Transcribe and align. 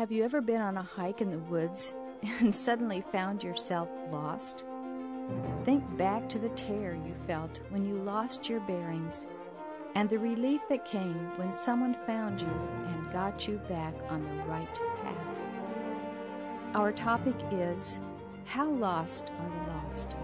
Have 0.00 0.10
you 0.10 0.24
ever 0.24 0.40
been 0.40 0.62
on 0.62 0.78
a 0.78 0.82
hike 0.82 1.20
in 1.20 1.30
the 1.30 1.38
woods 1.38 1.92
and 2.22 2.54
suddenly 2.54 3.04
found 3.12 3.42
yourself 3.42 3.90
lost? 4.10 4.64
Think 5.66 5.84
back 5.98 6.26
to 6.30 6.38
the 6.38 6.48
terror 6.48 6.94
you 6.94 7.14
felt 7.26 7.60
when 7.68 7.84
you 7.84 7.96
lost 7.96 8.48
your 8.48 8.60
bearings 8.60 9.26
and 9.94 10.08
the 10.08 10.18
relief 10.18 10.62
that 10.70 10.86
came 10.86 11.30
when 11.36 11.52
someone 11.52 11.94
found 12.06 12.40
you 12.40 12.48
and 12.48 13.12
got 13.12 13.46
you 13.46 13.58
back 13.68 13.92
on 14.08 14.22
the 14.22 14.42
right 14.44 14.80
path. 15.02 15.40
Our 16.74 16.92
topic 16.92 17.36
is 17.52 17.98
How 18.46 18.70
Lost 18.70 19.30
Are 19.38 19.50
the 19.50 19.72
Lost? 19.74 20.16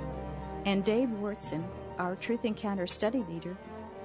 And 0.64 0.86
Dave 0.86 1.10
Wyrtzen, 1.10 1.62
our 1.98 2.16
Truth 2.16 2.46
Encounter 2.46 2.86
study 2.86 3.22
leader, 3.28 3.54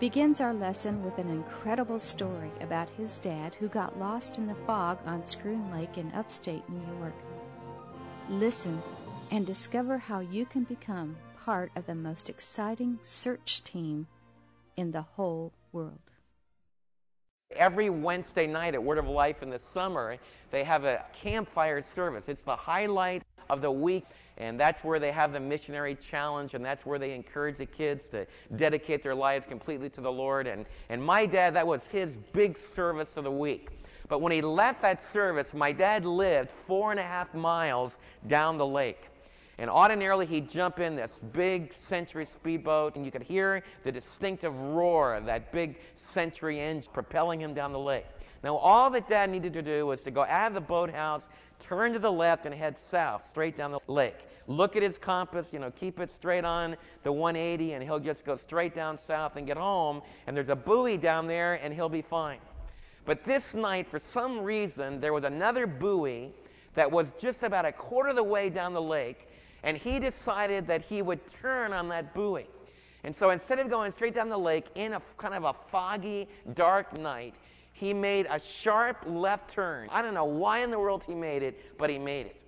begins 0.01 0.41
our 0.41 0.55
lesson 0.55 1.03
with 1.05 1.19
an 1.19 1.29
incredible 1.29 1.99
story 1.99 2.49
about 2.59 2.89
his 2.97 3.19
dad 3.19 3.53
who 3.53 3.67
got 3.67 3.99
lost 3.99 4.39
in 4.39 4.47
the 4.47 4.55
fog 4.65 4.97
on 5.05 5.21
Schroon 5.21 5.71
Lake 5.71 5.95
in 5.95 6.11
upstate 6.13 6.67
New 6.67 6.97
York. 6.97 7.13
Listen 8.27 8.81
and 9.29 9.45
discover 9.45 9.99
how 9.99 10.19
you 10.19 10.43
can 10.43 10.63
become 10.63 11.15
part 11.45 11.71
of 11.75 11.85
the 11.85 11.93
most 11.93 12.31
exciting 12.31 12.97
search 13.03 13.63
team 13.63 14.07
in 14.75 14.89
the 14.89 15.03
whole 15.03 15.53
world. 15.71 15.99
Every 17.55 17.91
Wednesday 17.91 18.47
night 18.47 18.73
at 18.73 18.81
Word 18.81 18.97
of 18.97 19.07
Life 19.07 19.43
in 19.43 19.51
the 19.51 19.59
summer, 19.59 20.17
they 20.49 20.63
have 20.63 20.83
a 20.83 21.05
campfire 21.13 21.83
service. 21.83 22.27
It's 22.27 22.41
the 22.41 22.55
highlight 22.55 23.21
of 23.51 23.61
the 23.61 23.71
week, 23.71 24.05
and 24.41 24.59
that's 24.59 24.83
where 24.83 24.97
they 24.97 25.11
have 25.11 25.33
the 25.33 25.39
missionary 25.39 25.93
challenge, 25.93 26.55
and 26.55 26.65
that's 26.65 26.83
where 26.83 26.97
they 26.97 27.13
encourage 27.13 27.57
the 27.57 27.65
kids 27.67 28.07
to 28.07 28.25
dedicate 28.55 29.03
their 29.03 29.13
lives 29.13 29.45
completely 29.45 29.87
to 29.91 30.01
the 30.01 30.11
Lord. 30.11 30.47
And, 30.47 30.65
and 30.89 31.01
my 31.01 31.27
dad, 31.27 31.53
that 31.53 31.67
was 31.67 31.85
his 31.85 32.17
big 32.33 32.57
service 32.57 33.17
of 33.17 33.23
the 33.23 33.31
week. 33.31 33.69
But 34.09 34.19
when 34.19 34.31
he 34.31 34.41
left 34.41 34.81
that 34.81 34.99
service, 34.99 35.53
my 35.53 35.71
dad 35.71 36.05
lived 36.05 36.49
four 36.49 36.89
and 36.89 36.99
a 36.99 37.03
half 37.03 37.35
miles 37.35 37.99
down 38.25 38.57
the 38.57 38.65
lake. 38.65 39.03
And 39.59 39.69
ordinarily, 39.69 40.25
he'd 40.25 40.49
jump 40.49 40.79
in 40.79 40.95
this 40.95 41.19
big 41.33 41.75
Century 41.75 42.25
speedboat, 42.25 42.95
and 42.95 43.05
you 43.05 43.11
could 43.11 43.21
hear 43.21 43.61
the 43.83 43.91
distinctive 43.91 44.59
roar 44.59 45.13
of 45.13 45.25
that 45.25 45.51
big 45.51 45.77
Century 45.93 46.59
engine 46.59 46.89
propelling 46.91 47.39
him 47.39 47.53
down 47.53 47.71
the 47.71 47.79
lake. 47.79 48.07
Now, 48.43 48.55
all 48.55 48.89
that 48.89 49.07
Dad 49.07 49.29
needed 49.29 49.53
to 49.53 49.61
do 49.61 49.85
was 49.85 50.01
to 50.03 50.11
go 50.11 50.23
out 50.23 50.47
of 50.47 50.53
the 50.53 50.61
boathouse, 50.61 51.29
turn 51.59 51.93
to 51.93 51.99
the 51.99 52.11
left, 52.11 52.45
and 52.45 52.55
head 52.55 52.77
south, 52.77 53.27
straight 53.29 53.55
down 53.55 53.71
the 53.71 53.79
lake. 53.87 54.17
Look 54.47 54.75
at 54.75 54.81
his 54.81 54.97
compass, 54.97 55.53
you 55.53 55.59
know, 55.59 55.69
keep 55.71 55.99
it 55.99 56.09
straight 56.09 56.43
on 56.43 56.75
the 57.03 57.11
180, 57.11 57.73
and 57.73 57.83
he'll 57.83 57.99
just 57.99 58.25
go 58.25 58.35
straight 58.35 58.73
down 58.73 58.97
south 58.97 59.35
and 59.35 59.45
get 59.45 59.57
home. 59.57 60.01
And 60.25 60.35
there's 60.35 60.49
a 60.49 60.55
buoy 60.55 60.97
down 60.97 61.27
there, 61.27 61.59
and 61.61 61.73
he'll 61.73 61.89
be 61.89 62.01
fine. 62.01 62.39
But 63.05 63.23
this 63.23 63.53
night, 63.53 63.87
for 63.87 63.99
some 63.99 64.41
reason, 64.41 64.99
there 64.99 65.13
was 65.13 65.23
another 65.23 65.67
buoy 65.67 66.31
that 66.73 66.91
was 66.91 67.11
just 67.19 67.43
about 67.43 67.65
a 67.65 67.71
quarter 67.71 68.09
of 68.09 68.15
the 68.15 68.23
way 68.23 68.49
down 68.49 68.73
the 68.73 68.81
lake, 68.81 69.27
and 69.63 69.77
he 69.77 69.99
decided 69.99 70.65
that 70.67 70.81
he 70.81 71.01
would 71.01 71.25
turn 71.27 71.73
on 71.73 71.89
that 71.89 72.13
buoy. 72.15 72.47
And 73.03 73.15
so 73.15 73.31
instead 73.31 73.59
of 73.59 73.69
going 73.69 73.91
straight 73.91 74.13
down 74.13 74.29
the 74.29 74.37
lake 74.37 74.65
in 74.75 74.93
a 74.93 75.01
kind 75.17 75.33
of 75.33 75.43
a 75.43 75.53
foggy, 75.53 76.27
dark 76.53 76.97
night, 76.97 77.33
he 77.81 77.95
made 77.95 78.27
a 78.29 78.37
sharp 78.37 79.03
left 79.07 79.49
turn. 79.49 79.89
I 79.91 80.03
don't 80.03 80.13
know 80.13 80.23
why 80.23 80.59
in 80.59 80.69
the 80.69 80.77
world 80.77 81.03
he 81.03 81.15
made 81.15 81.41
it, 81.41 81.79
but 81.79 81.89
he 81.89 81.97
made 81.97 82.27
it. 82.27 82.39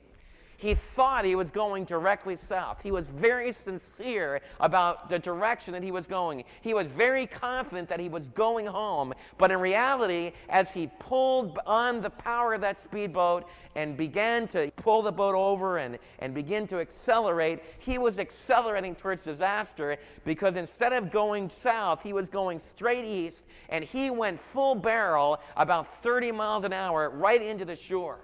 He 0.64 0.76
thought 0.76 1.26
he 1.26 1.36
was 1.36 1.52
going 1.52 1.84
directly 1.84 2.38
south. 2.38 2.82
He 2.82 2.92
was 2.92 3.10
very 3.10 3.52
sincere 3.52 4.40
about 4.62 5.10
the 5.10 5.20
direction 5.20 5.74
that 5.74 5.84
he 5.84 5.92
was 5.92 6.08
going. 6.08 6.46
He 6.62 6.74
was 6.74 6.88
very 6.88 7.28
confident 7.28 7.90
that 7.90 8.00
he 8.00 8.08
was 8.08 8.30
going 8.30 8.68
home. 8.68 9.14
But 9.38 9.52
in 9.52 9.60
reality, 9.60 10.32
as 10.48 10.72
he 10.72 10.90
pulled 11.00 11.60
on 11.68 12.00
the 12.00 12.12
power 12.12 12.54
of 12.54 12.62
that 12.62 12.78
speedboat 12.78 13.46
and 13.76 13.98
began 13.98 14.48
to 14.50 14.72
pull 14.78 15.02
the 15.02 15.12
boat 15.12 15.36
over 15.36 15.80
and, 15.80 16.00
and 16.20 16.34
begin 16.34 16.66
to 16.68 16.80
accelerate, 16.80 17.60
he 17.80 17.98
was 17.98 18.18
accelerating 18.18 18.96
towards 18.96 19.26
disaster 19.26 19.98
because 20.24 20.56
instead 20.56 20.94
of 20.94 21.12
going 21.12 21.50
south, 21.50 22.02
he 22.02 22.14
was 22.14 22.30
going 22.30 22.58
straight 22.58 23.04
east 23.04 23.44
and 23.68 23.84
he 23.84 24.10
went 24.10 24.40
full 24.40 24.76
barrel 24.76 25.42
about 25.58 26.02
30 26.02 26.32
miles 26.32 26.64
an 26.64 26.72
hour 26.72 27.10
right 27.10 27.42
into 27.42 27.66
the 27.66 27.76
shore 27.76 28.22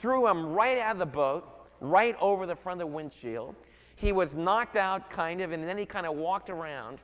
threw 0.00 0.28
him 0.28 0.52
right 0.52 0.78
out 0.78 0.92
of 0.92 0.98
the 0.98 1.06
boat, 1.06 1.57
right 1.80 2.16
over 2.20 2.46
the 2.46 2.56
front 2.56 2.80
of 2.80 2.88
the 2.88 2.92
windshield. 2.92 3.54
He 3.96 4.12
was 4.12 4.34
knocked 4.34 4.76
out, 4.76 5.10
kind 5.10 5.40
of, 5.40 5.52
and 5.52 5.66
then 5.66 5.76
he 5.76 5.86
kind 5.86 6.06
of 6.06 6.14
walked 6.14 6.50
around. 6.50 6.98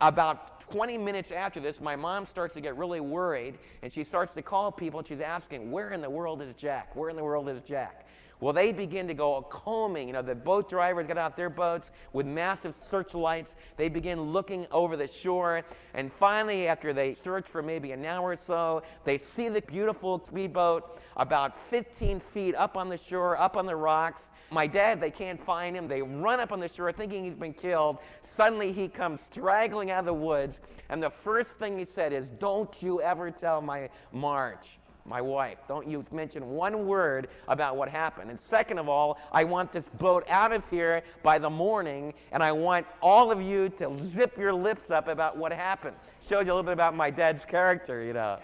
About 0.00 0.60
20 0.60 0.98
minutes 0.98 1.30
after 1.30 1.60
this, 1.60 1.80
my 1.80 1.96
mom 1.96 2.26
starts 2.26 2.54
to 2.54 2.60
get 2.60 2.76
really 2.76 3.00
worried, 3.00 3.58
and 3.82 3.92
she 3.92 4.04
starts 4.04 4.34
to 4.34 4.42
call 4.42 4.72
people, 4.72 4.98
and 4.98 5.06
she's 5.06 5.20
asking, 5.20 5.70
Where 5.70 5.90
in 5.90 6.00
the 6.00 6.10
world 6.10 6.42
is 6.42 6.54
Jack? 6.54 6.94
Where 6.96 7.10
in 7.10 7.16
the 7.16 7.24
world 7.24 7.48
is 7.48 7.60
Jack? 7.62 8.06
Well, 8.40 8.52
they 8.52 8.72
begin 8.72 9.06
to 9.08 9.14
go 9.14 9.42
combing. 9.42 10.08
You 10.08 10.14
know, 10.14 10.22
the 10.22 10.34
boat 10.34 10.68
drivers 10.68 11.06
get 11.06 11.16
out 11.18 11.36
their 11.36 11.50
boats 11.50 11.90
with 12.12 12.26
massive 12.26 12.74
searchlights. 12.74 13.54
They 13.76 13.88
begin 13.88 14.20
looking 14.20 14.66
over 14.70 14.96
the 14.96 15.08
shore. 15.08 15.62
And 15.94 16.12
finally, 16.12 16.66
after 16.66 16.92
they 16.92 17.14
search 17.14 17.48
for 17.48 17.62
maybe 17.62 17.92
an 17.92 18.04
hour 18.04 18.30
or 18.30 18.36
so, 18.36 18.82
they 19.04 19.18
see 19.18 19.48
the 19.48 19.62
beautiful 19.62 20.22
speedboat 20.24 20.98
about 21.16 21.58
15 21.68 22.20
feet 22.20 22.54
up 22.56 22.76
on 22.76 22.88
the 22.88 22.98
shore, 22.98 23.36
up 23.38 23.56
on 23.56 23.66
the 23.66 23.76
rocks. 23.76 24.30
My 24.50 24.66
dad, 24.66 25.00
they 25.00 25.10
can't 25.10 25.40
find 25.40 25.76
him. 25.76 25.88
They 25.88 26.02
run 26.02 26.40
up 26.40 26.52
on 26.52 26.60
the 26.60 26.68
shore 26.68 26.92
thinking 26.92 27.24
he's 27.24 27.34
been 27.34 27.54
killed. 27.54 27.98
Suddenly, 28.22 28.72
he 28.72 28.88
comes 28.88 29.20
straggling 29.20 29.90
out 29.90 30.00
of 30.00 30.06
the 30.06 30.14
woods. 30.14 30.60
And 30.88 31.02
the 31.02 31.10
first 31.10 31.52
thing 31.52 31.78
he 31.78 31.84
said 31.84 32.12
is, 32.12 32.28
Don't 32.28 32.82
you 32.82 33.00
ever 33.00 33.30
tell 33.30 33.60
my 33.60 33.88
Marge 34.12 34.78
my 35.06 35.20
wife. 35.20 35.58
Don't 35.68 35.86
you 35.86 36.04
mention 36.12 36.50
one 36.50 36.86
word 36.86 37.28
about 37.48 37.76
what 37.76 37.88
happened. 37.88 38.30
And 38.30 38.40
second 38.40 38.78
of 38.78 38.88
all, 38.88 39.18
I 39.32 39.44
want 39.44 39.72
this 39.72 39.84
boat 39.98 40.24
out 40.28 40.52
of 40.52 40.68
here 40.70 41.02
by 41.22 41.38
the 41.38 41.50
morning, 41.50 42.14
and 42.32 42.42
I 42.42 42.52
want 42.52 42.86
all 43.02 43.30
of 43.30 43.42
you 43.42 43.68
to 43.70 43.98
zip 44.14 44.38
your 44.38 44.52
lips 44.52 44.90
up 44.90 45.08
about 45.08 45.36
what 45.36 45.52
happened. 45.52 45.96
Showed 46.26 46.46
you 46.46 46.52
a 46.52 46.54
little 46.54 46.62
bit 46.62 46.72
about 46.72 46.96
my 46.96 47.10
dad's 47.10 47.44
character, 47.44 48.02
you 48.02 48.14
know. 48.14 48.38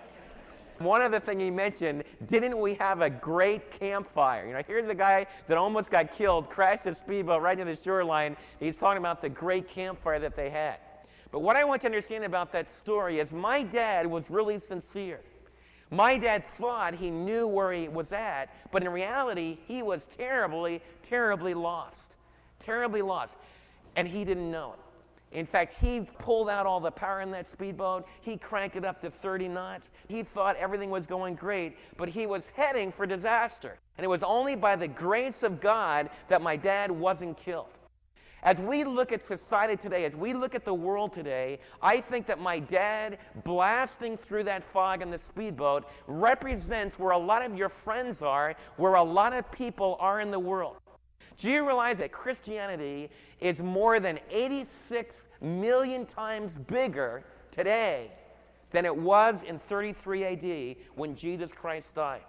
One 0.78 1.02
other 1.02 1.20
thing 1.20 1.40
he 1.40 1.50
mentioned, 1.50 2.04
didn't 2.26 2.58
we 2.58 2.72
have 2.74 3.02
a 3.02 3.10
great 3.10 3.70
campfire? 3.70 4.46
You 4.46 4.54
know, 4.54 4.62
here's 4.66 4.86
a 4.86 4.94
guy 4.94 5.26
that 5.46 5.58
almost 5.58 5.90
got 5.90 6.14
killed, 6.14 6.48
crashed 6.48 6.84
his 6.84 6.96
speedboat 6.96 7.42
right 7.42 7.58
into 7.58 7.74
the 7.74 7.80
shoreline. 7.80 8.34
He's 8.58 8.78
talking 8.78 8.98
about 8.98 9.20
the 9.20 9.28
great 9.28 9.68
campfire 9.68 10.18
that 10.20 10.36
they 10.36 10.48
had. 10.48 10.76
But 11.32 11.40
what 11.40 11.56
I 11.56 11.64
want 11.64 11.82
to 11.82 11.86
understand 11.86 12.24
about 12.24 12.50
that 12.52 12.70
story 12.70 13.20
is 13.20 13.30
my 13.30 13.62
dad 13.62 14.06
was 14.06 14.30
really 14.30 14.58
sincere. 14.58 15.20
My 15.90 16.16
dad 16.16 16.46
thought 16.46 16.94
he 16.94 17.10
knew 17.10 17.48
where 17.48 17.72
he 17.72 17.88
was 17.88 18.12
at, 18.12 18.54
but 18.70 18.82
in 18.82 18.88
reality, 18.90 19.58
he 19.66 19.82
was 19.82 20.06
terribly, 20.16 20.80
terribly 21.02 21.54
lost. 21.54 22.14
Terribly 22.60 23.02
lost. 23.02 23.34
And 23.96 24.06
he 24.06 24.24
didn't 24.24 24.50
know 24.50 24.74
it. 24.74 24.78
In 25.32 25.46
fact, 25.46 25.74
he 25.80 26.00
pulled 26.18 26.48
out 26.48 26.66
all 26.66 26.80
the 26.80 26.90
power 26.90 27.20
in 27.20 27.30
that 27.32 27.48
speedboat. 27.48 28.06
He 28.20 28.36
cranked 28.36 28.76
it 28.76 28.84
up 28.84 29.00
to 29.02 29.10
30 29.10 29.48
knots. 29.48 29.90
He 30.08 30.22
thought 30.22 30.56
everything 30.56 30.90
was 30.90 31.06
going 31.06 31.36
great, 31.36 31.76
but 31.96 32.08
he 32.08 32.26
was 32.26 32.46
heading 32.54 32.90
for 32.90 33.06
disaster. 33.06 33.78
And 33.96 34.04
it 34.04 34.08
was 34.08 34.24
only 34.24 34.56
by 34.56 34.74
the 34.74 34.88
grace 34.88 35.42
of 35.42 35.60
God 35.60 36.10
that 36.28 36.42
my 36.42 36.56
dad 36.56 36.90
wasn't 36.90 37.36
killed. 37.36 37.68
As 38.42 38.56
we 38.58 38.84
look 38.84 39.12
at 39.12 39.22
society 39.22 39.76
today, 39.76 40.04
as 40.06 40.14
we 40.14 40.32
look 40.32 40.54
at 40.54 40.64
the 40.64 40.72
world 40.72 41.12
today, 41.12 41.58
I 41.82 42.00
think 42.00 42.26
that 42.26 42.40
my 42.40 42.58
dad 42.58 43.18
blasting 43.44 44.16
through 44.16 44.44
that 44.44 44.64
fog 44.64 45.02
in 45.02 45.10
the 45.10 45.18
speedboat 45.18 45.84
represents 46.06 46.98
where 46.98 47.10
a 47.10 47.18
lot 47.18 47.44
of 47.44 47.56
your 47.56 47.68
friends 47.68 48.22
are, 48.22 48.54
where 48.76 48.94
a 48.94 49.02
lot 49.02 49.34
of 49.34 49.50
people 49.52 49.96
are 50.00 50.20
in 50.20 50.30
the 50.30 50.38
world. 50.38 50.76
Do 51.36 51.50
you 51.50 51.66
realize 51.66 51.98
that 51.98 52.12
Christianity 52.12 53.10
is 53.40 53.60
more 53.60 54.00
than 54.00 54.18
86 54.30 55.26
million 55.40 56.06
times 56.06 56.54
bigger 56.54 57.24
today 57.50 58.10
than 58.70 58.84
it 58.84 58.96
was 58.96 59.42
in 59.42 59.58
33 59.58 60.24
AD 60.24 60.76
when 60.94 61.14
Jesus 61.14 61.50
Christ 61.52 61.94
died? 61.94 62.22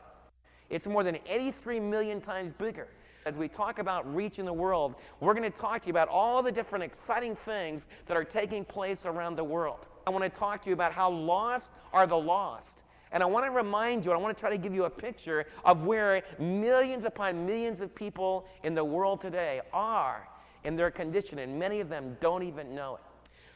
It's 0.70 0.88
more 0.88 1.04
than 1.04 1.18
83 1.28 1.80
million 1.80 2.22
times 2.22 2.54
bigger. 2.54 2.88
As 3.26 3.36
we 3.36 3.48
talk 3.48 3.78
about 3.78 4.16
reaching 4.16 4.46
the 4.46 4.54
world, 4.54 4.96
we're 5.20 5.36
going 5.36 5.50
to 5.50 5.56
talk 5.56 5.82
to 5.84 5.88
you 5.88 5.92
about 5.92 6.08
all 6.08 6.42
the 6.42 6.52
different 6.52 6.84
exciting 6.84 7.36
things 7.36 7.86
that 8.08 8.18
are 8.18 8.24
taking 8.24 8.66
place 8.66 9.06
around 9.06 9.36
the 9.36 9.44
world. 9.44 9.86
I 10.08 10.10
want 10.10 10.24
to 10.24 10.30
talk 10.30 10.64
to 10.64 10.70
you 10.70 10.74
about 10.74 10.92
how 10.92 11.12
lost 11.12 11.70
are 11.94 12.08
the 12.08 12.18
lost. 12.18 12.78
And 13.12 13.22
I 13.22 13.28
want 13.28 13.46
to 13.46 13.52
remind 13.52 14.06
you, 14.06 14.12
I 14.12 14.18
want 14.18 14.36
to 14.36 14.40
try 14.40 14.50
to 14.50 14.58
give 14.58 14.74
you 14.74 14.86
a 14.86 14.90
picture 14.90 15.46
of 15.66 15.86
where 15.86 16.24
millions 16.40 17.06
upon 17.06 17.46
millions 17.46 17.82
of 17.82 17.94
people 17.94 18.48
in 18.64 18.74
the 18.74 18.84
world 18.84 19.22
today 19.22 19.62
are 19.72 20.28
in 20.64 20.76
their 20.76 20.90
condition, 20.90 21.40
and 21.40 21.60
many 21.60 21.80
of 21.80 21.90
them 21.90 22.18
don't 22.22 22.42
even 22.42 22.74
know 22.74 22.96
it. 22.96 23.02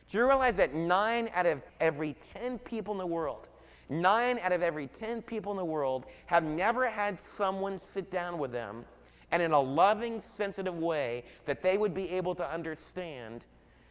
Do 0.09 0.19
you 0.19 0.27
realize 0.27 0.55
that 0.57 0.75
nine 0.75 1.29
out 1.33 1.47
of 1.47 1.63
every 1.79 2.15
10 2.33 2.59
people 2.59 2.93
in 2.93 2.99
the 2.99 3.07
world, 3.07 3.47
nine 3.89 4.37
out 4.39 4.51
of 4.51 4.61
every 4.61 4.87
10 4.87 5.23
people 5.23 5.51
in 5.51 5.57
the 5.57 5.65
world 5.65 6.05
have 6.27 6.43
never 6.43 6.87
had 6.87 7.19
someone 7.19 7.79
sit 7.79 8.11
down 8.11 8.37
with 8.37 8.51
them 8.51 8.85
and 9.35 9.43
in 9.43 9.51
a 9.51 9.59
loving, 9.59 10.17
sensitive 10.17 10.77
way 10.77 11.21
that 11.45 11.61
they 11.61 11.77
would 11.77 11.93
be 11.93 12.09
able 12.09 12.33
to 12.33 12.49
understand, 12.49 13.45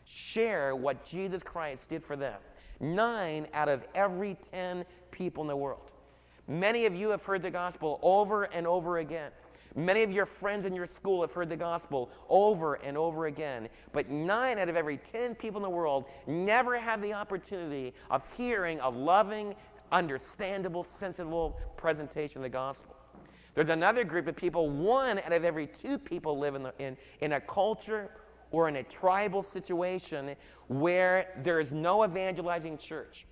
share 0.06 0.74
what 0.74 1.04
Jesus 1.04 1.42
Christ 1.42 1.90
did 1.90 2.02
for 2.02 2.16
them. 2.16 2.40
Nine 2.80 3.46
out 3.52 3.68
of 3.68 3.84
every 3.94 4.38
ten 4.50 4.86
people 5.10 5.42
in 5.42 5.48
the 5.48 5.56
world. 5.56 5.90
Many 6.48 6.86
of 6.86 6.94
you 6.94 7.10
have 7.10 7.22
heard 7.22 7.42
the 7.42 7.50
gospel 7.50 8.00
over 8.00 8.44
and 8.44 8.66
over 8.66 8.96
again. 8.98 9.32
Many 9.76 10.02
of 10.02 10.10
your 10.10 10.24
friends 10.24 10.64
in 10.64 10.74
your 10.74 10.86
school 10.86 11.20
have 11.20 11.34
heard 11.34 11.50
the 11.50 11.58
gospel 11.58 12.10
over 12.30 12.76
and 12.76 12.96
over 12.96 13.26
again. 13.26 13.68
But 13.92 14.08
nine 14.08 14.58
out 14.58 14.70
of 14.70 14.76
every 14.76 14.96
10 14.96 15.34
people 15.34 15.58
in 15.58 15.62
the 15.62 15.68
world 15.68 16.06
never 16.26 16.78
have 16.78 17.02
the 17.02 17.12
opportunity 17.12 17.92
of 18.10 18.22
hearing 18.34 18.80
a 18.80 18.88
loving, 18.88 19.54
understandable, 19.92 20.84
sensible 20.84 21.60
presentation 21.76 22.38
of 22.38 22.44
the 22.44 22.48
gospel. 22.48 22.93
There's 23.54 23.70
another 23.70 24.04
group 24.04 24.26
of 24.26 24.34
people, 24.34 24.68
one 24.68 25.18
out 25.18 25.32
of 25.32 25.44
every 25.44 25.66
two 25.68 25.96
people 25.98 26.38
live 26.38 26.54
in, 26.54 26.64
the, 26.64 26.74
in, 26.78 26.96
in 27.20 27.32
a 27.32 27.40
culture 27.40 28.10
or 28.50 28.68
in 28.68 28.76
a 28.76 28.82
tribal 28.82 29.42
situation 29.42 30.34
where 30.68 31.40
there 31.42 31.60
is 31.60 31.72
no 31.72 32.04
evangelizing 32.04 32.78
church. 32.78 33.26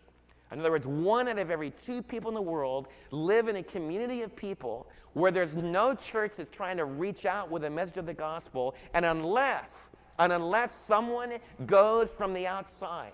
In 0.53 0.61
other 0.61 0.71
words, 0.71 0.87
one 0.87 1.29
out 1.29 1.39
of 1.39 1.51
every 1.51 1.71
two 1.71 2.03
people 2.03 2.29
in 2.29 2.35
the 2.35 2.43
world 2.43 2.89
live 3.11 3.49
in 3.49 3.57
a 3.57 3.63
community 3.63 4.23
of 4.23 4.37
people 4.37 4.87
where 5.15 5.31
there's 5.31 5.57
no 5.57 5.95
church 5.95 6.33
that's 6.37 6.51
trying 6.51 6.77
to 6.77 6.85
reach 6.85 7.25
out 7.27 7.51
with 7.51 7.65
a 7.65 7.71
message 7.71 7.97
of 7.97 8.07
the 8.07 8.15
gospel, 8.15 8.75
and 8.95 9.05
unless, 9.05 9.91
and 10.19 10.33
unless 10.33 10.73
someone 10.73 11.33
goes 11.67 12.11
from 12.11 12.33
the 12.33 12.47
outside, 12.47 13.13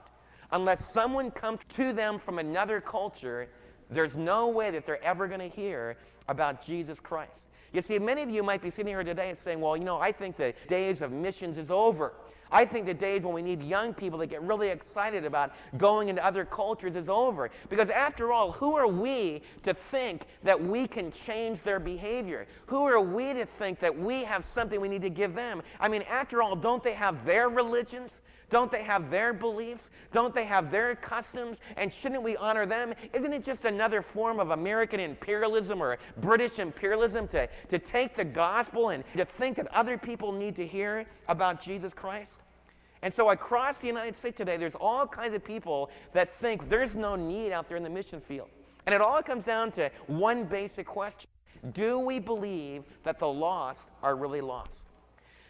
unless 0.52 0.93
someone 0.93 1.31
comes 1.31 1.60
to 1.75 1.93
them 1.93 2.19
from 2.19 2.38
another 2.38 2.81
culture, 2.81 3.49
there's 3.90 4.16
no 4.16 4.49
way 4.49 4.70
that 4.70 4.84
they're 4.84 5.02
ever 5.05 5.28
going 5.28 5.40
to 5.40 5.49
hear 5.49 5.96
about 6.29 6.63
Jesus 6.63 7.01
Christ. 7.01 7.49
You 7.73 7.83
see, 7.83 7.99
many 7.99 8.23
of 8.23 8.31
you 8.31 8.43
might 8.43 8.63
be 8.63 8.71
sitting 8.71 8.89
here 8.89 9.05
today 9.05 9.29
and 9.29 9.39
saying, 9.39 9.61
well, 9.61 9.77
you 9.77 9.85
know, 9.85 9.99
I 9.99 10.13
think 10.13 10.37
the 10.37 10.55
days 10.69 11.03
of 11.03 11.13
missions 11.13 11.59
is 11.59 11.71
over. 11.71 12.13
I 12.51 12.65
think 12.65 12.87
the 12.87 12.95
days 12.95 13.23
when 13.23 13.35
we 13.35 13.43
need 13.43 13.63
young 13.63 13.93
people 13.93 14.19
to 14.21 14.27
get 14.27 14.41
really 14.43 14.69
excited 14.69 15.27
about 15.27 15.53
going 15.77 16.09
into 16.09 16.25
other 16.25 16.47
cultures 16.47 16.97
is 16.97 17.09
over. 17.09 17.51
Because 17.69 17.91
after 17.91 18.33
all, 18.33 18.53
who 18.53 18.75
are 18.75 18.87
we 18.87 19.43
to 19.65 19.75
think 19.75 20.23
that 20.45 20.59
we 20.59 20.87
can 20.87 21.13
change 21.13 21.63
their 21.63 21.79
behavior? 21.79 22.47
Who 22.67 22.85
are 22.85 23.01
we 23.01 23.35
to 23.35 23.45
think 23.45 23.81
that 23.81 23.97
we 23.97 24.25
have 24.25 24.45
something 24.45 24.81
we 24.81 24.89
need 24.89 25.03
to 25.03 25.11
give 25.11 25.35
them? 25.35 25.63
I 25.79 25.89
mean, 25.89 26.03
after 26.03 26.41
all, 26.43 26.57
don't 26.57 26.83
they 26.83 26.95
have 26.95 27.25
their 27.27 27.51
religions? 27.51 28.23
Don't 28.50 28.71
they 28.71 28.83
have 28.83 29.11
their 29.11 29.33
beliefs? 29.33 29.91
Don't 30.12 30.35
they 30.35 30.45
have 30.45 30.71
their 30.71 30.97
customs? 30.97 31.59
And 31.77 31.93
shouldn't 31.93 32.23
we 32.23 32.37
honor 32.37 32.65
them? 32.65 32.95
Isn't 33.12 33.33
it 33.33 33.45
just 33.45 33.65
another 33.67 34.00
form 34.00 34.41
of 34.41 34.50
American 34.50 35.00
imperialism 35.00 35.83
or 35.83 35.99
British 36.19 36.59
imperialism 36.59 37.29
to, 37.29 37.49
to 37.69 37.79
take 37.79 38.15
the 38.15 38.25
gospel 38.25 38.91
and 38.91 39.05
to 39.17 39.25
think 39.25 39.56
that 39.56 39.67
other 39.75 39.99
people 39.99 40.33
need 40.33 40.56
to 40.56 40.67
hear 40.67 41.05
about 41.29 41.62
Jesus 41.62 41.93
Christ? 41.93 42.41
And 43.03 43.12
so 43.12 43.31
across 43.31 43.79
the 43.79 43.87
United 43.87 44.17
States 44.17 44.37
today, 44.37 44.56
there's 44.56 44.75
all 44.75 45.06
kinds 45.06 45.35
of 45.35 45.44
people 45.44 45.91
that 46.12 46.31
think 46.31 46.69
there's 46.69 46.97
no 46.97 47.17
need 47.17 47.53
out 47.53 47.69
there 47.69 47.77
in 47.77 47.83
the 47.83 47.91
mission 47.91 48.21
field. 48.21 48.49
And 48.87 48.94
it 48.94 49.01
all 49.01 49.23
comes 49.23 49.44
down 49.44 49.71
to 49.73 49.91
one 50.06 50.44
basic 50.44 50.87
question 50.87 51.29
Do 51.73 51.99
we 51.99 52.19
believe 52.19 52.85
that 53.05 53.19
the 53.19 53.29
lost 53.29 53.89
are 54.03 54.17
really 54.17 54.41
lost? 54.41 54.88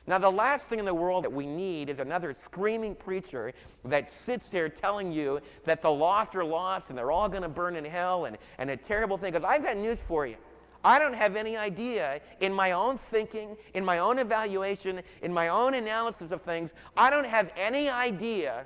Now, 0.09 0.17
the 0.17 0.31
last 0.31 0.65
thing 0.65 0.79
in 0.79 0.87
the 0.87 0.95
world 0.95 1.25
that 1.25 1.33
we 1.33 1.47
need 1.47 1.91
is 1.91 1.99
another 1.99 2.33
screaming 2.33 2.95
preacher 2.95 3.53
that 3.85 4.11
sits 4.11 4.49
there 4.49 4.71
telling 4.71 5.13
you 5.13 5.39
that 5.67 5.83
the 5.83 5.91
lost 5.91 6.35
are 6.35 6.45
lost 6.47 6.89
and 6.89 6.97
they're 6.97 7.11
all 7.11 7.29
going 7.29 7.43
to 7.43 7.49
burn 7.49 7.77
in 7.77 7.85
hell 7.85 8.25
and, 8.25 8.39
and 8.57 8.71
a 8.71 8.77
terrible 8.77 9.19
thing. 9.19 9.35
Because 9.35 9.47
I've 9.47 9.63
got 9.63 9.77
news 9.77 9.99
for 9.99 10.27
you. 10.27 10.37
I 10.83 10.99
don't 10.99 11.13
have 11.13 11.37
any 11.37 11.59
idea 11.59 12.23
in 12.41 12.55
my 12.55 12.73
own 12.73 12.97
thinking, 12.97 13.55
in 13.75 13.85
my 13.85 13.99
own 13.99 14.19
evaluation, 14.19 15.03
in 15.21 15.31
my 15.31 15.49
own 15.49 15.75
analysis 15.75 16.31
of 16.31 16.41
things, 16.41 16.73
I 16.97 17.11
don't 17.11 17.27
have 17.27 17.53
any 17.55 17.91
idea 17.91 18.65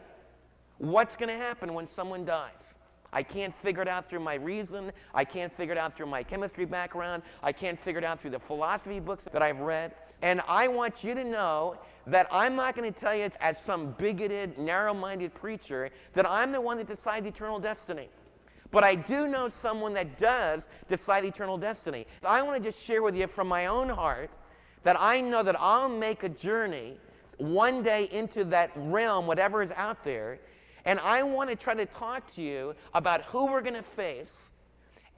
what's 0.78 1.16
going 1.16 1.28
to 1.28 1.36
happen 1.36 1.74
when 1.74 1.88
someone 1.88 2.24
dies. 2.24 2.74
I 3.12 3.24
can't 3.24 3.54
figure 3.56 3.82
it 3.82 3.88
out 3.88 4.08
through 4.08 4.20
my 4.20 4.34
reason. 4.34 4.92
I 5.12 5.24
can't 5.24 5.52
figure 5.52 5.72
it 5.72 5.78
out 5.78 5.96
through 5.96 6.06
my 6.06 6.22
chemistry 6.22 6.66
background. 6.66 7.24
I 7.42 7.50
can't 7.50 7.80
figure 7.80 7.98
it 7.98 8.04
out 8.04 8.20
through 8.20 8.30
the 8.30 8.38
philosophy 8.38 9.00
books 9.00 9.24
that 9.24 9.42
I've 9.42 9.58
read. 9.58 9.92
And 10.22 10.40
I 10.46 10.68
want 10.68 11.02
you 11.02 11.14
to 11.14 11.24
know 11.24 11.76
that 12.06 12.28
I'm 12.30 12.56
not 12.56 12.74
going 12.74 12.92
to 12.92 12.98
tell 12.98 13.14
you 13.14 13.28
as 13.40 13.60
some 13.60 13.92
bigoted, 13.98 14.56
narrow 14.56 14.94
minded 14.94 15.34
preacher 15.34 15.90
that 16.14 16.28
I'm 16.28 16.52
the 16.52 16.60
one 16.60 16.76
that 16.78 16.86
decides 16.86 17.26
eternal 17.26 17.58
destiny. 17.58 18.08
But 18.70 18.84
I 18.84 18.94
do 18.94 19.28
know 19.28 19.48
someone 19.48 19.92
that 19.94 20.18
does 20.18 20.66
decide 20.88 21.24
eternal 21.24 21.58
destiny. 21.58 22.06
I 22.24 22.40
want 22.42 22.56
to 22.62 22.68
just 22.68 22.82
share 22.82 23.02
with 23.02 23.16
you 23.16 23.26
from 23.26 23.46
my 23.46 23.66
own 23.66 23.88
heart 23.88 24.30
that 24.82 24.96
I 24.98 25.20
know 25.20 25.42
that 25.42 25.56
I'll 25.60 25.88
make 25.88 26.22
a 26.22 26.28
journey 26.28 26.96
one 27.36 27.82
day 27.82 28.08
into 28.10 28.44
that 28.44 28.70
realm, 28.76 29.26
whatever 29.26 29.62
is 29.62 29.72
out 29.72 30.02
there. 30.04 30.38
And 30.84 30.98
I 31.00 31.22
want 31.22 31.50
to 31.50 31.56
try 31.56 31.74
to 31.74 31.86
talk 31.86 32.32
to 32.34 32.42
you 32.42 32.74
about 32.94 33.22
who 33.22 33.46
we're 33.46 33.60
going 33.60 33.74
to 33.74 33.82
face 33.82 34.50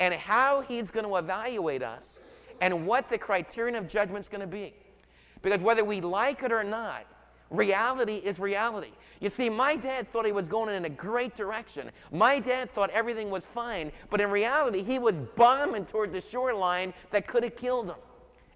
and 0.00 0.12
how 0.12 0.62
He's 0.62 0.90
going 0.90 1.06
to 1.06 1.16
evaluate 1.16 1.82
us 1.82 2.20
and 2.60 2.86
what 2.86 3.08
the 3.08 3.18
criterion 3.18 3.76
of 3.76 3.88
judgment 3.88 4.24
is 4.24 4.28
going 4.28 4.40
to 4.40 4.46
be. 4.46 4.74
Because 5.44 5.60
whether 5.60 5.84
we 5.84 6.00
like 6.00 6.42
it 6.42 6.50
or 6.50 6.64
not, 6.64 7.04
reality 7.50 8.16
is 8.16 8.40
reality. 8.40 8.92
You 9.20 9.28
see, 9.28 9.50
my 9.50 9.76
dad 9.76 10.08
thought 10.08 10.24
he 10.24 10.32
was 10.32 10.48
going 10.48 10.74
in 10.74 10.86
a 10.86 10.88
great 10.88 11.36
direction. 11.36 11.90
My 12.10 12.40
dad 12.40 12.70
thought 12.70 12.88
everything 12.90 13.30
was 13.30 13.44
fine, 13.44 13.92
but 14.08 14.22
in 14.22 14.30
reality, 14.30 14.82
he 14.82 14.98
was 14.98 15.14
bombing 15.36 15.84
toward 15.84 16.12
the 16.12 16.20
shoreline 16.20 16.94
that 17.10 17.26
could 17.26 17.44
have 17.44 17.56
killed 17.56 17.90
him. 17.90 17.96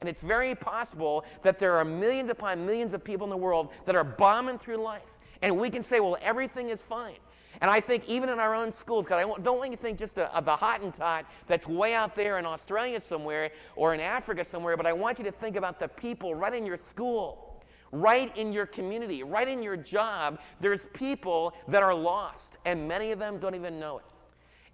And 0.01 0.09
it's 0.09 0.23
very 0.23 0.55
possible 0.55 1.27
that 1.43 1.59
there 1.59 1.77
are 1.77 1.85
millions 1.85 2.31
upon 2.31 2.65
millions 2.65 2.95
of 2.95 3.05
people 3.05 3.27
in 3.27 3.31
the 3.31 3.37
world 3.37 3.69
that 3.85 3.95
are 3.95 4.05
bombing 4.05 4.59
through 4.59 4.77
life. 4.77 5.03
And 5.43 5.59
we 5.59 5.69
can 5.69 5.83
say, 5.83 6.01
well, 6.01 6.17
everything 6.23 6.71
is 6.71 6.81
fine. 6.81 7.17
And 7.61 7.71
I 7.71 7.81
think 7.81 8.09
even 8.09 8.29
in 8.29 8.39
our 8.39 8.55
own 8.55 8.71
schools, 8.71 9.05
because 9.05 9.25
I 9.25 9.41
don't 9.43 9.59
want 9.59 9.71
you 9.71 9.77
to 9.77 9.83
think 9.83 9.99
just 9.99 10.17
of 10.17 10.45
the 10.45 10.57
Hottentot 10.57 11.25
that's 11.47 11.67
way 11.67 11.93
out 11.93 12.15
there 12.15 12.39
in 12.39 12.47
Australia 12.47 13.01
somewhere 13.01 13.51
or 13.75 13.95
in 13.95 14.01
Africa 14.01 14.45
somewhere, 14.45 14.77
but 14.77 14.87
I 14.87 14.93
want 14.93 15.19
you 15.19 15.25
to 15.25 15.33
think 15.33 15.57
about 15.57 15.81
the 15.81 15.89
people 15.89 16.35
right 16.35 16.55
in 16.55 16.65
your 16.65 16.77
school, 16.77 17.61
right 17.91 18.35
in 18.37 18.53
your 18.53 18.67
community, 18.67 19.25
right 19.25 19.49
in 19.49 19.63
your 19.63 19.77
job. 19.77 20.39
There's 20.61 20.87
people 20.95 21.53
that 21.67 21.83
are 21.83 21.95
lost, 21.95 22.57
and 22.65 22.87
many 22.87 23.11
of 23.11 23.19
them 23.19 23.39
don't 23.39 23.57
even 23.57 23.81
know 23.81 23.99
it. 23.99 24.05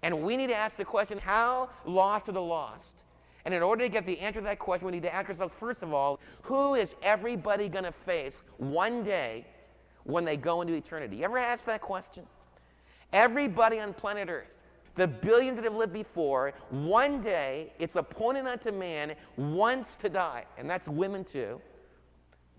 And 0.03 0.21
we 0.21 0.37
need 0.37 0.47
to 0.47 0.55
ask 0.55 0.77
the 0.77 0.85
question 0.85 1.17
how 1.17 1.69
lost 1.85 2.29
are 2.29 2.33
the 2.33 2.41
lost? 2.41 2.93
And 3.45 3.53
in 3.53 3.63
order 3.63 3.83
to 3.83 3.89
get 3.89 4.05
the 4.05 4.19
answer 4.19 4.39
to 4.39 4.45
that 4.45 4.59
question, 4.59 4.87
we 4.87 4.91
need 4.91 5.03
to 5.03 5.13
ask 5.13 5.29
ourselves, 5.29 5.53
first 5.57 5.81
of 5.81 5.93
all, 5.93 6.19
who 6.43 6.75
is 6.75 6.95
everybody 7.01 7.67
going 7.67 7.83
to 7.83 7.91
face 7.91 8.43
one 8.57 9.03
day 9.03 9.45
when 10.03 10.25
they 10.25 10.37
go 10.37 10.61
into 10.61 10.73
eternity? 10.73 11.17
You 11.17 11.25
ever 11.25 11.37
ask 11.37 11.65
that 11.65 11.81
question? 11.81 12.25
Everybody 13.15 13.79
on 13.79 13.93
planet 13.93 14.27
Earth, 14.29 14.51
the 14.95 15.07
billions 15.07 15.55
that 15.55 15.63
have 15.63 15.73
lived 15.73 15.93
before, 15.93 16.51
one 16.69 17.21
day 17.21 17.71
it's 17.79 17.95
appointed 17.95 18.45
unto 18.45 18.73
man 18.73 19.15
once 19.37 19.95
to 20.01 20.09
die, 20.09 20.43
and 20.57 20.69
that's 20.69 20.89
women 20.89 21.23
too. 21.23 21.61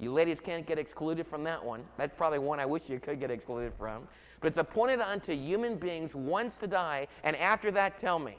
You 0.00 0.14
ladies 0.14 0.40
can't 0.40 0.66
get 0.66 0.78
excluded 0.78 1.26
from 1.26 1.44
that 1.44 1.62
one. 1.62 1.84
That's 1.98 2.14
probably 2.16 2.38
one 2.38 2.58
I 2.58 2.64
wish 2.64 2.88
you 2.88 2.98
could 2.98 3.20
get 3.20 3.30
excluded 3.30 3.74
from. 3.74 4.08
But 4.40 4.48
it's 4.48 4.56
appointed 4.56 5.00
unto 5.00 5.34
human 5.34 5.76
beings 5.76 6.14
once 6.14 6.56
to 6.56 6.66
die, 6.66 7.08
and 7.22 7.36
after 7.36 7.70
that, 7.72 7.98
tell 7.98 8.18
me 8.18 8.38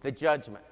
the 0.00 0.10
judgment. 0.10 0.64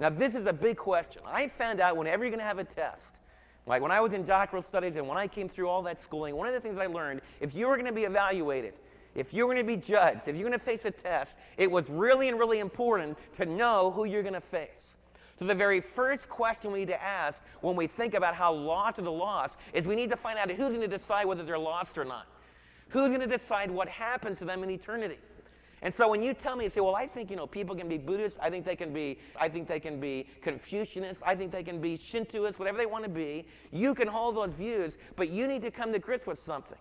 Now, 0.00 0.10
this 0.10 0.34
is 0.34 0.46
a 0.46 0.52
big 0.52 0.78
question. 0.78 1.22
I 1.24 1.46
found 1.46 1.78
out 1.78 1.96
whenever 1.96 2.24
you're 2.24 2.32
going 2.32 2.40
to 2.40 2.44
have 2.44 2.58
a 2.58 2.64
test, 2.64 3.20
like 3.66 3.82
when 3.82 3.92
I 3.92 4.00
was 4.00 4.14
in 4.14 4.24
doctoral 4.24 4.62
studies 4.62 4.96
and 4.96 5.06
when 5.06 5.16
I 5.16 5.28
came 5.28 5.48
through 5.48 5.68
all 5.68 5.82
that 5.82 6.00
schooling, 6.00 6.34
one 6.34 6.48
of 6.48 6.54
the 6.54 6.60
things 6.60 6.76
I 6.76 6.86
learned 6.86 7.20
if 7.40 7.54
you 7.54 7.68
were 7.68 7.76
going 7.76 7.86
to 7.86 7.92
be 7.92 8.02
evaluated, 8.02 8.80
if 9.14 9.34
you're 9.34 9.46
going 9.46 9.56
to 9.58 9.64
be 9.64 9.76
judged, 9.76 10.22
if 10.26 10.36
you're 10.36 10.48
going 10.48 10.58
to 10.58 10.64
face 10.64 10.84
a 10.84 10.90
test, 10.90 11.36
it 11.56 11.70
was 11.70 11.88
really 11.90 12.28
and 12.28 12.38
really 12.38 12.60
important 12.60 13.18
to 13.34 13.46
know 13.46 13.90
who 13.90 14.04
you're 14.04 14.22
going 14.22 14.34
to 14.34 14.40
face. 14.40 14.94
So, 15.38 15.46
the 15.46 15.54
very 15.54 15.80
first 15.80 16.28
question 16.28 16.70
we 16.70 16.80
need 16.80 16.88
to 16.88 17.02
ask 17.02 17.42
when 17.62 17.74
we 17.74 17.86
think 17.86 18.14
about 18.14 18.34
how 18.34 18.52
lost 18.52 18.98
are 18.98 19.02
the 19.02 19.10
lost 19.10 19.56
is 19.72 19.86
we 19.86 19.96
need 19.96 20.10
to 20.10 20.16
find 20.16 20.38
out 20.38 20.50
who's 20.50 20.68
going 20.68 20.82
to 20.82 20.88
decide 20.88 21.24
whether 21.24 21.42
they're 21.42 21.58
lost 21.58 21.96
or 21.96 22.04
not. 22.04 22.26
Who's 22.90 23.08
going 23.08 23.20
to 23.20 23.26
decide 23.26 23.70
what 23.70 23.88
happens 23.88 24.38
to 24.38 24.44
them 24.44 24.62
in 24.62 24.70
eternity? 24.70 25.18
And 25.82 25.94
so 25.94 26.10
when 26.10 26.22
you 26.22 26.34
tell 26.34 26.56
me, 26.56 26.64
you 26.64 26.70
say, 26.70 26.80
well, 26.80 26.94
I 26.94 27.06
think, 27.06 27.30
you 27.30 27.36
know, 27.36 27.46
people 27.46 27.74
can 27.74 27.88
be 27.88 27.96
Buddhists. 27.96 28.38
I 28.42 28.50
think 28.50 28.66
they 28.66 28.76
can 28.76 28.92
be, 28.92 29.18
I 29.40 29.48
think 29.48 29.66
they 29.66 29.80
can 29.80 29.98
be 29.98 30.26
Confucianists. 30.44 31.22
I 31.24 31.34
think 31.34 31.52
they 31.52 31.62
can 31.62 31.80
be 31.80 31.96
Shintoists, 31.96 32.58
whatever 32.58 32.76
they 32.76 32.84
want 32.84 33.04
to 33.04 33.10
be. 33.10 33.46
You 33.72 33.94
can 33.94 34.08
hold 34.08 34.36
those 34.36 34.52
views, 34.52 34.98
but 35.16 35.30
you 35.30 35.48
need 35.48 35.62
to 35.62 35.70
come 35.70 35.92
to 35.92 35.98
grips 35.98 36.26
with 36.26 36.38
something. 36.38 36.76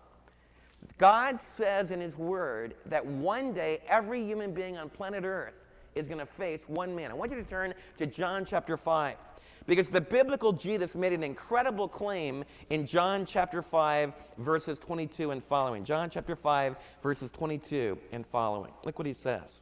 God 0.98 1.42
says 1.42 1.92
in 1.92 2.02
His 2.02 2.18
Word 2.18 2.76
that 2.86 3.06
one 3.06 3.54
day 3.54 3.80
every 3.88 4.24
human 4.24 4.54
being 4.54 4.78
on 4.78 4.90
planet 4.90 5.24
Earth 5.24 5.54
is 5.96 6.08
going 6.08 6.20
to 6.20 6.26
face 6.26 6.68
one 6.68 6.96
man. 6.96 7.12
I 7.12 7.14
want 7.14 7.32
you 7.32 7.38
to 7.38 7.48
turn 7.48 7.74
to 7.98 8.06
John 8.06 8.46
chapter 8.46 8.78
5. 8.78 9.16
Because 9.66 9.90
the 9.90 10.02
biblical 10.02 10.52
Jesus 10.52 10.96
made 10.96 11.14
an 11.14 11.24
incredible 11.24 11.88
claim 11.88 12.44
in 12.70 12.88
John 12.88 13.26
chapter 13.26 13.62
5, 13.62 14.14
verses 14.40 14.80
22 14.80 15.32
and 15.32 15.44
following. 15.44 15.84
John 15.84 16.10
chapter 16.10 16.36
5, 16.36 16.76
verses 17.04 17.30
22 17.30 17.98
and 18.12 18.26
following. 18.26 18.72
Look 18.84 18.98
what 18.98 19.06
he 19.06 19.14
says. 19.14 19.62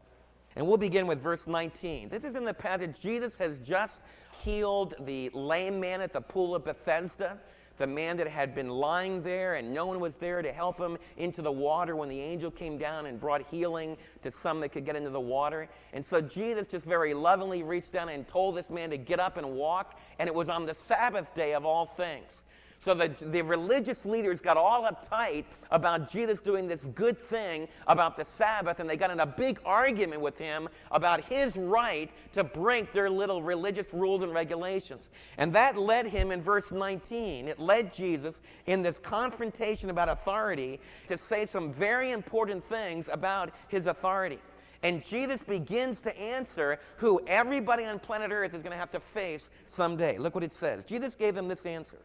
And 0.55 0.65
we'll 0.65 0.77
begin 0.77 1.07
with 1.07 1.21
verse 1.21 1.45
19. 1.45 2.09
This 2.09 2.23
is 2.23 2.35
in 2.35 2.45
the 2.45 2.53
passage 2.53 2.99
Jesus 3.01 3.37
has 3.37 3.59
just 3.59 4.01
healed 4.43 4.95
the 5.01 5.29
lame 5.33 5.79
man 5.79 6.01
at 6.01 6.13
the 6.13 6.21
pool 6.21 6.55
of 6.55 6.63
Bethesda. 6.65 7.37
the 7.77 7.87
man 7.87 8.17
that 8.17 8.27
had 8.27 8.55
been 8.55 8.69
lying 8.69 9.21
there 9.21 9.55
and 9.55 9.71
no 9.73 9.85
one 9.85 9.99
was 9.99 10.15
there 10.15 10.41
to 10.41 10.51
help 10.51 10.79
him 10.79 10.97
into 11.17 11.41
the 11.41 11.51
water 11.51 11.95
when 11.95 12.09
the 12.09 12.19
angel 12.19 12.49
came 12.49 12.77
down 12.77 13.05
and 13.05 13.19
brought 13.19 13.41
healing 13.49 13.95
to 14.23 14.31
some 14.31 14.59
that 14.59 14.69
could 14.69 14.85
get 14.85 14.95
into 14.95 15.11
the 15.11 15.19
water. 15.19 15.69
And 15.93 16.03
so 16.03 16.19
Jesus 16.19 16.67
just 16.67 16.85
very 16.85 17.13
lovingly 17.13 17.63
reached 17.63 17.91
down 17.91 18.09
and 18.09 18.27
told 18.27 18.55
this 18.55 18.69
man 18.69 18.89
to 18.89 18.97
get 18.97 19.19
up 19.19 19.37
and 19.37 19.51
walk. 19.51 19.99
And 20.19 20.27
it 20.27 20.33
was 20.33 20.49
on 20.49 20.65
the 20.65 20.73
Sabbath 20.73 21.33
day 21.35 21.53
of 21.53 21.65
all 21.65 21.85
things. 21.85 22.41
So 22.83 22.93
the, 22.93 23.11
the 23.19 23.41
religious 23.41 24.05
leaders 24.05 24.39
got 24.39 24.55
all 24.55 24.83
uptight 24.83 25.45
about 25.71 26.09
Jesus 26.09 26.39
doing 26.39 26.67
this 26.67 26.85
good 26.95 27.17
thing 27.17 27.67
about 27.87 28.15
the 28.15 28.23
Sabbath, 28.23 28.79
and 28.79 28.89
they 28.89 28.95
got 28.95 29.11
in 29.11 29.19
a 29.19 29.25
big 29.25 29.59
argument 29.65 30.21
with 30.21 30.37
him 30.37 30.69
about 30.91 31.21
his 31.25 31.55
right 31.55 32.09
to 32.33 32.43
break 32.43 32.93
their 32.93 33.09
little 33.09 33.41
religious 33.41 33.87
rules 33.91 34.23
and 34.23 34.33
regulations. 34.33 35.09
And 35.37 35.51
that 35.53 35.77
led 35.77 36.05
him 36.05 36.31
in 36.31 36.41
verse 36.41 36.71
19, 36.71 37.47
it 37.47 37.59
led 37.59 37.93
Jesus 37.93 38.39
in 38.67 38.81
this 38.81 38.99
confrontation 38.99 39.89
about 39.89 40.07
authority 40.07 40.79
to 41.09 41.17
say 41.17 41.45
some 41.45 41.73
very 41.73 42.11
important 42.11 42.63
things 42.63 43.09
about 43.11 43.51
his 43.67 43.87
authority. 43.87 44.39
And 44.83 45.03
Jesus 45.03 45.41
begins 45.43 45.99
to 46.01 46.17
answer 46.17 46.79
who 46.97 47.19
everybody 47.27 47.83
on 47.85 47.99
planet 47.99 48.31
Earth 48.31 48.53
is 48.53 48.61
going 48.61 48.71
to 48.71 48.77
have 48.77 48.91
to 48.91 48.99
face 48.99 49.49
someday. 49.65 50.17
Look 50.17 50.35
what 50.35 50.43
it 50.43 50.53
says. 50.53 50.85
Jesus 50.85 51.15
gave 51.15 51.33
them 51.35 51.47
this 51.47 51.65
answer. 51.65 51.97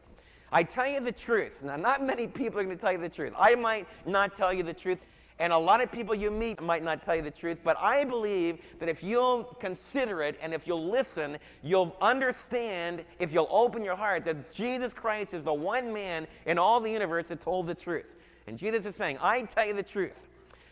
I 0.52 0.62
tell 0.62 0.86
you 0.86 1.00
the 1.00 1.12
truth. 1.12 1.62
Now, 1.62 1.76
not 1.76 2.04
many 2.04 2.26
people 2.26 2.60
are 2.60 2.64
going 2.64 2.76
to 2.76 2.80
tell 2.80 2.92
you 2.92 2.98
the 2.98 3.08
truth. 3.08 3.32
I 3.38 3.54
might 3.54 3.88
not 4.06 4.36
tell 4.36 4.52
you 4.52 4.62
the 4.62 4.74
truth, 4.74 4.98
and 5.38 5.50
a 5.52 5.58
lot 5.58 5.82
of 5.82 5.90
people 5.90 6.14
you 6.14 6.30
meet 6.30 6.60
might 6.60 6.84
not 6.84 7.02
tell 7.02 7.16
you 7.16 7.22
the 7.22 7.30
truth, 7.30 7.58
but 7.64 7.76
I 7.80 8.04
believe 8.04 8.58
that 8.78 8.88
if 8.88 9.02
you'll 9.02 9.44
consider 9.60 10.22
it 10.22 10.38
and 10.42 10.52
if 10.52 10.66
you'll 10.66 10.84
listen, 10.84 11.38
you'll 11.62 11.96
understand, 12.02 13.02
if 13.18 13.32
you'll 13.32 13.48
open 13.50 13.82
your 13.82 13.96
heart, 13.96 14.26
that 14.26 14.52
Jesus 14.52 14.92
Christ 14.92 15.32
is 15.32 15.42
the 15.42 15.54
one 15.54 15.92
man 15.92 16.26
in 16.44 16.58
all 16.58 16.80
the 16.80 16.90
universe 16.90 17.28
that 17.28 17.40
told 17.40 17.66
the 17.66 17.74
truth. 17.74 18.14
And 18.46 18.58
Jesus 18.58 18.84
is 18.84 18.94
saying, 18.94 19.18
I 19.22 19.42
tell 19.42 19.66
you 19.66 19.74
the 19.74 19.82
truth. 19.82 20.28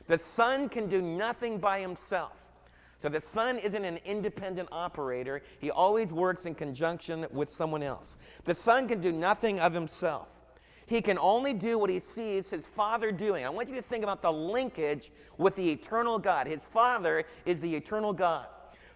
The 0.09 0.19
Son 0.19 0.69
can 0.69 0.89
do 0.89 1.01
nothing 1.01 1.59
by 1.59 1.81
himself. 1.81 2.33
So 3.03 3.09
the 3.09 3.21
Son 3.21 3.59
isn't 3.59 3.85
an 3.85 3.99
independent 4.05 4.69
operator. 4.71 5.43
He 5.59 5.71
always 5.71 6.13
works 6.13 6.45
in 6.45 6.55
conjunction 6.55 7.27
with 7.31 7.49
someone 7.49 7.83
else. 7.83 8.17
The 8.45 8.55
Son 8.55 8.87
can 8.89 9.01
do 9.01 9.11
nothing 9.11 9.59
of 9.59 9.73
himself. 9.73 10.29
He 10.87 11.01
can 11.01 11.19
only 11.19 11.55
do 11.55 11.79
what 11.79 11.89
he 11.89 12.01
sees 12.01 12.51
his 12.51 12.67
Father 12.67 13.13
doing. 13.13 13.45
I 13.45 13.49
want 13.49 13.69
you 13.69 13.77
to 13.77 13.83
think 13.83 14.03
about 14.03 14.23
the 14.23 14.33
linkage 14.33 15.13
with 15.39 15.55
the 15.57 15.71
eternal 15.71 16.19
God. 16.19 16.47
His 16.47 16.65
Father 16.65 17.25
is 17.47 17.61
the 17.61 17.75
eternal 17.75 18.13
God. 18.13 18.47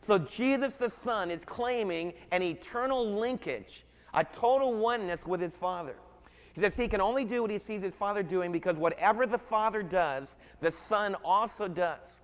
So 0.03 0.19
Jesus 0.19 0.77
the 0.77 0.91
Son 0.91 1.31
is 1.31 1.45
claiming 1.45 2.13
an 2.31 2.43
eternal 2.43 3.19
linkage, 3.19 3.85
a 4.13 4.25
total 4.25 4.75
oneness 4.75 5.25
with 5.25 5.41
his 5.41 5.55
Father. 5.55 5.95
He 6.53 6.61
says 6.61 6.77
he 6.77 6.89
can 6.89 7.01
only 7.01 7.25
do 7.25 7.43
what 7.43 7.51
he 7.51 7.59
sees 7.59 7.81
his 7.81 7.95
Father 7.95 8.23
doing 8.23 8.53
because 8.53 8.77
whatever 8.77 9.27
the 9.27 9.39
Father 9.39 9.83
does, 9.83 10.37
the 10.61 10.71
Son 10.71 11.15
also 11.25 11.69
does. 11.69 12.21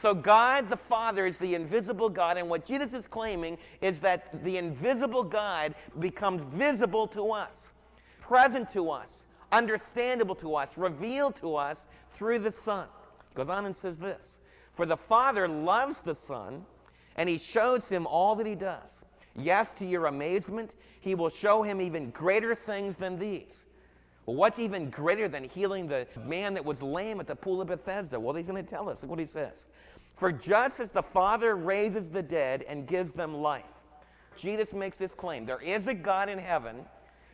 So, 0.00 0.14
God 0.14 0.70
the 0.70 0.76
Father 0.76 1.26
is 1.26 1.36
the 1.36 1.54
invisible 1.54 2.08
God, 2.08 2.38
and 2.38 2.48
what 2.48 2.64
Jesus 2.64 2.94
is 2.94 3.06
claiming 3.06 3.58
is 3.82 4.00
that 4.00 4.42
the 4.44 4.56
invisible 4.56 5.22
God 5.22 5.74
becomes 5.98 6.40
visible 6.54 7.06
to 7.08 7.32
us, 7.32 7.72
present 8.18 8.70
to 8.70 8.90
us, 8.90 9.24
understandable 9.52 10.34
to 10.36 10.56
us, 10.56 10.78
revealed 10.78 11.36
to 11.36 11.56
us 11.56 11.86
through 12.12 12.38
the 12.38 12.52
Son. 12.52 12.86
Goes 13.34 13.50
on 13.50 13.66
and 13.66 13.76
says 13.76 13.98
this 13.98 14.38
For 14.72 14.86
the 14.86 14.96
Father 14.96 15.46
loves 15.46 16.00
the 16.00 16.14
Son, 16.14 16.64
and 17.16 17.28
he 17.28 17.36
shows 17.36 17.86
him 17.86 18.06
all 18.06 18.34
that 18.36 18.46
he 18.46 18.54
does. 18.54 19.04
Yes, 19.36 19.74
to 19.74 19.84
your 19.84 20.06
amazement, 20.06 20.76
he 21.00 21.14
will 21.14 21.28
show 21.28 21.62
him 21.62 21.78
even 21.80 22.10
greater 22.10 22.54
things 22.54 22.96
than 22.96 23.18
these. 23.18 23.64
What's 24.30 24.58
even 24.58 24.90
greater 24.90 25.28
than 25.28 25.44
healing 25.44 25.88
the 25.88 26.06
man 26.24 26.54
that 26.54 26.64
was 26.64 26.82
lame 26.82 27.20
at 27.20 27.26
the 27.26 27.36
pool 27.36 27.60
of 27.60 27.68
Bethesda? 27.68 28.18
Well, 28.18 28.34
he's 28.34 28.46
going 28.46 28.64
to 28.64 28.68
tell 28.68 28.88
us. 28.88 29.02
Look 29.02 29.10
what 29.10 29.18
he 29.18 29.26
says. 29.26 29.66
For 30.16 30.30
just 30.30 30.80
as 30.80 30.90
the 30.90 31.02
Father 31.02 31.56
raises 31.56 32.10
the 32.10 32.22
dead 32.22 32.64
and 32.68 32.86
gives 32.86 33.12
them 33.12 33.34
life, 33.34 33.64
Jesus 34.36 34.72
makes 34.72 34.96
this 34.96 35.14
claim. 35.14 35.46
There 35.46 35.62
is 35.62 35.88
a 35.88 35.94
God 35.94 36.28
in 36.28 36.38
heaven 36.38 36.76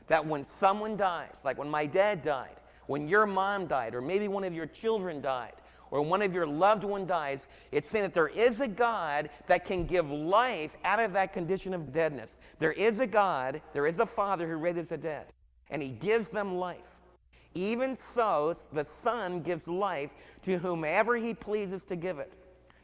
that 0.06 0.24
when 0.24 0.44
someone 0.44 0.96
dies, 0.96 1.40
like 1.44 1.58
when 1.58 1.68
my 1.68 1.86
dad 1.86 2.22
died, 2.22 2.60
when 2.86 3.08
your 3.08 3.26
mom 3.26 3.66
died, 3.66 3.94
or 3.94 4.00
maybe 4.00 4.28
one 4.28 4.44
of 4.44 4.54
your 4.54 4.66
children 4.66 5.20
died, 5.20 5.54
or 5.90 6.02
one 6.02 6.22
of 6.22 6.32
your 6.32 6.46
loved 6.46 6.84
one 6.84 7.06
dies, 7.06 7.46
it's 7.72 7.88
saying 7.88 8.02
that 8.04 8.14
there 8.14 8.28
is 8.28 8.60
a 8.60 8.68
God 8.68 9.30
that 9.46 9.64
can 9.64 9.86
give 9.86 10.10
life 10.10 10.76
out 10.84 11.00
of 11.00 11.12
that 11.12 11.32
condition 11.32 11.74
of 11.74 11.92
deadness. 11.92 12.38
There 12.58 12.72
is 12.72 13.00
a 13.00 13.06
God, 13.06 13.60
there 13.72 13.86
is 13.86 13.98
a 13.98 14.06
Father 14.06 14.48
who 14.48 14.56
raises 14.56 14.88
the 14.88 14.96
dead, 14.96 15.26
and 15.70 15.82
He 15.82 15.88
gives 15.88 16.28
them 16.28 16.56
life. 16.56 16.78
Even 17.54 17.96
so, 17.96 18.54
the 18.72 18.84
Son 18.84 19.40
gives 19.40 19.66
life 19.66 20.10
to 20.42 20.58
whomever 20.58 21.16
He 21.16 21.34
pleases 21.34 21.84
to 21.84 21.96
give 21.96 22.18
it. 22.18 22.32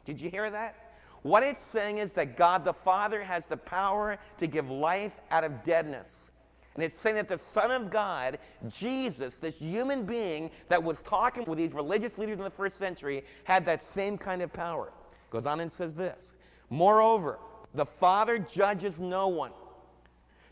Did 0.05 0.19
you 0.19 0.29
hear 0.29 0.49
that? 0.49 0.83
What 1.21 1.43
it's 1.43 1.61
saying 1.61 1.99
is 1.99 2.11
that 2.13 2.35
God 2.37 2.65
the 2.65 2.73
Father 2.73 3.23
has 3.23 3.47
the 3.47 3.57
power 3.57 4.17
to 4.39 4.47
give 4.47 4.69
life 4.69 5.13
out 5.31 5.43
of 5.43 5.63
deadness. 5.63 6.31
And 6.75 6.83
it's 6.83 6.97
saying 6.97 7.15
that 7.15 7.27
the 7.27 7.37
Son 7.37 7.71
of 7.71 7.91
God, 7.91 8.39
Jesus, 8.67 9.37
this 9.37 9.55
human 9.55 10.05
being 10.05 10.49
that 10.69 10.81
was 10.81 11.01
talking 11.03 11.43
with 11.45 11.57
these 11.57 11.73
religious 11.73 12.17
leaders 12.17 12.39
in 12.39 12.43
the 12.43 12.49
first 12.49 12.77
century, 12.77 13.23
had 13.43 13.65
that 13.67 13.83
same 13.83 14.17
kind 14.17 14.41
of 14.41 14.51
power. 14.51 14.91
Goes 15.29 15.45
on 15.45 15.59
and 15.59 15.71
says 15.71 15.93
this 15.93 16.33
Moreover, 16.69 17.37
the 17.73 17.85
Father 17.85 18.37
judges 18.39 18.99
no 18.99 19.27
one. 19.27 19.51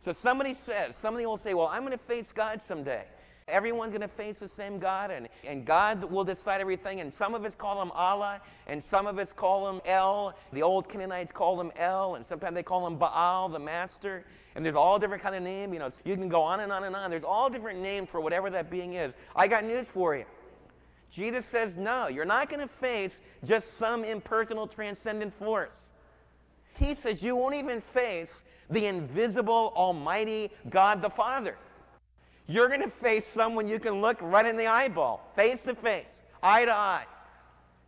So 0.04 0.14
somebody 0.14 0.54
says, 0.54 0.96
somebody 0.96 1.26
will 1.26 1.38
say, 1.38 1.54
Well, 1.54 1.68
I'm 1.68 1.82
going 1.82 1.92
to 1.92 1.98
face 1.98 2.32
God 2.32 2.62
someday. 2.62 3.06
Everyone's 3.48 3.92
going 3.92 4.02
to 4.02 4.08
face 4.08 4.40
the 4.40 4.48
same 4.48 4.80
God, 4.80 5.12
and, 5.12 5.28
and 5.46 5.66
God 5.66 6.04
will 6.06 6.24
decide 6.24 6.62
everything. 6.62 7.02
And 7.02 7.14
some 7.14 7.36
of 7.36 7.44
us 7.44 7.54
call 7.54 7.82
him 7.82 7.92
Allah, 7.92 8.40
and 8.68 8.82
some 8.82 9.08
of 9.08 9.20
us 9.20 9.34
call 9.34 9.70
him 9.70 9.82
El. 9.86 10.36
The 10.54 10.62
old 10.62 10.88
Canaanites 10.88 11.32
call 11.32 11.60
him 11.60 11.72
El, 11.76 12.16
and 12.16 12.26
sometimes 12.26 12.56
they 12.56 12.64
call 12.64 12.86
him 12.88 12.98
Baal, 12.98 13.50
the 13.50 13.60
master. 13.60 14.26
And 14.56 14.66
there's 14.66 14.76
all 14.76 15.00
different 15.00 15.24
kind 15.24 15.36
of 15.36 15.44
name. 15.44 15.74
You 15.74 15.80
know, 15.80 15.90
you 16.06 16.16
can 16.16 16.30
go 16.30 16.42
on 16.42 16.62
and 16.62 16.72
on 16.72 16.84
and 16.84 16.96
on. 16.96 17.10
There's 17.10 17.24
all 17.24 17.50
different 17.50 17.80
names 17.80 18.10
for 18.10 18.22
whatever 18.22 18.50
that 18.50 18.70
being 18.70 18.94
is. 18.94 19.14
I 19.36 19.48
got 19.48 19.66
news 19.66 19.88
for 19.88 20.16
you. 20.16 20.26
Jesus 21.12 21.46
says, 21.46 21.78
no, 21.78 22.08
you're 22.08 22.26
not 22.26 22.50
going 22.50 22.62
to 22.62 22.68
face 22.68 23.20
just 23.44 23.78
some 23.78 24.06
impersonal, 24.06 24.66
transcendent 24.66 25.34
force. 25.34 25.90
He 26.78 26.96
says 26.96 27.22
you 27.22 27.36
won't 27.36 27.56
even 27.56 27.82
face 27.82 28.44
the 28.72 28.86
invisible, 28.86 29.74
almighty 29.76 30.52
God 30.70 31.02
the 31.02 31.10
Father. 31.10 31.58
You're 32.48 32.68
going 32.68 32.82
to 32.82 32.90
face 32.90 33.26
someone 33.28 33.68
you 33.68 33.80
can 33.80 34.02
look 34.02 34.18
right 34.22 34.46
in 34.46 34.58
the 34.58 34.68
eyeball, 34.68 35.30
face 35.36 35.62
to 35.64 35.76
face, 35.76 36.24
eye 36.42 36.66
to 36.66 36.74
eye. 36.74 37.06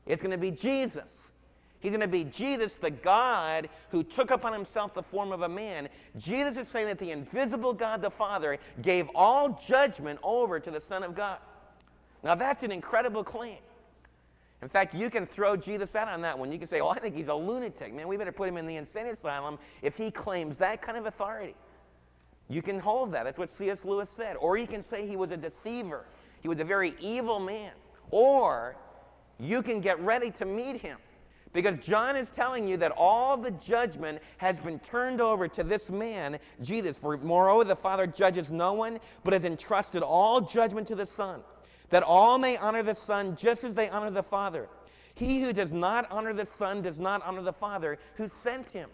It's 0.06 0.22
going 0.22 0.32
to 0.32 0.38
be 0.38 0.52
Jesus. 0.52 1.32
He's 1.80 1.92
going 1.92 2.00
to 2.00 2.08
be 2.08 2.24
Jesus, 2.24 2.76
the 2.76 2.92
God 2.92 3.68
who 3.90 4.04
took 4.04 4.32
upon 4.32 4.54
himself 4.54 4.94
the 4.94 5.04
form 5.04 5.34
of 5.34 5.42
a 5.42 5.50
man. 5.50 5.90
Jesus 6.18 6.56
is 6.56 6.70
saying 6.70 6.88
that 6.88 6.98
the 6.98 7.12
invisible 7.12 7.74
God, 7.74 8.02
the 8.02 8.10
Father, 8.10 8.58
gave 8.82 9.10
all 9.14 9.62
judgment 9.68 10.18
over 10.24 10.62
to 10.62 10.72
the 10.72 10.80
Son 10.80 11.04
of 11.04 11.14
God. 11.14 11.40
Now, 12.24 12.36
that's 12.36 12.64
an 12.64 12.72
incredible 12.72 13.24
claim. 13.24 13.58
In 14.64 14.70
fact, 14.70 14.96
you 14.96 15.10
can 15.10 15.26
throw 15.26 15.58
Jesus 15.58 15.94
out 15.94 16.08
on 16.08 16.22
that 16.22 16.40
one. 16.40 16.52
You 16.52 16.58
can 16.58 16.68
say, 16.68 16.82
"Well, 16.82 16.92
I 16.92 17.00
think 17.00 17.16
he's 17.16 17.28
a 17.28 17.36
lunatic. 17.36 17.94
Man, 17.94 18.08
we 18.08 18.16
better 18.16 18.32
put 18.32 18.48
him 18.48 18.58
in 18.58 18.66
the 18.66 18.78
insane 18.78 19.08
asylum 19.08 19.60
if 19.82 19.98
he 19.98 20.10
claims 20.10 20.58
that 20.58 20.82
kind 20.82 20.98
of 20.98 21.06
authority. 21.06 21.56
You 22.48 22.62
can 22.62 22.80
hold 22.80 23.12
that. 23.12 23.26
That's 23.26 23.38
what 23.38 23.50
C.S. 23.50 23.84
Lewis 23.84 24.10
said. 24.10 24.38
Or 24.38 24.58
you 24.58 24.68
can 24.68 24.82
say 24.82 25.06
he 25.06 25.18
was 25.18 25.32
a 25.32 25.38
deceiver. 25.38 26.06
He 26.42 26.48
was 26.48 26.60
a 26.60 26.64
very 26.64 26.96
evil 27.00 27.40
man. 27.40 27.72
Or 28.10 28.76
you 29.40 29.62
can 29.62 29.82
get 29.82 30.00
ready 30.00 30.32
to 30.32 30.46
meet 30.46 30.80
him. 30.80 30.98
Because 31.52 31.78
John 31.78 32.16
is 32.16 32.30
telling 32.30 32.68
you 32.68 32.78
that 32.78 32.92
all 32.98 33.38
the 33.38 33.52
judgment 33.52 34.20
has 34.38 34.58
been 34.60 34.80
turned 34.80 35.22
over 35.22 35.48
to 35.48 35.64
this 35.64 35.90
man, 35.90 36.40
Jesus. 36.62 36.98
For 36.98 37.18
moreover, 37.18 37.64
the 37.64 37.76
Father 37.76 38.08
judges 38.08 38.52
no 38.52 38.74
one, 38.74 39.00
but 39.24 39.34
has 39.34 39.44
entrusted 39.44 40.02
all 40.02 40.42
judgment 40.42 40.88
to 40.88 40.96
the 40.96 41.06
Son, 41.06 41.42
that 41.94 42.02
all 42.02 42.40
may 42.40 42.58
honor 42.58 42.82
the 42.82 42.96
Son 42.96 43.36
just 43.36 43.64
as 43.64 43.76
they 43.76 43.88
honor 43.88 44.10
the 44.10 44.24
Father. 44.24 44.68
He 45.14 45.42
who 45.42 45.54
does 45.54 45.72
not 45.72 46.08
honor 46.10 46.34
the 46.34 46.44
Son 46.44 46.82
does 46.82 47.00
not 47.00 47.24
honor 47.24 47.44
the 47.44 47.54
Father 47.54 48.00
who 48.16 48.28
sent 48.28 48.68
him. 48.68 48.90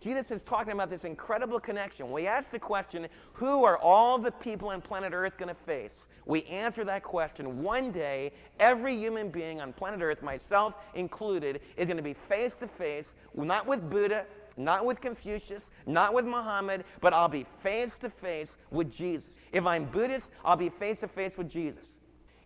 Jesus 0.00 0.30
is 0.30 0.42
talking 0.42 0.72
about 0.72 0.88
this 0.88 1.04
incredible 1.04 1.60
connection. 1.60 2.10
We 2.10 2.26
ask 2.26 2.50
the 2.50 2.58
question, 2.58 3.06
who 3.34 3.64
are 3.64 3.76
all 3.76 4.16
the 4.16 4.30
people 4.30 4.70
on 4.70 4.80
planet 4.80 5.12
Earth 5.12 5.36
going 5.36 5.50
to 5.50 5.54
face? 5.54 6.06
We 6.24 6.44
answer 6.44 6.84
that 6.84 7.02
question. 7.02 7.62
One 7.62 7.92
day, 7.92 8.32
every 8.58 8.96
human 8.96 9.28
being 9.28 9.60
on 9.60 9.74
planet 9.74 10.00
Earth, 10.00 10.22
myself 10.22 10.72
included, 10.94 11.60
is 11.76 11.84
going 11.84 11.98
to 11.98 12.02
be 12.02 12.14
face 12.14 12.56
to 12.56 12.66
face, 12.66 13.14
not 13.34 13.66
with 13.66 13.90
Buddha, 13.90 14.24
not 14.56 14.86
with 14.86 15.02
Confucius, 15.02 15.70
not 15.84 16.14
with 16.14 16.24
Muhammad, 16.24 16.84
but 17.02 17.12
I'll 17.12 17.28
be 17.28 17.44
face 17.60 17.98
to 17.98 18.08
face 18.08 18.56
with 18.70 18.90
Jesus. 18.90 19.34
If 19.52 19.66
I'm 19.66 19.84
Buddhist, 19.84 20.30
I'll 20.46 20.56
be 20.56 20.70
face 20.70 21.00
to 21.00 21.08
face 21.08 21.36
with 21.36 21.50
Jesus. 21.50 21.95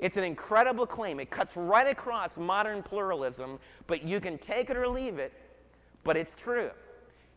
It's 0.01 0.17
an 0.17 0.25
incredible 0.25 0.87
claim. 0.87 1.21
It 1.21 1.31
cuts 1.31 1.57
right 1.57 1.87
across 1.87 2.39
modern 2.39 2.83
pluralism, 2.83 3.59
but 3.87 4.03
you 4.03 4.21
can 4.21 4.39
take 4.39 4.71
it 4.71 4.77
or 4.77 4.89
leave 4.89 5.19
it, 5.19 5.33
but 6.05 6.17
it's 6.17 6.35
true. 6.35 6.71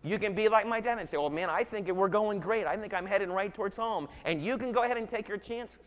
You 0.03 0.19
can 0.19 0.33
be 0.33 0.49
like 0.49 0.67
my 0.67 0.79
dad 0.81 0.97
and 0.99 1.07
say, 1.07 1.17
well, 1.17 1.29
man, 1.29 1.49
I 1.49 1.63
think 1.63 1.89
we're 1.89 2.09
going 2.09 2.39
great. 2.39 2.65
I 2.65 2.75
think 2.75 2.93
I'm 2.93 3.05
heading 3.05 3.29
right 3.29 3.53
towards 3.53 3.77
home. 3.77 4.09
And 4.25 4.43
you 4.43 4.57
can 4.57 4.71
go 4.71 4.83
ahead 4.83 4.97
and 4.97 5.07
take 5.07 5.27
your 5.29 5.37
chances. 5.37 5.79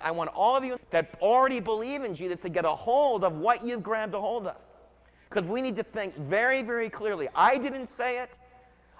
I 0.00 0.10
want 0.10 0.30
all 0.34 0.56
of 0.56 0.64
you 0.64 0.78
that 0.90 1.14
already 1.22 1.60
believe 1.60 2.02
in 2.02 2.14
Jesus 2.14 2.40
to 2.40 2.48
get 2.48 2.64
a 2.64 2.70
hold 2.70 3.24
of 3.24 3.36
what 3.36 3.64
you've 3.64 3.82
grabbed 3.82 4.14
a 4.14 4.20
hold 4.20 4.46
of. 4.46 4.56
Because 5.28 5.48
we 5.48 5.62
need 5.62 5.76
to 5.76 5.82
think 5.82 6.14
very, 6.16 6.62
very 6.62 6.90
clearly. 6.90 7.28
I 7.34 7.56
didn't 7.56 7.86
say 7.86 8.18
it, 8.18 8.36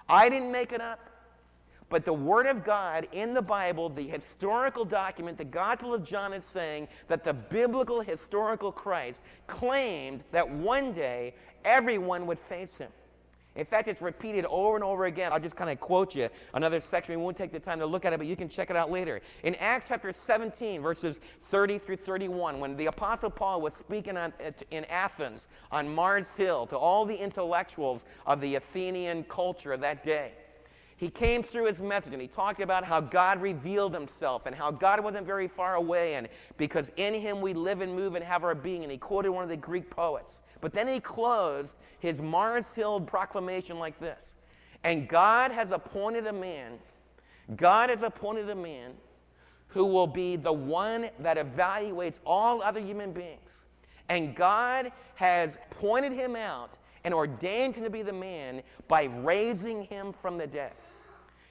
I 0.09 0.29
didn't 0.29 0.51
make 0.51 0.71
it 0.71 0.81
up. 0.81 0.99
But 1.93 2.05
the 2.05 2.11
Word 2.11 2.47
of 2.47 2.63
God 2.63 3.07
in 3.11 3.35
the 3.35 3.41
Bible, 3.43 3.87
the 3.87 4.07
historical 4.07 4.83
document, 4.83 5.37
the 5.37 5.45
Gospel 5.45 5.93
of 5.93 6.03
John 6.03 6.33
is 6.33 6.43
saying 6.43 6.87
that 7.07 7.23
the 7.23 7.33
biblical 7.33 8.01
historical 8.01 8.71
Christ 8.71 9.21
claimed 9.45 10.23
that 10.31 10.49
one 10.49 10.91
day 10.93 11.35
everyone 11.63 12.25
would 12.25 12.39
face 12.39 12.79
him. 12.79 12.89
In 13.55 13.63
fact, 13.63 13.87
it's 13.87 14.01
repeated 14.01 14.45
over 14.45 14.73
and 14.73 14.83
over 14.83 15.05
again. 15.05 15.31
I'll 15.31 15.39
just 15.39 15.55
kind 15.55 15.69
of 15.69 15.79
quote 15.79 16.15
you 16.15 16.29
another 16.55 16.79
section. 16.79 17.15
We 17.15 17.23
won't 17.23 17.37
take 17.37 17.51
the 17.51 17.59
time 17.59 17.77
to 17.77 17.85
look 17.85 18.05
at 18.05 18.11
it, 18.11 18.17
but 18.17 18.25
you 18.25 18.35
can 18.35 18.49
check 18.49 18.71
it 18.71 18.75
out 18.75 18.89
later. 18.89 19.21
In 19.43 19.53
Acts 19.53 19.85
chapter 19.89 20.11
17, 20.11 20.81
verses 20.81 21.19
30 21.51 21.77
through 21.77 21.97
31, 21.97 22.59
when 22.59 22.75
the 22.75 22.87
Apostle 22.87 23.29
Paul 23.29 23.61
was 23.61 23.75
speaking 23.75 24.17
on, 24.17 24.33
in 24.71 24.83
Athens 24.85 25.47
on 25.71 25.93
Mars 25.93 26.33
Hill 26.33 26.65
to 26.65 26.75
all 26.75 27.05
the 27.05 27.15
intellectuals 27.15 28.05
of 28.25 28.41
the 28.41 28.55
Athenian 28.55 29.25
culture 29.25 29.71
of 29.71 29.81
that 29.81 30.03
day, 30.03 30.31
he 31.03 31.09
came 31.09 31.43
through 31.43 31.65
his 31.65 31.81
message 31.81 32.13
and 32.13 32.21
he 32.21 32.29
talked 32.29 32.61
about 32.61 32.85
how 32.85 33.01
God 33.01 33.41
revealed 33.41 33.93
himself 33.93 34.45
and 34.45 34.55
how 34.55 34.71
God 34.71 35.03
wasn't 35.03 35.27
very 35.27 35.49
far 35.49 35.75
away, 35.75 36.15
and 36.15 36.29
because 36.55 36.91
in 36.95 37.13
him 37.13 37.41
we 37.41 37.53
live 37.53 37.81
and 37.81 37.93
move 37.93 38.15
and 38.15 38.23
have 38.23 38.45
our 38.45 38.55
being. 38.55 38.83
And 38.83 38.91
he 38.91 38.97
quoted 38.97 39.29
one 39.31 39.43
of 39.43 39.49
the 39.49 39.57
Greek 39.57 39.89
poets. 39.89 40.41
But 40.61 40.71
then 40.71 40.87
he 40.87 41.01
closed 41.01 41.75
his 41.99 42.21
Mars 42.21 42.71
Hill 42.71 43.01
proclamation 43.01 43.79
like 43.79 43.99
this 43.99 44.35
And 44.85 45.09
God 45.09 45.51
has 45.51 45.71
appointed 45.71 46.25
a 46.27 46.33
man, 46.33 46.79
God 47.57 47.89
has 47.89 48.01
appointed 48.01 48.49
a 48.49 48.55
man 48.55 48.93
who 49.67 49.85
will 49.85 50.07
be 50.07 50.37
the 50.37 50.53
one 50.53 51.09
that 51.19 51.35
evaluates 51.35 52.21
all 52.25 52.61
other 52.61 52.79
human 52.79 53.11
beings. 53.11 53.65
And 54.07 54.35
God 54.35 54.93
has 55.15 55.57
pointed 55.69 56.13
him 56.13 56.37
out 56.37 56.77
and 57.03 57.13
ordained 57.13 57.75
him 57.75 57.83
to 57.83 57.89
be 57.89 58.03
the 58.03 58.13
man 58.13 58.63
by 58.87 59.03
raising 59.03 59.83
him 59.83 60.13
from 60.13 60.37
the 60.37 60.47
dead. 60.47 60.71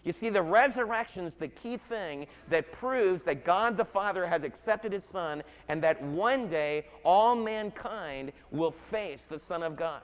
You 0.05 0.13
see, 0.13 0.31
the 0.31 0.43
resurrection 0.43 1.25
is 1.25 1.35
the 1.35 1.49
key 1.49 1.77
thing 1.77 2.27
that 2.49 2.73
proves 2.73 3.23
that 3.23 3.45
God 3.45 3.77
the 3.77 3.85
Father 3.85 4.27
has 4.27 4.43
accepted 4.43 4.93
his 4.93 5.05
Son 5.05 5.43
and 5.69 5.83
that 5.83 6.03
one 6.03 6.49
day 6.49 6.87
all 7.05 7.37
mankind 7.37 8.33
will 8.51 8.73
face 8.73 9.23
the 9.23 9.39
Son 9.39 9.63
of 9.63 9.77
God. 9.77 10.03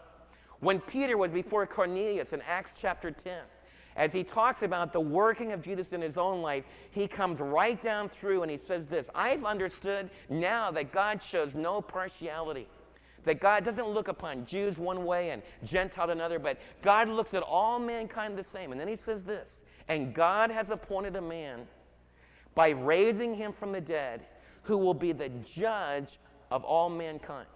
When 0.61 0.81
Peter 0.81 1.17
was 1.17 1.33
before 1.33 1.67
Cornelius 1.67 2.33
in 2.33 2.43
Acts 2.43 2.73
chapter 2.81 3.11
10, 3.11 3.41
as 3.97 4.13
he 4.13 4.23
talks 4.23 4.63
about 4.63 4.93
the 4.93 5.01
working 5.01 5.51
of 5.51 5.61
Jesus 5.61 5.93
in 5.93 6.01
his 6.01 6.17
own 6.17 6.41
life, 6.41 6.65
he 6.93 7.09
comes 7.09 7.41
right 7.41 7.81
down 7.83 8.09
through 8.09 8.43
and 8.43 8.51
he 8.51 8.57
says 8.57 8.87
this 8.87 9.11
I've 9.15 9.45
understood 9.45 10.11
now 10.31 10.71
that 10.71 10.93
God 10.93 11.21
shows 11.21 11.57
no 11.57 11.83
partiality. 11.83 12.69
That 13.25 13.41
God 13.41 13.65
doesn't 13.65 13.89
look 13.89 14.07
upon 14.07 14.47
Jews 14.47 14.79
one 14.79 15.05
way 15.05 15.31
and 15.31 15.43
Gentile 15.65 16.11
another, 16.11 16.39
but 16.39 16.59
God 16.81 17.09
looks 17.09 17.35
at 17.35 17.43
all 17.43 17.81
mankind 17.81 18.39
the 18.39 18.45
same. 18.45 18.71
And 18.71 18.81
then 18.81 18.87
he 18.87 18.97
says 18.97 19.25
this 19.25 19.63
and 19.89 20.15
God 20.15 20.51
has 20.51 20.71
appointed 20.71 21.17
a 21.17 21.21
man 21.21 21.67
by 22.55 22.71
raising 22.71 23.35
him 23.35 23.53
from 23.53 23.73
the 23.73 23.81
dead 23.81 24.27
who 24.63 24.79
will 24.79 24.95
be 24.95 25.13
the 25.13 25.29
judge 25.29 26.19
of 26.51 26.65
all 26.65 26.91
mankind. 26.91 27.47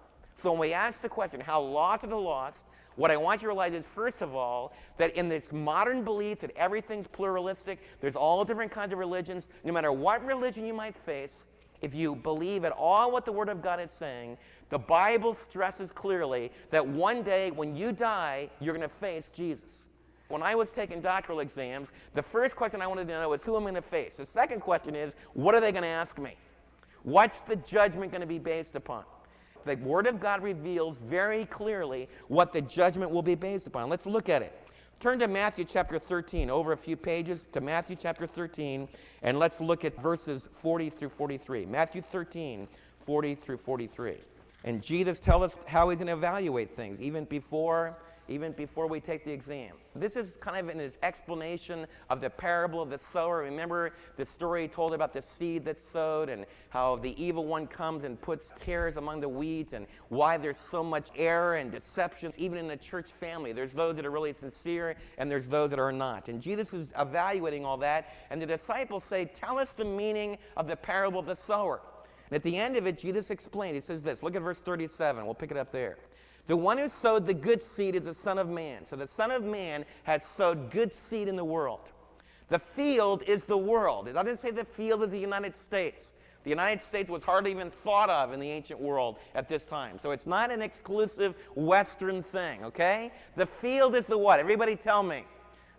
So 0.43 0.51
when 0.51 0.61
we 0.61 0.73
ask 0.73 1.01
the 1.01 1.09
question, 1.09 1.41
how 1.41 1.61
lost 1.61 2.05
are 2.05 2.09
the 2.09 2.17
lost? 2.17 2.65
What 2.97 3.11
I 3.11 3.17
want 3.17 3.41
you 3.41 3.47
to 3.47 3.49
realize 3.49 3.73
is, 3.73 3.87
first 3.87 4.21
of 4.23 4.35
all, 4.35 4.75
that 4.99 5.15
in 5.15 5.29
this 5.29 5.53
modern 5.53 6.05
belief 6.05 6.41
that 6.41 6.51
everything's 6.57 7.07
pluralistic, 7.07 7.79
there's 8.01 8.17
all 8.17 8.45
different 8.45 8.71
kinds 8.71 8.93
of 8.93 8.99
religions, 8.99 9.49
no 9.65 9.73
matter 9.73 9.93
what 9.93 10.25
religion 10.25 10.67
you 10.67 10.75
might 10.75 10.97
face, 10.97 11.47
if 11.81 11.95
you 11.95 12.15
believe 12.15 12.65
at 12.65 12.73
all 12.73 13.11
what 13.11 13.25
the 13.25 13.33
Word 13.33 13.49
of 13.49 13.63
God 13.63 13.81
is 13.81 13.91
saying, 13.91 14.37
the 14.69 14.79
Bible 14.79 15.35
stresses 15.35 15.91
clearly 15.91 16.53
that 16.71 16.87
one 16.87 17.23
day 17.23 17.51
when 17.51 17.75
you 17.75 17.93
die, 17.93 18.49
you're 18.61 18.75
going 18.75 18.89
to 18.89 18.95
face 18.95 19.31
Jesus. 19.35 19.87
When 20.33 20.43
I 20.43 20.55
was 20.55 20.71
taking 20.71 21.03
doctoral 21.03 21.41
exams, 21.41 21.93
the 22.15 22.23
first 22.23 22.57
question 22.57 22.81
I 22.81 22.87
wanted 22.87 23.07
to 23.09 23.13
know 23.13 23.29
was 23.29 23.43
who 23.43 23.55
I'm 23.55 23.65
going 23.65 23.75
to 23.75 23.83
face. 23.83 24.17
The 24.17 24.25
second 24.25 24.61
question 24.61 24.97
is, 24.97 25.15
what 25.35 25.55
are 25.55 25.61
they 25.61 25.73
going 25.73 25.83
to 25.83 25.89
ask 25.89 26.19
me? 26.19 26.37
What's 27.03 27.41
the 27.41 27.57
judgment 27.57 28.13
going 28.13 28.23
to 28.23 28.27
be 28.27 28.39
based 28.39 28.75
upon? 28.75 29.05
The 29.67 29.77
Word 29.77 30.07
of 30.07 30.21
God 30.21 30.43
reveals 30.43 30.97
very 30.97 31.45
clearly 31.45 32.09
what 32.29 32.51
the 32.51 32.63
judgment 32.63 33.11
will 33.11 33.21
be 33.21 33.35
based 33.35 33.67
upon. 33.67 33.91
Let's 33.91 34.07
look 34.07 34.31
at 34.31 34.41
it. 34.41 34.59
Turn 35.01 35.19
to 35.19 35.29
Matthew 35.29 35.67
chapter 35.67 35.99
13, 35.99 36.49
over 36.49 36.73
a 36.73 36.79
few 36.79 36.97
pages 36.97 37.45
to 37.53 37.61
Matthew 37.61 37.95
chapter 38.01 38.27
13, 38.27 38.89
and 39.23 39.39
let's 39.39 39.61
look 39.61 39.85
at 39.85 40.01
verses 40.01 40.49
40 40.63 40.89
through 40.89 41.11
43. 41.11 41.67
Matthew 41.67 42.01
13, 42.01 42.67
40 43.05 43.35
through 43.35 43.59
43. 43.59 44.17
And 44.65 44.83
Jesus 44.83 45.21
tells 45.21 45.43
us 45.43 45.57
how 45.67 45.91
he's 45.91 45.99
going 45.99 46.07
to 46.07 46.15
evaluate 46.15 46.75
things, 46.75 47.03
even 47.03 47.25
before 47.25 47.99
even 48.29 48.53
before 48.53 48.87
we 48.87 49.01
take 49.01 49.25
the 49.25 49.33
exam. 49.33 49.75
This 49.95 50.17
is 50.17 50.37
kind 50.41 50.71
of 50.71 50.75
his 50.75 50.97
explanation 51.03 51.87
of 52.09 52.21
the 52.21 52.31
parable 52.31 52.81
of 52.81 52.89
the 52.89 52.99
sower. 52.99 53.39
Remember 53.39 53.93
the 54.17 54.25
story 54.25 54.69
told 54.69 54.95
about 54.95 55.13
the 55.13 55.21
seed 55.21 55.65
that's 55.65 55.83
sowed 55.83 56.29
and 56.29 56.47
how 56.71 56.97
the 56.97 57.21
evil 57.23 57.45
one 57.45 57.67
comes 57.67 58.05
and 58.05 58.21
puts 58.21 58.53
tares 58.57 58.97
among 58.97 59.21
the 59.21 59.29
wheat 59.29 59.73
and 59.73 59.87
why 60.09 60.37
there's 60.37 60.57
so 60.57 60.83
much 60.83 61.11
error 61.17 61.57
and 61.57 61.71
deception, 61.71 62.33
even 62.37 62.59
in 62.59 62.69
the 62.69 62.77
church 62.77 63.11
family. 63.11 63.53
There's 63.53 63.73
those 63.73 63.97
that 63.97 64.07
are 64.07 64.11
really 64.11 64.33
sincere 64.33 64.97
and 65.19 65.31
there's 65.31 65.47
those 65.47 65.71
that 65.71 65.79
are 65.79 65.93
not. 65.93 66.29
And 66.29 66.41
Jesus 66.41 66.73
is 66.73 66.89
evaluating 66.99 67.65
all 67.65 67.77
that, 67.79 68.15
and 68.31 68.41
the 68.41 68.47
disciples 68.47 69.05
say, 69.05 69.25
Tell 69.25 69.59
us 69.59 69.73
the 69.73 69.85
meaning 69.85 70.39
of 70.57 70.67
the 70.67 70.77
parable 70.77 71.21
of 71.21 71.27
the 71.27 71.37
sower. 71.37 71.81
And 72.31 72.37
at 72.37 72.43
the 72.43 72.57
end 72.57 72.77
of 72.77 72.87
it, 72.87 72.99
Jesus 72.99 73.31
explained, 73.31 73.75
He 73.75 73.81
says 73.81 74.03
this. 74.03 74.23
Look 74.23 74.35
at 74.37 74.43
verse 74.43 74.59
37. 74.59 75.25
We'll 75.25 75.35
pick 75.35 75.51
it 75.51 75.57
up 75.57 75.71
there. 75.71 75.99
The 76.47 76.57
one 76.57 76.79
who 76.79 76.89
sowed 76.89 77.27
the 77.27 77.35
good 77.35 77.63
seed 77.63 77.95
is 77.95 78.05
the 78.05 78.15
Son 78.15 78.39
of 78.39 78.49
Man. 78.49 78.85
So 78.85 78.97
the 78.97 79.07
Son 79.07 79.31
of 79.31 79.45
Man 79.45 79.85
has 80.03 80.25
sowed 80.25 80.71
good 80.71 80.95
seed 80.95 81.29
in 81.29 81.37
the 81.37 81.45
world. 81.45 81.93
The 82.49 82.59
field 82.59 83.23
is 83.27 83.45
the 83.45 83.57
world. 83.57 84.09
It 84.09 84.13
doesn't 84.13 84.39
say 84.39 84.51
the 84.51 84.65
field 84.65 85.03
is 85.05 85.11
the 85.11 85.19
United 85.19 85.55
States. 85.57 86.13
The 86.45 86.51
United 86.51 86.83
States 86.83 87.09
was 87.09 87.23
hardly 87.23 87.53
even 87.53 87.71
thought 87.71 88.11
of 88.11 88.33
in 88.33 88.41
the 88.41 88.51
ancient 88.51 88.81
world 88.81 89.17
at 89.35 89.49
this 89.49 89.65
time. 89.65 89.99
So 90.03 90.11
it's 90.11 90.27
not 90.27 90.51
an 90.51 90.61
exclusive 90.61 91.37
Western 91.55 92.23
thing, 92.23 92.65
okay? 92.65 93.13
The 93.37 93.47
field 93.47 93.95
is 93.95 94.09
the 94.09 94.19
what? 94.19 94.41
Everybody 94.41 94.75
tell 94.75 95.05
me. 95.05 95.25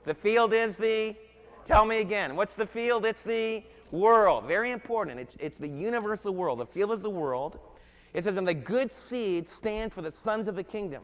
The 0.05 0.13
field 0.13 0.53
is 0.53 0.77
the, 0.77 1.15
tell 1.65 1.85
me 1.85 1.99
again. 1.99 2.35
What's 2.35 2.53
the 2.53 2.65
field? 2.65 3.05
It's 3.05 3.21
the 3.21 3.63
world. 3.91 4.45
Very 4.45 4.71
important. 4.71 5.19
It's, 5.19 5.35
it's 5.39 5.57
the 5.57 5.67
universal 5.67 6.33
world. 6.33 6.59
The 6.59 6.65
field 6.65 6.93
is 6.93 7.01
the 7.01 7.09
world. 7.09 7.59
It 8.13 8.23
says, 8.23 8.37
And 8.37 8.47
the 8.47 8.53
good 8.53 8.91
seed 8.91 9.47
stand 9.47 9.91
for 9.91 10.01
the 10.01 10.11
sons 10.11 10.47
of 10.47 10.55
the 10.55 10.63
kingdom. 10.63 11.03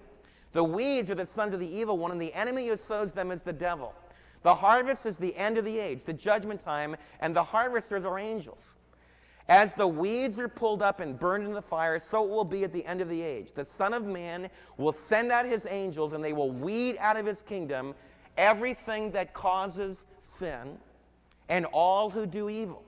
The 0.51 0.63
weeds 0.63 1.09
are 1.09 1.15
the 1.15 1.25
sons 1.25 1.53
of 1.53 1.59
the 1.59 1.75
evil 1.75 1.97
one, 1.97 2.11
and 2.11 2.21
the 2.21 2.33
enemy 2.33 2.67
who 2.67 2.77
sows 2.77 3.11
them 3.11 3.31
is 3.31 3.43
the 3.43 3.53
devil. 3.53 3.93
The 4.41 4.55
harvest 4.55 5.05
is 5.05 5.17
the 5.17 5.35
end 5.35 5.57
of 5.57 5.65
the 5.65 5.77
age, 5.77 6.03
the 6.03 6.13
judgment 6.13 6.61
time, 6.61 6.95
and 7.19 7.35
the 7.35 7.43
harvesters 7.43 8.05
are 8.05 8.17
angels. 8.17 8.61
As 9.47 9.73
the 9.73 9.87
weeds 9.87 10.39
are 10.39 10.47
pulled 10.47 10.81
up 10.81 10.99
and 10.99 11.19
burned 11.19 11.45
in 11.45 11.53
the 11.53 11.61
fire, 11.61 11.97
so 11.99 12.23
it 12.23 12.29
will 12.29 12.45
be 12.45 12.63
at 12.63 12.71
the 12.71 12.85
end 12.85 13.01
of 13.01 13.09
the 13.09 13.21
age. 13.21 13.51
The 13.53 13.65
Son 13.65 13.93
of 13.93 14.05
Man 14.05 14.49
will 14.77 14.93
send 14.93 15.31
out 15.31 15.45
his 15.45 15.65
angels, 15.67 16.13
and 16.13 16.23
they 16.23 16.33
will 16.33 16.51
weed 16.51 16.97
out 16.99 17.17
of 17.17 17.25
his 17.25 17.41
kingdom 17.41 17.95
everything 18.37 19.11
that 19.11 19.33
causes 19.33 20.05
sin 20.21 20.77
and 21.49 21.65
all 21.65 22.09
who 22.09 22.25
do 22.25 22.47
evil. 22.49 22.83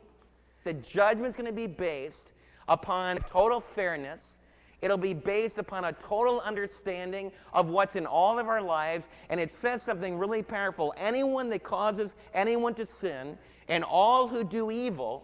The 0.63 0.73
judgment's 0.73 1.36
going 1.36 1.47
to 1.47 1.51
be 1.51 1.67
based 1.67 2.31
upon 2.67 3.17
total 3.28 3.60
fairness. 3.60 4.38
It'll 4.82 4.97
be 4.97 5.13
based 5.13 5.58
upon 5.58 5.86
a 5.86 5.93
total 5.93 6.39
understanding 6.41 7.32
of 7.54 7.69
what's 7.69 7.95
in 7.95 8.06
all 8.06 8.39
of 8.39 8.47
our 8.47 8.62
lives. 8.62 9.10
And 9.30 9.39
it 9.39 9.52
says 9.52 9.84
something 9.84 10.17
really 10.17 10.41
powerful. 10.41 10.93
Anyone 10.97 11.50
that 11.50 11.63
causes 11.63 12.15
anyone 12.34 12.74
to 12.76 12.86
sin 12.86 13.38
and 13.67 13.84
all 13.84 14.28
who 14.28 14.43
do 14.43 14.71
evil 14.71 15.24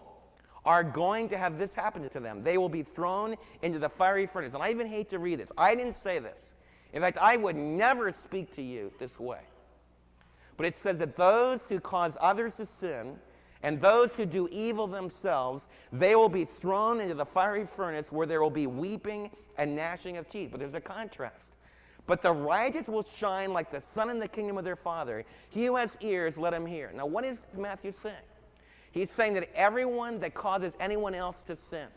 are 0.63 0.83
going 0.83 1.29
to 1.29 1.37
have 1.37 1.57
this 1.57 1.73
happen 1.73 2.07
to 2.09 2.19
them. 2.19 2.43
They 2.43 2.57
will 2.57 2.69
be 2.69 2.83
thrown 2.83 3.35
into 3.61 3.79
the 3.79 3.89
fiery 3.89 4.27
furnace. 4.27 4.53
And 4.53 4.61
I 4.61 4.69
even 4.69 4.87
hate 4.87 5.09
to 5.09 5.19
read 5.19 5.39
this. 5.39 5.49
I 5.57 5.73
didn't 5.73 5.93
say 5.93 6.19
this. 6.19 6.53
In 6.93 7.01
fact, 7.01 7.17
I 7.17 7.37
would 7.37 7.55
never 7.55 8.11
speak 8.11 8.53
to 8.55 8.61
you 8.61 8.91
this 8.99 9.19
way. 9.19 9.39
But 10.57 10.65
it 10.65 10.75
says 10.75 10.97
that 10.97 11.15
those 11.15 11.65
who 11.67 11.79
cause 11.79 12.17
others 12.19 12.55
to 12.55 12.65
sin 12.65 13.17
and 13.67 13.81
those 13.81 14.15
who 14.15 14.25
do 14.25 14.47
evil 14.49 14.87
themselves, 14.87 15.67
they 15.91 16.15
will 16.15 16.29
be 16.29 16.45
thrown 16.45 17.01
into 17.01 17.13
the 17.13 17.25
fiery 17.25 17.65
furnace 17.65 18.13
where 18.13 18.25
there 18.25 18.41
will 18.41 18.49
be 18.49 18.65
weeping 18.65 19.29
and 19.57 19.75
gnashing 19.75 20.15
of 20.15 20.29
teeth. 20.29 20.51
But 20.51 20.61
there's 20.61 20.73
a 20.73 20.79
contrast. 20.79 21.51
But 22.05 22.21
the 22.21 22.31
righteous 22.31 22.87
will 22.87 23.03
shine 23.03 23.51
like 23.51 23.69
the 23.69 23.81
sun 23.81 24.09
in 24.09 24.19
the 24.19 24.27
kingdom 24.29 24.57
of 24.57 24.63
their 24.63 24.77
Father. 24.77 25.25
He 25.49 25.65
who 25.65 25.75
has 25.75 25.97
ears, 25.99 26.37
let 26.37 26.53
him 26.53 26.65
hear. 26.65 26.93
Now, 26.95 27.07
what 27.07 27.25
is 27.25 27.41
Matthew 27.57 27.91
saying? 27.91 28.15
He's 28.93 29.11
saying 29.11 29.33
that 29.33 29.49
everyone 29.53 30.21
that 30.21 30.33
causes 30.33 30.73
anyone 30.79 31.13
else 31.13 31.41
to 31.43 31.57
sin, 31.57 31.87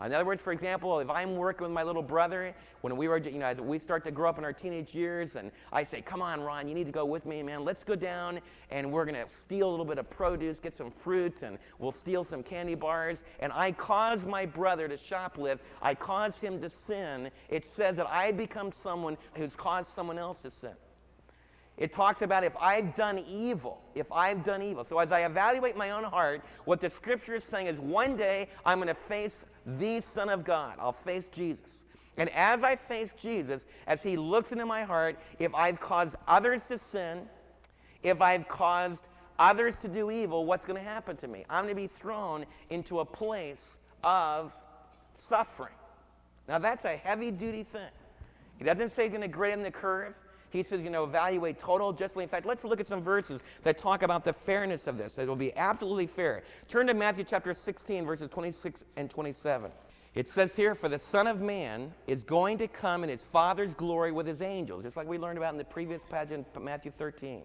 In 0.00 0.12
other 0.12 0.24
words, 0.24 0.40
for 0.40 0.52
example, 0.52 1.00
if 1.00 1.10
I'm 1.10 1.34
working 1.34 1.64
with 1.64 1.72
my 1.72 1.82
little 1.82 2.04
brother, 2.04 2.54
when 2.82 2.96
we 2.96 3.08
were, 3.08 3.16
you 3.16 3.38
know, 3.38 3.46
as 3.46 3.60
we 3.60 3.80
start 3.80 4.04
to 4.04 4.12
grow 4.12 4.30
up 4.30 4.38
in 4.38 4.44
our 4.44 4.52
teenage 4.52 4.94
years, 4.94 5.34
and 5.34 5.50
I 5.72 5.82
say, 5.82 6.02
"Come 6.02 6.22
on, 6.22 6.40
Ron, 6.40 6.68
you 6.68 6.74
need 6.74 6.86
to 6.86 6.92
go 6.92 7.04
with 7.04 7.26
me, 7.26 7.42
man. 7.42 7.64
Let's 7.64 7.82
go 7.82 7.96
down, 7.96 8.40
and 8.70 8.92
we're 8.92 9.04
going 9.04 9.16
to 9.16 9.28
steal 9.28 9.68
a 9.68 9.72
little 9.72 9.84
bit 9.84 9.98
of 9.98 10.08
produce, 10.08 10.60
get 10.60 10.72
some 10.72 10.92
fruit, 10.92 11.42
and 11.42 11.58
we'll 11.80 11.90
steal 11.90 12.22
some 12.22 12.44
candy 12.44 12.76
bars." 12.76 13.22
And 13.40 13.52
I 13.52 13.72
cause 13.72 14.24
my 14.24 14.46
brother 14.46 14.86
to 14.86 14.94
shoplift. 14.94 15.58
I 15.82 15.96
cause 15.96 16.38
him 16.38 16.60
to 16.60 16.70
sin. 16.70 17.32
It 17.48 17.66
says 17.66 17.96
that 17.96 18.06
I 18.06 18.30
become 18.30 18.70
someone 18.70 19.16
who's 19.34 19.56
caused 19.56 19.90
someone 19.90 20.18
else 20.18 20.42
to 20.42 20.50
sin. 20.50 20.76
It 21.76 21.92
talks 21.92 22.22
about 22.22 22.42
if 22.42 22.56
I've 22.60 22.96
done 22.96 23.20
evil, 23.20 23.80
if 23.94 24.10
I've 24.10 24.42
done 24.44 24.62
evil. 24.62 24.82
So 24.82 24.98
as 24.98 25.12
I 25.12 25.24
evaluate 25.24 25.76
my 25.76 25.92
own 25.92 26.02
heart, 26.02 26.42
what 26.64 26.80
the 26.80 26.90
scripture 26.90 27.36
is 27.36 27.44
saying 27.44 27.68
is 27.68 27.78
one 27.78 28.16
day 28.16 28.48
I'm 28.66 28.78
going 28.78 28.88
to 28.88 28.94
face 28.94 29.44
the 29.76 30.00
Son 30.00 30.28
of 30.28 30.44
God. 30.44 30.76
I'll 30.78 30.92
face 30.92 31.28
Jesus. 31.28 31.82
And 32.16 32.30
as 32.30 32.64
I 32.64 32.74
face 32.74 33.10
Jesus, 33.20 33.66
as 33.86 34.02
he 34.02 34.16
looks 34.16 34.50
into 34.50 34.66
my 34.66 34.82
heart, 34.82 35.18
if 35.38 35.54
I've 35.54 35.78
caused 35.78 36.16
others 36.26 36.66
to 36.66 36.78
sin, 36.78 37.28
if 38.02 38.20
I've 38.20 38.48
caused 38.48 39.04
others 39.38 39.78
to 39.80 39.88
do 39.88 40.10
evil, 40.10 40.44
what's 40.44 40.64
going 40.64 40.82
to 40.82 40.88
happen 40.88 41.16
to 41.18 41.28
me? 41.28 41.44
I'm 41.48 41.64
going 41.64 41.74
to 41.74 41.80
be 41.80 41.86
thrown 41.86 42.44
into 42.70 43.00
a 43.00 43.04
place 43.04 43.76
of 44.02 44.52
suffering. 45.14 45.74
Now, 46.48 46.58
that's 46.58 46.84
a 46.84 46.96
heavy 46.96 47.30
duty 47.30 47.62
thing. 47.62 47.90
He 48.58 48.64
doesn't 48.64 48.88
say 48.88 49.04
he's 49.04 49.10
going 49.10 49.22
to 49.22 49.28
grade 49.28 49.52
in 49.54 49.62
the 49.62 49.70
curve. 49.70 50.14
He 50.50 50.62
says, 50.62 50.80
you 50.80 50.90
know, 50.90 51.04
evaluate 51.04 51.60
total 51.60 51.92
justly. 51.92 52.22
In 52.22 52.28
fact, 52.28 52.46
let's 52.46 52.64
look 52.64 52.80
at 52.80 52.86
some 52.86 53.02
verses 53.02 53.40
that 53.62 53.78
talk 53.78 54.02
about 54.02 54.24
the 54.24 54.32
fairness 54.32 54.86
of 54.86 54.96
this. 54.96 55.18
It 55.18 55.28
will 55.28 55.36
be 55.36 55.54
absolutely 55.56 56.06
fair. 56.06 56.42
Turn 56.68 56.86
to 56.86 56.94
Matthew 56.94 57.24
chapter 57.24 57.52
16, 57.52 58.06
verses 58.06 58.30
26 58.30 58.84
and 58.96 59.10
27. 59.10 59.70
It 60.14 60.26
says 60.26 60.56
here, 60.56 60.74
For 60.74 60.88
the 60.88 60.98
Son 60.98 61.26
of 61.26 61.40
Man 61.40 61.92
is 62.06 62.24
going 62.24 62.58
to 62.58 62.68
come 62.68 63.04
in 63.04 63.10
his 63.10 63.22
Father's 63.22 63.74
glory 63.74 64.10
with 64.10 64.26
his 64.26 64.42
angels, 64.42 64.84
just 64.84 64.96
like 64.96 65.06
we 65.06 65.18
learned 65.18 65.38
about 65.38 65.52
in 65.52 65.58
the 65.58 65.64
previous 65.64 66.00
pageant, 66.10 66.46
Matthew 66.60 66.90
13. 66.90 67.42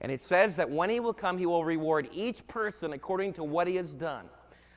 And 0.00 0.12
it 0.12 0.20
says 0.20 0.56
that 0.56 0.70
when 0.70 0.90
he 0.90 1.00
will 1.00 1.12
come, 1.12 1.38
he 1.38 1.46
will 1.46 1.64
reward 1.64 2.08
each 2.12 2.46
person 2.46 2.92
according 2.92 3.32
to 3.34 3.44
what 3.44 3.66
he 3.66 3.76
has 3.76 3.94
done. 3.94 4.26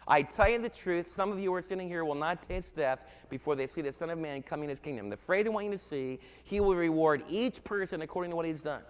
I 0.07 0.23
tell 0.23 0.49
you 0.49 0.59
the 0.59 0.69
truth, 0.69 1.13
some 1.13 1.31
of 1.31 1.39
you 1.39 1.49
who 1.49 1.55
are 1.55 1.61
sitting 1.61 1.87
here 1.87 2.03
will 2.03 2.15
not 2.15 2.41
taste 2.41 2.75
death 2.75 2.99
before 3.29 3.55
they 3.55 3.67
see 3.67 3.81
the 3.81 3.93
Son 3.93 4.09
of 4.09 4.17
Man 4.17 4.41
coming 4.41 4.65
in 4.65 4.69
his 4.69 4.79
kingdom. 4.79 5.09
The 5.09 5.17
phrase 5.17 5.45
I 5.45 5.49
want 5.49 5.67
you 5.67 5.71
to 5.71 5.77
see, 5.77 6.19
he 6.43 6.59
will 6.59 6.75
reward 6.75 7.23
each 7.29 7.63
person 7.63 8.01
according 8.01 8.31
to 8.31 8.35
what 8.35 8.45
he's 8.45 8.61
done. 8.61 8.81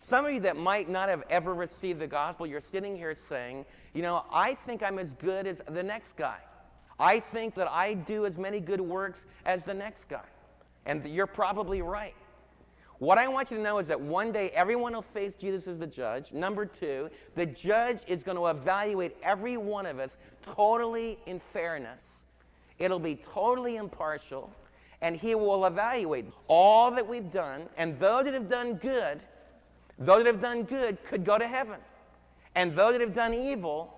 Some 0.00 0.24
of 0.24 0.32
you 0.32 0.40
that 0.40 0.56
might 0.56 0.88
not 0.88 1.08
have 1.08 1.22
ever 1.30 1.54
received 1.54 2.00
the 2.00 2.06
gospel, 2.06 2.46
you're 2.46 2.60
sitting 2.60 2.96
here 2.96 3.14
saying, 3.14 3.64
you 3.94 4.02
know, 4.02 4.24
I 4.32 4.54
think 4.54 4.82
I'm 4.82 4.98
as 4.98 5.12
good 5.12 5.46
as 5.46 5.60
the 5.68 5.82
next 5.82 6.16
guy. 6.16 6.38
I 6.98 7.20
think 7.20 7.54
that 7.54 7.68
I 7.70 7.94
do 7.94 8.26
as 8.26 8.36
many 8.36 8.60
good 8.60 8.80
works 8.80 9.26
as 9.44 9.64
the 9.64 9.74
next 9.74 10.08
guy. 10.08 10.24
And 10.86 11.04
you're 11.06 11.26
probably 11.26 11.82
right. 11.82 12.14
What 13.00 13.16
I 13.16 13.28
want 13.28 13.50
you 13.50 13.56
to 13.56 13.62
know 13.62 13.78
is 13.78 13.88
that 13.88 13.98
one 13.98 14.30
day 14.30 14.50
everyone 14.50 14.92
will 14.92 15.00
face 15.00 15.34
Jesus 15.34 15.66
as 15.66 15.78
the 15.78 15.86
judge. 15.86 16.34
Number 16.34 16.66
two, 16.66 17.08
the 17.34 17.46
judge 17.46 18.00
is 18.06 18.22
going 18.22 18.36
to 18.36 18.48
evaluate 18.48 19.16
every 19.22 19.56
one 19.56 19.86
of 19.86 19.98
us 19.98 20.18
totally 20.42 21.18
in 21.24 21.40
fairness. 21.40 22.20
It'll 22.78 22.98
be 22.98 23.14
totally 23.16 23.76
impartial, 23.76 24.52
and 25.00 25.16
he 25.16 25.34
will 25.34 25.64
evaluate 25.64 26.26
all 26.46 26.90
that 26.90 27.08
we've 27.08 27.30
done. 27.30 27.70
And 27.78 27.98
those 27.98 28.24
that 28.24 28.34
have 28.34 28.50
done 28.50 28.74
good, 28.74 29.24
those 29.98 30.24
that 30.24 30.26
have 30.26 30.42
done 30.42 30.64
good 30.64 31.02
could 31.02 31.24
go 31.24 31.38
to 31.38 31.48
heaven. 31.48 31.80
And 32.54 32.76
those 32.76 32.92
that 32.92 33.00
have 33.00 33.14
done 33.14 33.32
evil 33.32 33.94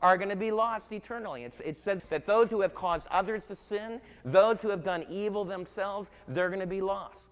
are 0.00 0.16
going 0.16 0.30
to 0.30 0.36
be 0.36 0.52
lost 0.52 0.90
eternally. 0.90 1.44
It's, 1.44 1.60
it 1.60 1.76
says 1.76 2.00
that 2.08 2.24
those 2.24 2.48
who 2.48 2.62
have 2.62 2.74
caused 2.74 3.08
others 3.08 3.46
to 3.48 3.56
sin, 3.56 4.00
those 4.24 4.56
who 4.62 4.70
have 4.70 4.84
done 4.84 5.04
evil 5.10 5.44
themselves, 5.44 6.08
they're 6.28 6.48
going 6.48 6.60
to 6.60 6.66
be 6.66 6.80
lost. 6.80 7.28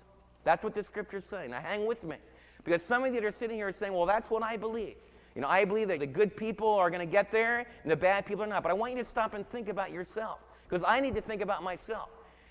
That's 0.46 0.62
what 0.62 0.76
the 0.76 0.82
scripture's 0.84 1.24
saying. 1.24 1.50
Now 1.50 1.60
hang 1.60 1.86
with 1.86 2.04
me. 2.04 2.16
Because 2.62 2.80
some 2.80 3.02
of 3.04 3.12
you 3.12 3.20
that 3.20 3.26
are 3.26 3.32
sitting 3.32 3.56
here 3.56 3.66
are 3.66 3.72
saying, 3.72 3.92
well, 3.92 4.06
that's 4.06 4.30
what 4.30 4.44
I 4.44 4.56
believe. 4.56 4.94
You 5.34 5.42
know, 5.42 5.48
I 5.48 5.64
believe 5.64 5.88
that 5.88 5.98
the 5.98 6.06
good 6.06 6.36
people 6.36 6.68
are 6.68 6.88
going 6.88 7.04
to 7.06 7.10
get 7.10 7.32
there 7.32 7.66
and 7.82 7.90
the 7.90 7.96
bad 7.96 8.24
people 8.24 8.44
are 8.44 8.46
not. 8.46 8.62
But 8.62 8.70
I 8.70 8.74
want 8.74 8.92
you 8.92 8.98
to 8.98 9.04
stop 9.04 9.34
and 9.34 9.44
think 9.44 9.68
about 9.68 9.90
yourself. 9.90 10.38
Because 10.68 10.84
I 10.86 11.00
need 11.00 11.16
to 11.16 11.20
think 11.20 11.42
about 11.42 11.64
myself. 11.64 12.10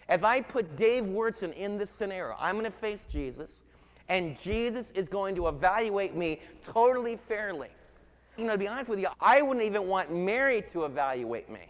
As 0.09 0.23
I 0.23 0.41
put 0.41 0.75
Dave 0.75 1.05
Wyrtzen 1.05 1.53
in 1.53 1.77
this 1.77 1.89
scenario, 1.89 2.35
I'm 2.37 2.55
going 2.55 2.65
to 2.65 2.77
face 2.77 3.05
Jesus, 3.09 3.63
and 4.09 4.39
Jesus 4.39 4.91
is 4.91 5.07
going 5.07 5.33
to 5.35 5.47
evaluate 5.47 6.15
me 6.15 6.41
totally 6.67 7.15
fairly. 7.15 7.69
You 8.37 8.43
know, 8.43 8.51
to 8.51 8.57
be 8.57 8.67
honest 8.67 8.89
with 8.89 8.99
you, 8.99 9.07
I 9.21 9.41
wouldn't 9.41 9.65
even 9.65 9.87
want 9.87 10.13
Mary 10.13 10.61
to 10.73 10.83
evaluate 10.83 11.49
me. 11.49 11.61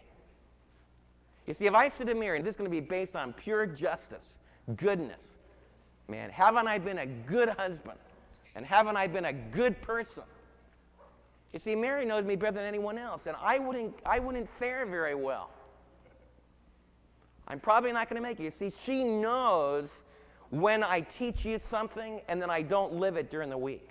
You 1.46 1.54
see, 1.54 1.68
if 1.68 1.76
I 1.76 1.88
sit 1.88 2.10
in 2.10 2.20
Mary, 2.20 2.42
this 2.42 2.50
is 2.50 2.56
going 2.58 2.70
to 2.70 2.76
be 2.76 2.82
based 2.82 3.16
on 3.16 3.32
pure 3.32 3.68
justice, 3.68 4.40
goodness, 4.76 5.36
Man, 6.08 6.30
haven't 6.30 6.68
I 6.68 6.78
been 6.78 7.00
a 7.00 7.06
good 7.06 7.50
husband? 7.50 7.98
And 8.56 8.66
haven't 8.66 8.96
I 8.96 9.08
been 9.08 9.26
a 9.26 9.34
good 9.34 9.82
person? 9.82 10.24
You 11.52 11.60
see, 11.60 11.76
Mary 11.76 12.06
knows 12.06 12.26
me 12.26 12.36
better 12.36 12.56
than 12.56 12.66
anyone 12.66 12.98
else, 12.98 13.28
and 13.28 13.36
I 13.42 13.60
wouldn't, 13.60 13.96
I 14.06 14.20
wouldn't 14.20 14.50
fare 14.50 14.86
very 14.86 15.16
well. 15.16 15.50
I'm 17.48 17.60
probably 17.60 17.92
not 17.92 18.10
going 18.10 18.22
to 18.22 18.28
make 18.28 18.40
it. 18.40 18.44
You 18.44 18.52
see, 18.52 18.72
she 18.84 19.04
knows 19.04 20.04
when 20.50 20.84
I 20.84 21.02
teach 21.02 21.46
you 21.46 21.60
something 21.60 22.22
and 22.28 22.42
then 22.42 22.50
I 22.50 22.62
don't 22.62 22.94
live 22.94 23.18
it 23.18 23.30
during 23.30 23.50
the 23.50 23.58
week. 23.58 23.90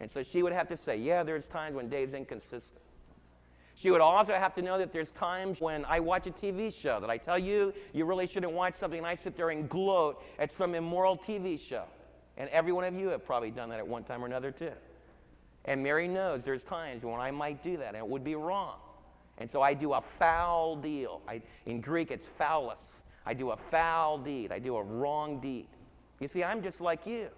And 0.00 0.10
so 0.10 0.22
she 0.22 0.42
would 0.42 0.52
have 0.52 0.68
to 0.68 0.76
say, 0.76 0.96
Yeah, 0.96 1.22
there's 1.22 1.46
times 1.46 1.74
when 1.74 1.88
Dave's 1.88 2.14
inconsistent. 2.14 2.82
She 3.76 3.90
would 3.90 4.00
also 4.00 4.32
have 4.32 4.54
to 4.54 4.62
know 4.62 4.78
that 4.78 4.90
there's 4.90 5.12
times 5.12 5.60
when 5.60 5.84
I 5.84 6.00
watch 6.00 6.26
a 6.26 6.30
TV 6.30 6.74
show 6.74 6.98
that 6.98 7.10
I 7.10 7.18
tell 7.18 7.38
you 7.38 7.74
you 7.92 8.06
really 8.06 8.26
shouldn't 8.26 8.52
watch 8.52 8.74
something, 8.74 8.98
and 8.98 9.06
I 9.06 9.14
sit 9.14 9.36
there 9.36 9.50
and 9.50 9.68
gloat 9.68 10.24
at 10.38 10.50
some 10.50 10.74
immoral 10.74 11.16
TV 11.16 11.60
show. 11.60 11.84
And 12.38 12.48
every 12.48 12.72
one 12.72 12.84
of 12.84 12.94
you 12.94 13.08
have 13.08 13.24
probably 13.24 13.50
done 13.50 13.68
that 13.68 13.78
at 13.78 13.86
one 13.86 14.02
time 14.02 14.22
or 14.22 14.26
another, 14.26 14.50
too. 14.50 14.72
And 15.66 15.82
Mary 15.82 16.08
knows 16.08 16.42
there's 16.42 16.62
times 16.62 17.04
when 17.04 17.20
I 17.20 17.30
might 17.30 17.62
do 17.62 17.76
that, 17.76 17.88
and 17.88 17.98
it 17.98 18.06
would 18.06 18.24
be 18.24 18.34
wrong. 18.34 18.76
And 19.36 19.50
so 19.50 19.60
I 19.60 19.74
do 19.74 19.92
a 19.92 20.00
foul 20.00 20.76
deal. 20.76 21.20
I, 21.28 21.42
in 21.66 21.82
Greek, 21.82 22.10
it's 22.10 22.26
phaulos. 22.40 23.02
I 23.26 23.34
do 23.34 23.50
a 23.50 23.56
foul 23.56 24.16
deed. 24.16 24.52
I 24.52 24.58
do 24.58 24.76
a 24.76 24.82
wrong 24.82 25.38
deed. 25.38 25.66
You 26.18 26.28
see, 26.28 26.42
I'm 26.42 26.62
just 26.62 26.80
like 26.80 27.06
you. 27.06 27.28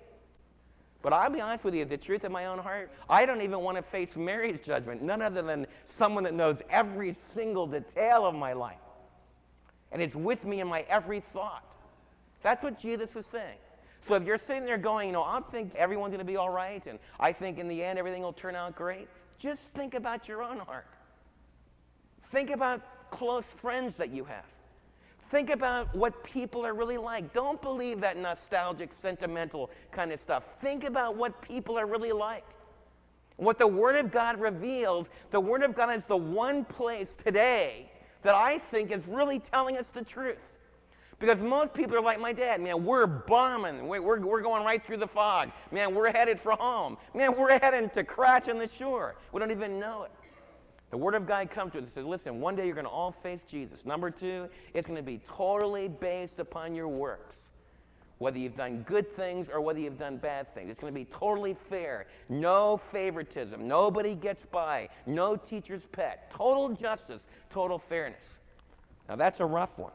But 1.00 1.12
I'll 1.12 1.30
be 1.30 1.40
honest 1.40 1.64
with 1.64 1.74
you, 1.74 1.84
the 1.84 1.96
truth 1.96 2.24
of 2.24 2.32
my 2.32 2.46
own 2.46 2.58
heart, 2.58 2.90
I 3.08 3.24
don't 3.24 3.42
even 3.42 3.61
want 3.61 3.76
to 3.76 3.82
face 3.82 4.16
Mary's 4.16 4.61
judgment, 4.61 5.00
none 5.00 5.22
other 5.22 5.42
than 5.42 5.66
someone 5.96 6.24
that 6.24 6.34
knows 6.34 6.61
every 6.70 7.12
single 7.12 7.66
detail 7.66 8.26
of 8.26 8.34
my 8.34 8.52
life. 8.52 8.76
And 9.92 10.02
it's 10.02 10.14
with 10.14 10.44
me 10.44 10.61
in 10.61 10.66
my 10.66 10.84
every 10.88 11.20
thought. 11.20 11.64
That's 12.42 12.62
what 12.62 12.80
Jesus 12.80 13.14
is 13.14 13.26
saying. 13.26 13.58
So 14.06 14.14
if 14.14 14.24
you're 14.24 14.38
sitting 14.38 14.64
there 14.64 14.78
going, 14.78 15.08
you 15.08 15.12
know, 15.12 15.22
I 15.22 15.40
think 15.52 15.74
everyone's 15.74 16.11
going 16.11 16.18
to 16.18 16.24
be 16.24 16.37
all 16.37 16.50
right, 16.50 16.84
and 16.87 16.98
I 17.20 17.32
think 17.32 17.58
in 17.58 17.68
the 17.68 17.82
end 17.82 17.98
everything 17.98 18.22
will 18.22 18.32
turn 18.32 18.56
out 18.56 18.74
great, 18.74 19.08
just 19.38 19.62
think 19.74 19.94
about 19.94 20.26
your 20.28 20.42
own 20.42 20.58
heart. 20.58 20.87
Think 22.30 22.50
about 22.50 23.11
close 23.11 23.44
friends 23.44 23.96
that 23.96 24.11
you 24.11 24.24
have. 24.24 24.44
Think 25.28 25.50
about 25.50 25.94
what 25.94 26.24
people 26.24 26.64
are 26.64 26.72
really 26.72 26.96
like. 26.96 27.34
Don't 27.34 27.60
believe 27.60 28.00
that 28.00 28.16
nostalgic, 28.16 28.92
sentimental 28.92 29.70
kind 29.90 30.10
of 30.10 30.18
stuff. 30.18 30.44
Think 30.60 30.84
about 30.84 31.16
what 31.16 31.42
people 31.42 31.78
are 31.78 31.86
really 31.86 32.12
like. 32.12 32.44
What 33.36 33.58
the 33.58 33.66
Word 33.66 33.96
of 33.96 34.10
God 34.10 34.40
reveals, 34.40 35.10
the 35.30 35.40
Word 35.40 35.62
of 35.62 35.74
God 35.74 35.94
is 35.94 36.04
the 36.04 36.16
one 36.16 36.64
place 36.64 37.14
today 37.14 37.90
that 38.22 38.34
I 38.34 38.58
think 38.58 38.90
is 38.90 39.06
really 39.06 39.38
telling 39.38 39.76
us 39.76 39.88
the 39.88 40.02
truth. 40.02 40.38
Because 41.20 41.40
most 41.40 41.74
people 41.74 41.96
are 41.96 42.00
like 42.00 42.20
my 42.20 42.32
dad. 42.32 42.60
Man, 42.60 42.84
we're 42.84 43.06
bombing. 43.06 43.86
We're, 43.86 44.00
we're, 44.00 44.40
going 44.40 44.64
right 44.64 44.84
through 44.84 44.98
the 44.98 45.06
fog. 45.06 45.50
Man, 45.72 45.94
we're 45.94 46.12
headed 46.12 46.40
for 46.40 46.52
home. 46.52 46.96
Man, 47.12 47.36
we're 47.36 47.58
heading 47.58 47.90
to 47.90 48.04
crash 48.04 48.48
on 48.48 48.58
the 48.58 48.68
shore. 48.68 49.16
We 49.32 49.40
don't 49.40 49.50
even 49.50 49.80
know 49.80 50.04
it. 50.04 50.12
The 50.90 50.96
Word 50.96 51.14
of 51.14 51.27
God 51.27 51.51
comes 51.51 51.72
to 51.72 51.79
us 51.79 51.85
and 51.85 51.92
says, 51.92 52.05
listen, 52.05 52.40
one 52.40 52.57
day 52.57 52.64
you're 52.64 52.74
going 52.74 52.87
to 52.87 52.90
all 52.90 53.12
face 53.12 53.42
Jesus. 53.42 53.85
Number 53.85 54.11
two, 54.11 54.48
it's 54.72 54.87
going 54.87 54.96
to 54.96 55.03
be 55.03 55.20
totally 55.29 55.88
based 55.88 56.38
upon 56.38 56.74
your 56.74 56.88
works. 56.88 57.48
Whether 58.18 58.38
you've 58.38 58.57
done 58.57 58.83
good 58.83 59.14
things 59.14 59.48
or 59.48 59.61
whether 59.61 59.79
you've 59.79 59.98
done 59.98 60.16
bad 60.16 60.53
things. 60.53 60.70
It's 60.70 60.81
going 60.81 60.92
to 60.92 60.98
be 60.98 61.05
totally 61.05 61.55
fair. 61.55 62.07
No 62.29 62.77
favoritism. 62.77 63.68
Nobody 63.68 64.14
gets 64.14 64.44
by. 64.44 64.88
No 65.07 65.37
teacher's 65.37 65.87
pet. 65.87 66.31
Total 66.33 66.70
justice. 66.70 67.27
Total 67.51 67.79
fairness. 67.79 68.24
Now 69.09 69.16
that's 69.16 69.40
a 69.40 69.46
rough 69.46 69.79
one. 69.79 69.92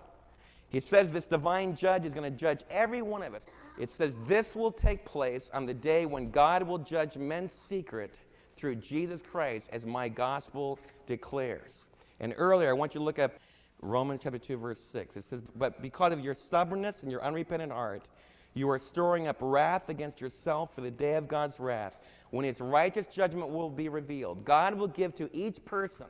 He 0.69 0.79
says 0.79 1.09
this 1.11 1.27
divine 1.27 1.75
judge 1.75 2.05
is 2.05 2.13
going 2.13 2.31
to 2.31 2.37
judge 2.37 2.61
every 2.69 3.01
one 3.01 3.23
of 3.23 3.33
us. 3.33 3.41
It 3.77 3.89
says 3.89 4.13
this 4.25 4.55
will 4.55 4.71
take 4.71 5.05
place 5.05 5.49
on 5.53 5.65
the 5.65 5.73
day 5.73 6.05
when 6.05 6.31
God 6.31 6.63
will 6.63 6.77
judge 6.77 7.17
men's 7.17 7.51
secret 7.51 8.19
through 8.55 8.75
Jesus 8.75 9.21
Christ, 9.21 9.69
as 9.71 9.85
my 9.85 10.09
gospel 10.09 10.79
declares. 11.05 11.85
And 12.19 12.33
earlier, 12.37 12.69
I 12.69 12.73
want 12.73 12.93
you 12.93 12.99
to 12.99 13.05
look 13.05 13.19
at 13.19 13.37
Romans 13.81 14.21
chapter 14.23 14.37
2, 14.39 14.57
verse 14.57 14.79
6. 14.79 15.17
It 15.17 15.23
says, 15.23 15.41
But 15.55 15.81
because 15.81 16.13
of 16.13 16.21
your 16.21 16.33
stubbornness 16.33 17.03
and 17.03 17.11
your 17.11 17.23
unrepentant 17.23 17.71
heart, 17.71 18.09
you 18.53 18.69
are 18.69 18.79
storing 18.79 19.27
up 19.27 19.37
wrath 19.41 19.89
against 19.89 20.21
yourself 20.21 20.73
for 20.73 20.81
the 20.81 20.91
day 20.91 21.15
of 21.15 21.27
God's 21.27 21.59
wrath, 21.59 21.97
when 22.29 22.45
its 22.45 22.61
righteous 22.61 23.07
judgment 23.07 23.49
will 23.49 23.69
be 23.69 23.89
revealed. 23.89 24.45
God 24.45 24.75
will 24.75 24.87
give 24.87 25.13
to 25.15 25.29
each 25.35 25.63
person 25.65 26.07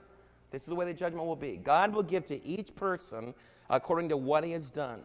This 0.51 0.61
is 0.61 0.67
the 0.67 0.75
way 0.75 0.85
the 0.85 0.93
judgment 0.93 1.25
will 1.25 1.35
be. 1.35 1.57
God 1.57 1.93
will 1.93 2.03
give 2.03 2.25
to 2.27 2.45
each 2.45 2.75
person 2.75 3.33
according 3.69 4.09
to 4.09 4.17
what 4.17 4.43
he 4.43 4.51
has 4.51 4.69
done. 4.69 4.99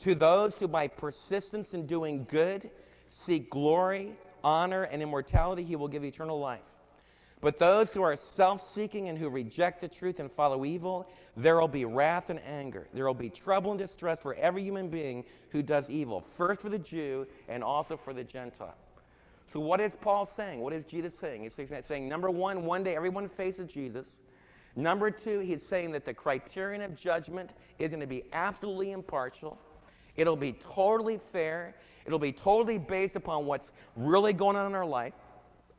To 0.00 0.14
those 0.14 0.56
who, 0.56 0.68
by 0.68 0.88
persistence 0.88 1.74
in 1.74 1.86
doing 1.86 2.26
good, 2.28 2.70
seek 3.08 3.50
glory, 3.50 4.12
honor, 4.48 4.84
and 4.84 5.02
immortality, 5.02 5.62
he 5.62 5.76
will 5.76 5.88
give 5.88 6.04
eternal 6.04 6.40
life. 6.40 6.60
But 7.40 7.58
those 7.58 7.92
who 7.92 8.02
are 8.02 8.16
self 8.16 8.66
seeking 8.72 9.08
and 9.08 9.18
who 9.18 9.28
reject 9.28 9.80
the 9.80 9.88
truth 9.88 10.18
and 10.18 10.32
follow 10.32 10.64
evil, 10.64 11.08
there 11.36 11.60
will 11.60 11.68
be 11.68 11.84
wrath 11.84 12.30
and 12.30 12.40
anger. 12.40 12.88
There 12.94 13.06
will 13.06 13.14
be 13.14 13.30
trouble 13.30 13.70
and 13.70 13.78
distress 13.78 14.20
for 14.20 14.34
every 14.34 14.64
human 14.64 14.88
being 14.88 15.24
who 15.50 15.62
does 15.62 15.88
evil, 15.88 16.20
first 16.20 16.62
for 16.62 16.68
the 16.68 16.78
Jew 16.78 17.26
and 17.48 17.62
also 17.62 17.96
for 17.96 18.12
the 18.12 18.24
Gentile. 18.24 18.74
So, 19.52 19.60
what 19.60 19.80
is 19.80 19.94
Paul 19.94 20.26
saying? 20.26 20.60
What 20.60 20.72
is 20.72 20.84
Jesus 20.84 21.16
saying? 21.16 21.42
He's 21.42 21.86
saying, 21.86 22.08
number 22.08 22.30
one, 22.30 22.64
one 22.64 22.82
day 22.82 22.96
everyone 22.96 23.28
faces 23.28 23.70
Jesus. 23.72 24.20
Number 24.74 25.10
two, 25.10 25.40
he's 25.40 25.62
saying 25.62 25.92
that 25.92 26.04
the 26.04 26.14
criterion 26.14 26.82
of 26.82 26.96
judgment 26.96 27.54
is 27.78 27.90
going 27.90 28.00
to 28.00 28.06
be 28.06 28.24
absolutely 28.32 28.92
impartial. 28.92 29.58
It'll 30.16 30.36
be 30.36 30.52
totally 30.52 31.20
fair. 31.32 31.74
It'll 32.08 32.18
be 32.18 32.32
totally 32.32 32.78
based 32.78 33.16
upon 33.16 33.44
what's 33.44 33.70
really 33.94 34.32
going 34.32 34.56
on 34.56 34.64
in 34.64 34.74
our 34.74 34.86
life. 34.86 35.12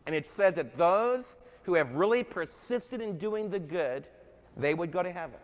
And 0.05 0.13
it 0.13 0.27
says 0.27 0.53
that 0.53 0.77
those 0.77 1.37
who 1.63 1.73
have 1.73 1.95
really 1.95 2.23
persisted 2.23 3.01
in 3.01 3.17
doing 3.17 3.49
the 3.49 3.57
good, 3.57 4.07
they 4.55 4.75
would 4.75 4.91
go 4.91 5.01
to 5.01 5.11
heaven. 5.11 5.39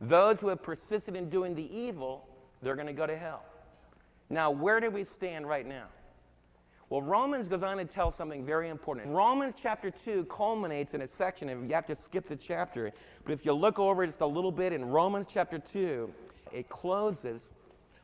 Those 0.00 0.40
who 0.40 0.48
have 0.48 0.62
persisted 0.62 1.16
in 1.16 1.28
doing 1.28 1.54
the 1.54 1.70
evil, 1.76 2.26
they're 2.62 2.76
going 2.76 2.86
to 2.86 2.94
go 2.94 3.06
to 3.06 3.14
hell. 3.14 3.42
Now, 4.30 4.50
where 4.50 4.80
do 4.80 4.90
we 4.90 5.04
stand 5.04 5.46
right 5.46 5.66
now? 5.66 5.84
Well, 6.88 7.02
Romans 7.02 7.46
goes 7.48 7.62
on 7.62 7.76
to 7.76 7.84
tell 7.84 8.10
something 8.10 8.42
very 8.42 8.70
important. 8.70 9.08
Romans 9.08 9.54
chapter 9.60 9.90
2 9.90 10.24
culminates 10.24 10.94
in 10.94 11.02
a 11.02 11.06
section, 11.06 11.50
and 11.50 11.68
you 11.68 11.74
have 11.74 11.84
to 11.86 11.94
skip 11.94 12.26
the 12.26 12.36
chapter, 12.36 12.90
but 13.24 13.32
if 13.32 13.44
you 13.44 13.52
look 13.52 13.78
over 13.78 14.06
just 14.06 14.22
a 14.22 14.26
little 14.26 14.52
bit 14.52 14.72
in 14.72 14.82
Romans 14.82 15.26
chapter 15.28 15.58
2, 15.58 16.10
it 16.52 16.70
closes 16.70 17.50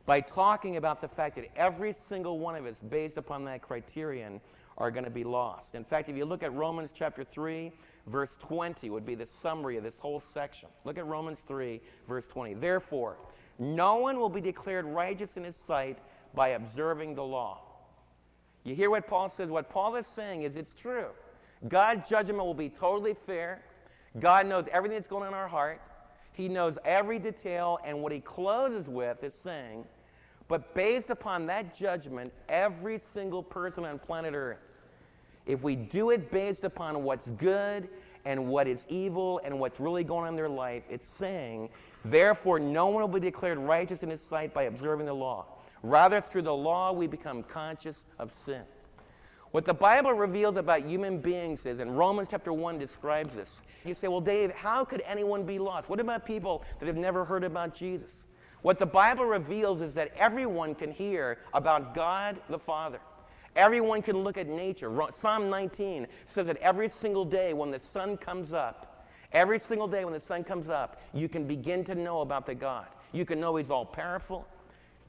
by 0.05 0.21
talking 0.21 0.77
about 0.77 1.01
the 1.01 1.07
fact 1.07 1.35
that 1.35 1.49
every 1.55 1.93
single 1.93 2.39
one 2.39 2.55
of 2.55 2.65
us, 2.65 2.79
based 2.79 3.17
upon 3.17 3.45
that 3.45 3.61
criterion, 3.61 4.41
are 4.77 4.91
going 4.91 5.05
to 5.05 5.09
be 5.09 5.23
lost. 5.23 5.75
In 5.75 5.83
fact, 5.83 6.09
if 6.09 6.17
you 6.17 6.25
look 6.25 6.43
at 6.43 6.53
Romans 6.53 6.91
chapter 6.93 7.23
3, 7.23 7.71
verse 8.07 8.35
20, 8.39 8.89
would 8.89 9.05
be 9.05 9.15
the 9.15 9.25
summary 9.25 9.77
of 9.77 9.83
this 9.83 9.99
whole 9.99 10.19
section. 10.19 10.69
Look 10.83 10.97
at 10.97 11.05
Romans 11.05 11.41
3, 11.47 11.79
verse 12.07 12.25
20. 12.25 12.55
Therefore, 12.55 13.17
no 13.59 13.97
one 13.97 14.17
will 14.17 14.29
be 14.29 14.41
declared 14.41 14.85
righteous 14.85 15.37
in 15.37 15.43
his 15.43 15.55
sight 15.55 15.99
by 16.33 16.49
observing 16.49 17.15
the 17.15 17.23
law. 17.23 17.61
You 18.63 18.75
hear 18.75 18.89
what 18.89 19.07
Paul 19.07 19.29
says? 19.29 19.49
What 19.49 19.69
Paul 19.69 19.95
is 19.95 20.07
saying 20.07 20.43
is 20.43 20.55
it's 20.55 20.73
true. 20.73 21.07
God's 21.67 22.09
judgment 22.09 22.39
will 22.39 22.53
be 22.53 22.69
totally 22.69 23.13
fair. 23.13 23.61
God 24.19 24.47
knows 24.47 24.65
everything 24.71 24.97
that's 24.97 25.07
going 25.07 25.23
on 25.23 25.29
in 25.29 25.33
our 25.33 25.47
heart. 25.47 25.81
He 26.33 26.49
knows 26.49 26.77
every 26.83 27.19
detail, 27.19 27.79
and 27.85 28.01
what 28.01 28.11
he 28.11 28.19
closes 28.19 28.87
with 28.87 29.23
is 29.23 29.33
saying, 29.33 29.85
but 30.47 30.73
based 30.73 31.09
upon 31.09 31.45
that 31.47 31.73
judgment, 31.73 32.33
every 32.49 32.97
single 32.97 33.41
person 33.41 33.85
on 33.85 33.99
planet 33.99 34.33
Earth, 34.35 34.65
if 35.45 35.63
we 35.63 35.75
do 35.75 36.09
it 36.09 36.31
based 36.31 36.63
upon 36.63 37.03
what's 37.03 37.29
good 37.31 37.89
and 38.25 38.47
what 38.47 38.67
is 38.67 38.85
evil 38.87 39.41
and 39.43 39.59
what's 39.59 39.79
really 39.79 40.03
going 40.03 40.23
on 40.23 40.29
in 40.29 40.35
their 40.35 40.49
life, 40.49 40.83
it's 40.89 41.07
saying, 41.07 41.69
therefore, 42.05 42.59
no 42.59 42.87
one 42.87 43.01
will 43.01 43.07
be 43.07 43.19
declared 43.19 43.57
righteous 43.57 44.03
in 44.03 44.09
his 44.09 44.21
sight 44.21 44.53
by 44.53 44.63
observing 44.63 45.05
the 45.05 45.13
law. 45.13 45.45
Rather, 45.81 46.21
through 46.21 46.43
the 46.43 46.53
law, 46.53 46.91
we 46.93 47.07
become 47.07 47.43
conscious 47.43 48.05
of 48.19 48.31
sin. 48.31 48.63
What 49.53 49.65
the 49.65 49.73
Bible 49.75 50.13
reveals 50.13 50.57
about 50.57 50.81
human 50.81 51.19
beings 51.19 51.67
is, 51.67 51.77
and 51.77 51.95
Romans 51.95 52.29
chapter 52.31 52.51
1 52.51 52.79
describes 52.79 53.35
this. 53.35 53.61
You 53.85 53.93
say, 53.93 54.07
well, 54.07 54.19
Dave, 54.19 54.51
how 54.51 54.83
could 54.83 55.03
anyone 55.05 55.43
be 55.43 55.59
lost? 55.59 55.89
What 55.89 55.99
about 55.99 56.25
people 56.25 56.63
that 56.79 56.87
have 56.87 56.97
never 56.97 57.23
heard 57.23 57.43
about 57.43 57.75
Jesus? 57.75 58.25
What 58.63 58.79
the 58.79 58.87
Bible 58.87 59.25
reveals 59.25 59.79
is 59.79 59.93
that 59.93 60.11
everyone 60.17 60.73
can 60.73 60.89
hear 60.89 61.37
about 61.53 61.93
God 61.93 62.41
the 62.49 62.57
Father. 62.57 62.99
Everyone 63.55 64.01
can 64.01 64.23
look 64.23 64.39
at 64.39 64.47
nature. 64.47 64.91
Psalm 65.11 65.51
19 65.51 66.07
says 66.25 66.47
that 66.47 66.57
every 66.57 66.89
single 66.89 67.23
day 67.23 67.53
when 67.53 67.69
the 67.69 67.77
sun 67.77 68.17
comes 68.17 68.53
up, 68.53 69.07
every 69.33 69.59
single 69.59 69.87
day 69.87 70.03
when 70.03 70.15
the 70.15 70.19
sun 70.19 70.43
comes 70.43 70.67
up, 70.67 70.99
you 71.13 71.29
can 71.29 71.45
begin 71.45 71.83
to 71.83 71.93
know 71.93 72.21
about 72.21 72.47
the 72.47 72.55
God. 72.55 72.87
You 73.11 73.23
can 73.23 73.39
know 73.39 73.55
He's 73.57 73.69
all 73.69 73.85
powerful. 73.85 74.47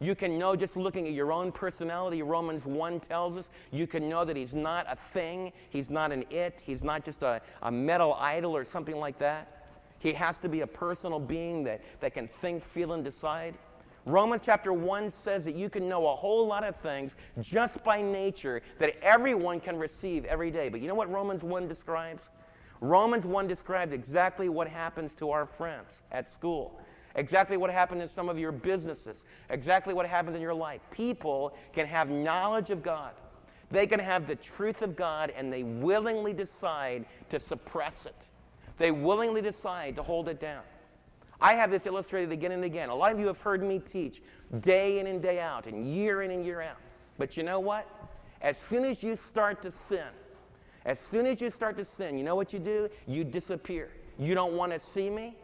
You 0.01 0.15
can 0.15 0.39
know 0.39 0.57
just 0.57 0.77
looking 0.77 1.07
at 1.07 1.13
your 1.13 1.33
own 1.33 1.53
personality, 1.53 2.23
Romans 2.23 2.65
1 2.65 3.01
tells 3.01 3.37
us, 3.37 3.49
you 3.71 3.87
can 3.87 4.09
know 4.09 4.25
that 4.25 4.37
he's 4.37 4.53
not 4.53 4.87
a 4.89 4.97
thing, 4.97 5.53
he's 5.71 5.89
not 5.89 6.11
an 6.11 6.25
it, 6.31 6.63
he's 6.65 6.83
not 6.83 7.05
just 7.05 7.23
a, 7.23 7.41
a 7.63 7.71
metal 7.71 8.15
idol 8.15 8.57
or 8.57 8.65
something 8.65 8.97
like 8.97 9.19
that. 9.19 9.67
He 10.01 10.13
has 10.13 10.39
to 10.41 10.49
be 10.49 10.63
a 10.63 10.67
personal 10.67 11.21
being 11.21 11.65
that, 11.65 11.81
that 12.01 12.13
can 12.13 12.27
think, 12.27 12.65
feel, 12.65 12.93
and 12.93 13.05
decide. 13.05 13.55
Romans 14.05 14.43
chapter 14.45 14.73
1 14.73 15.09
says 15.11 15.45
that 15.45 15.55
you 15.55 15.71
can 15.71 15.89
know 15.89 16.09
a 16.09 16.15
whole 16.15 16.47
lot 16.47 16.65
of 16.65 16.77
things 16.77 17.15
just 17.41 17.83
by 17.85 18.03
nature 18.03 18.61
that 18.79 18.97
everyone 19.03 19.61
can 19.61 19.79
receive 19.79 20.25
every 20.27 20.51
day. 20.51 20.69
But 20.69 20.81
you 20.81 20.89
know 20.89 20.95
what 20.95 21.11
Romans 21.11 21.43
1 21.43 21.69
describes? 21.69 22.31
Romans 22.81 23.25
1 23.25 23.47
describes 23.47 23.93
exactly 23.93 24.51
what 24.51 24.69
happens 24.69 25.15
to 25.15 25.31
our 25.31 25.47
friends 25.47 26.03
at 26.13 26.29
school 26.29 26.79
exactly 27.15 27.57
what 27.57 27.71
happened 27.71 28.03
in 28.03 28.09
some 28.09 28.29
of 28.29 28.39
your 28.39 28.53
businesses, 28.53 29.25
exactly 29.51 29.95
what 29.95 30.07
happens 30.07 30.37
in 30.37 30.43
your 30.43 30.55
life. 30.55 30.81
People 30.91 31.55
can 31.73 31.87
have 31.87 32.11
knowledge 32.11 32.71
of 32.71 32.83
God. 32.83 33.13
They 33.71 33.87
can 33.87 34.01
have 34.01 34.27
the 34.27 34.37
truth 34.37 34.83
of 34.83 34.97
God 34.97 35.33
and 35.37 35.53
they 35.53 35.63
willingly 35.63 36.33
decide 36.33 37.07
to 37.31 37.41
suppress 37.41 38.07
it. 38.07 38.17
They 38.79 38.91
willingly 38.91 39.43
decide 39.43 39.97
to 39.97 40.03
hold 40.03 40.29
it 40.29 40.41
down. 40.41 40.63
I 41.41 41.55
have 41.55 41.71
this 41.71 41.87
illustrated 41.87 42.33
again 42.33 42.53
and 42.53 42.65
again. 42.65 42.89
A 42.89 42.95
lot 42.95 43.13
of 43.13 43.19
you 43.19 43.27
have 43.27 43.41
heard 43.41 43.63
me 43.63 43.79
teach 43.79 44.23
day 44.61 44.99
in 44.99 45.07
and 45.07 45.21
day 45.21 45.41
out 45.41 45.67
and 45.67 45.87
year 45.87 46.23
in 46.23 46.31
and 46.31 46.45
year 46.45 46.61
out. 46.61 46.79
But 47.19 47.37
you 47.37 47.43
know 47.43 47.61
what? 47.61 47.89
As 48.41 48.59
soon 48.59 48.85
as 48.85 49.03
you 49.03 49.17
start 49.17 49.63
to 49.63 49.71
sin, 49.71 50.07
as 50.85 50.99
soon 50.99 51.27
as 51.27 51.41
you 51.41 51.51
start 51.51 51.77
to 51.79 51.85
sin, 51.85 52.19
you 52.19 52.25
know 52.25 52.37
what 52.37 52.53
you 52.53 52.59
do? 52.59 52.89
You 53.07 53.25
disappear. 53.25 53.91
You 54.19 54.35
don't 54.35 54.55
want 54.55 54.73
to 54.73 54.79
see 54.79 55.11
me. 55.11 55.37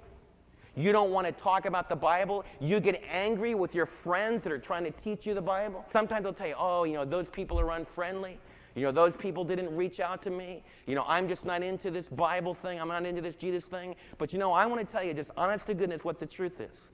You 0.77 0.93
don't 0.93 1.11
want 1.11 1.27
to 1.27 1.33
talk 1.33 1.67
about 1.67 1.89
the 1.89 1.97
Bible. 1.97 2.45
You 2.61 2.81
get 2.81 3.03
angry 3.11 3.55
with 3.55 3.75
your 3.75 3.87
friends 3.87 4.43
that 4.45 4.53
are 4.53 4.59
trying 4.59 4.85
to 4.85 4.91
teach 4.91 5.27
you 5.27 5.35
the 5.35 5.43
Bible. 5.43 5.85
Sometimes 5.93 6.25
they'll 6.25 6.33
tell 6.33 6.47
you, 6.47 6.55
oh, 6.59 6.85
you 6.85 6.95
know, 6.95 7.05
those 7.05 7.29
people 7.29 7.59
are 7.59 7.71
unfriendly. 7.73 8.39
You 8.75 8.83
know, 8.83 8.93
those 8.93 9.17
people 9.17 9.45
didn't 9.45 9.75
reach 9.75 9.99
out 9.99 10.23
to 10.23 10.31
me. 10.31 10.63
You 10.87 10.95
know, 10.95 11.05
I'm 11.09 11.29
just 11.29 11.45
not 11.45 11.63
into 11.63 11.91
this 11.91 12.09
Bible 12.09 12.55
thing. 12.55 12.81
I'm 12.81 12.89
not 12.89 13.05
into 13.05 13.21
this 13.21 13.35
Jesus 13.35 13.65
thing. 13.65 13.97
But 14.19 14.33
you 14.33 14.39
know, 14.39 14.53
I 14.53 14.67
want 14.67 14.87
to 14.87 14.91
tell 14.91 15.03
you, 15.03 15.13
just 15.13 15.33
honest 15.37 15.67
to 15.67 15.75
goodness, 15.75 16.05
what 16.05 16.21
the 16.21 16.27
truth 16.27 16.61
is. 16.61 16.91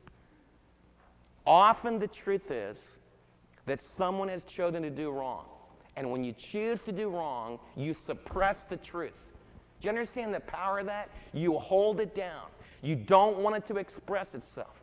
Often 1.46 1.98
the 1.98 2.08
truth 2.08 2.50
is 2.50 2.80
that 3.66 3.80
someone 3.80 4.28
has 4.28 4.42
chosen 4.44 4.82
to 4.82 4.90
do 4.90 5.10
wrong. 5.10 5.44
And 5.96 6.10
when 6.10 6.24
you 6.24 6.32
choose 6.32 6.82
to 6.82 6.92
do 6.92 7.08
wrong, 7.08 7.58
you 7.76 7.94
suppress 7.94 8.64
the 8.64 8.76
truth. 8.76 9.12
Do 9.80 9.86
you 9.86 9.90
understand 9.90 10.32
the 10.32 10.40
power 10.40 10.78
of 10.78 10.86
that? 10.86 11.10
You 11.32 11.58
hold 11.58 12.00
it 12.00 12.14
down. 12.14 12.46
You 12.86 12.94
don't 12.94 13.38
want 13.38 13.56
it 13.56 13.66
to 13.66 13.78
express 13.78 14.32
itself. 14.34 14.80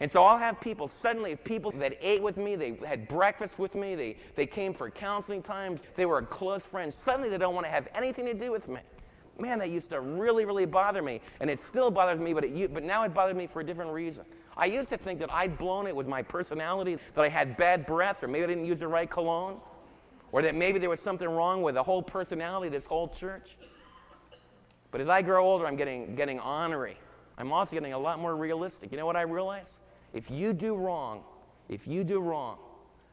And 0.00 0.10
so 0.10 0.24
I'll 0.24 0.38
have 0.38 0.60
people, 0.60 0.88
suddenly, 0.88 1.36
people 1.36 1.70
that 1.72 1.96
ate 2.00 2.20
with 2.20 2.36
me, 2.36 2.56
they 2.56 2.76
had 2.84 3.06
breakfast 3.06 3.60
with 3.60 3.76
me, 3.76 3.94
they, 3.94 4.16
they 4.34 4.44
came 4.44 4.74
for 4.74 4.90
counseling 4.90 5.40
times, 5.40 5.82
they 5.94 6.04
were 6.04 6.18
a 6.18 6.26
close 6.26 6.64
friends. 6.64 6.96
Suddenly 6.96 7.28
they 7.28 7.38
don't 7.38 7.54
want 7.54 7.64
to 7.64 7.70
have 7.70 7.86
anything 7.94 8.24
to 8.26 8.34
do 8.34 8.50
with 8.50 8.66
me. 8.66 8.80
Man, 9.38 9.60
that 9.60 9.70
used 9.70 9.90
to 9.90 10.00
really, 10.00 10.44
really 10.44 10.66
bother 10.66 11.00
me. 11.00 11.20
And 11.38 11.48
it 11.48 11.60
still 11.60 11.92
bothers 11.92 12.18
me, 12.18 12.34
but, 12.34 12.42
it, 12.42 12.74
but 12.74 12.82
now 12.82 13.04
it 13.04 13.14
bothers 13.14 13.36
me 13.36 13.46
for 13.46 13.60
a 13.60 13.64
different 13.64 13.92
reason. 13.92 14.24
I 14.56 14.66
used 14.66 14.90
to 14.90 14.98
think 14.98 15.20
that 15.20 15.32
I'd 15.32 15.56
blown 15.56 15.86
it 15.86 15.94
with 15.94 16.08
my 16.08 16.22
personality, 16.22 16.98
that 17.14 17.24
I 17.24 17.28
had 17.28 17.56
bad 17.56 17.86
breath, 17.86 18.24
or 18.24 18.26
maybe 18.26 18.42
I 18.42 18.48
didn't 18.48 18.64
use 18.64 18.80
the 18.80 18.88
right 18.88 19.08
cologne, 19.08 19.60
or 20.32 20.42
that 20.42 20.56
maybe 20.56 20.80
there 20.80 20.90
was 20.90 20.98
something 20.98 21.28
wrong 21.28 21.62
with 21.62 21.76
the 21.76 21.84
whole 21.84 22.02
personality 22.02 22.68
this 22.68 22.86
whole 22.86 23.06
church. 23.06 23.56
But 24.90 25.00
as 25.00 25.08
I 25.08 25.22
grow 25.22 25.44
older, 25.46 25.68
I'm 25.68 25.76
getting, 25.76 26.16
getting 26.16 26.40
honorary. 26.40 26.98
I'm 27.38 27.52
also 27.52 27.72
getting 27.72 27.92
a 27.92 27.98
lot 27.98 28.18
more 28.18 28.36
realistic. 28.36 28.92
You 28.92 28.98
know 28.98 29.06
what 29.06 29.16
I 29.16 29.22
realize? 29.22 29.80
If 30.12 30.30
you 30.30 30.52
do 30.52 30.74
wrong, 30.74 31.22
if 31.68 31.86
you 31.86 32.04
do 32.04 32.20
wrong, 32.20 32.58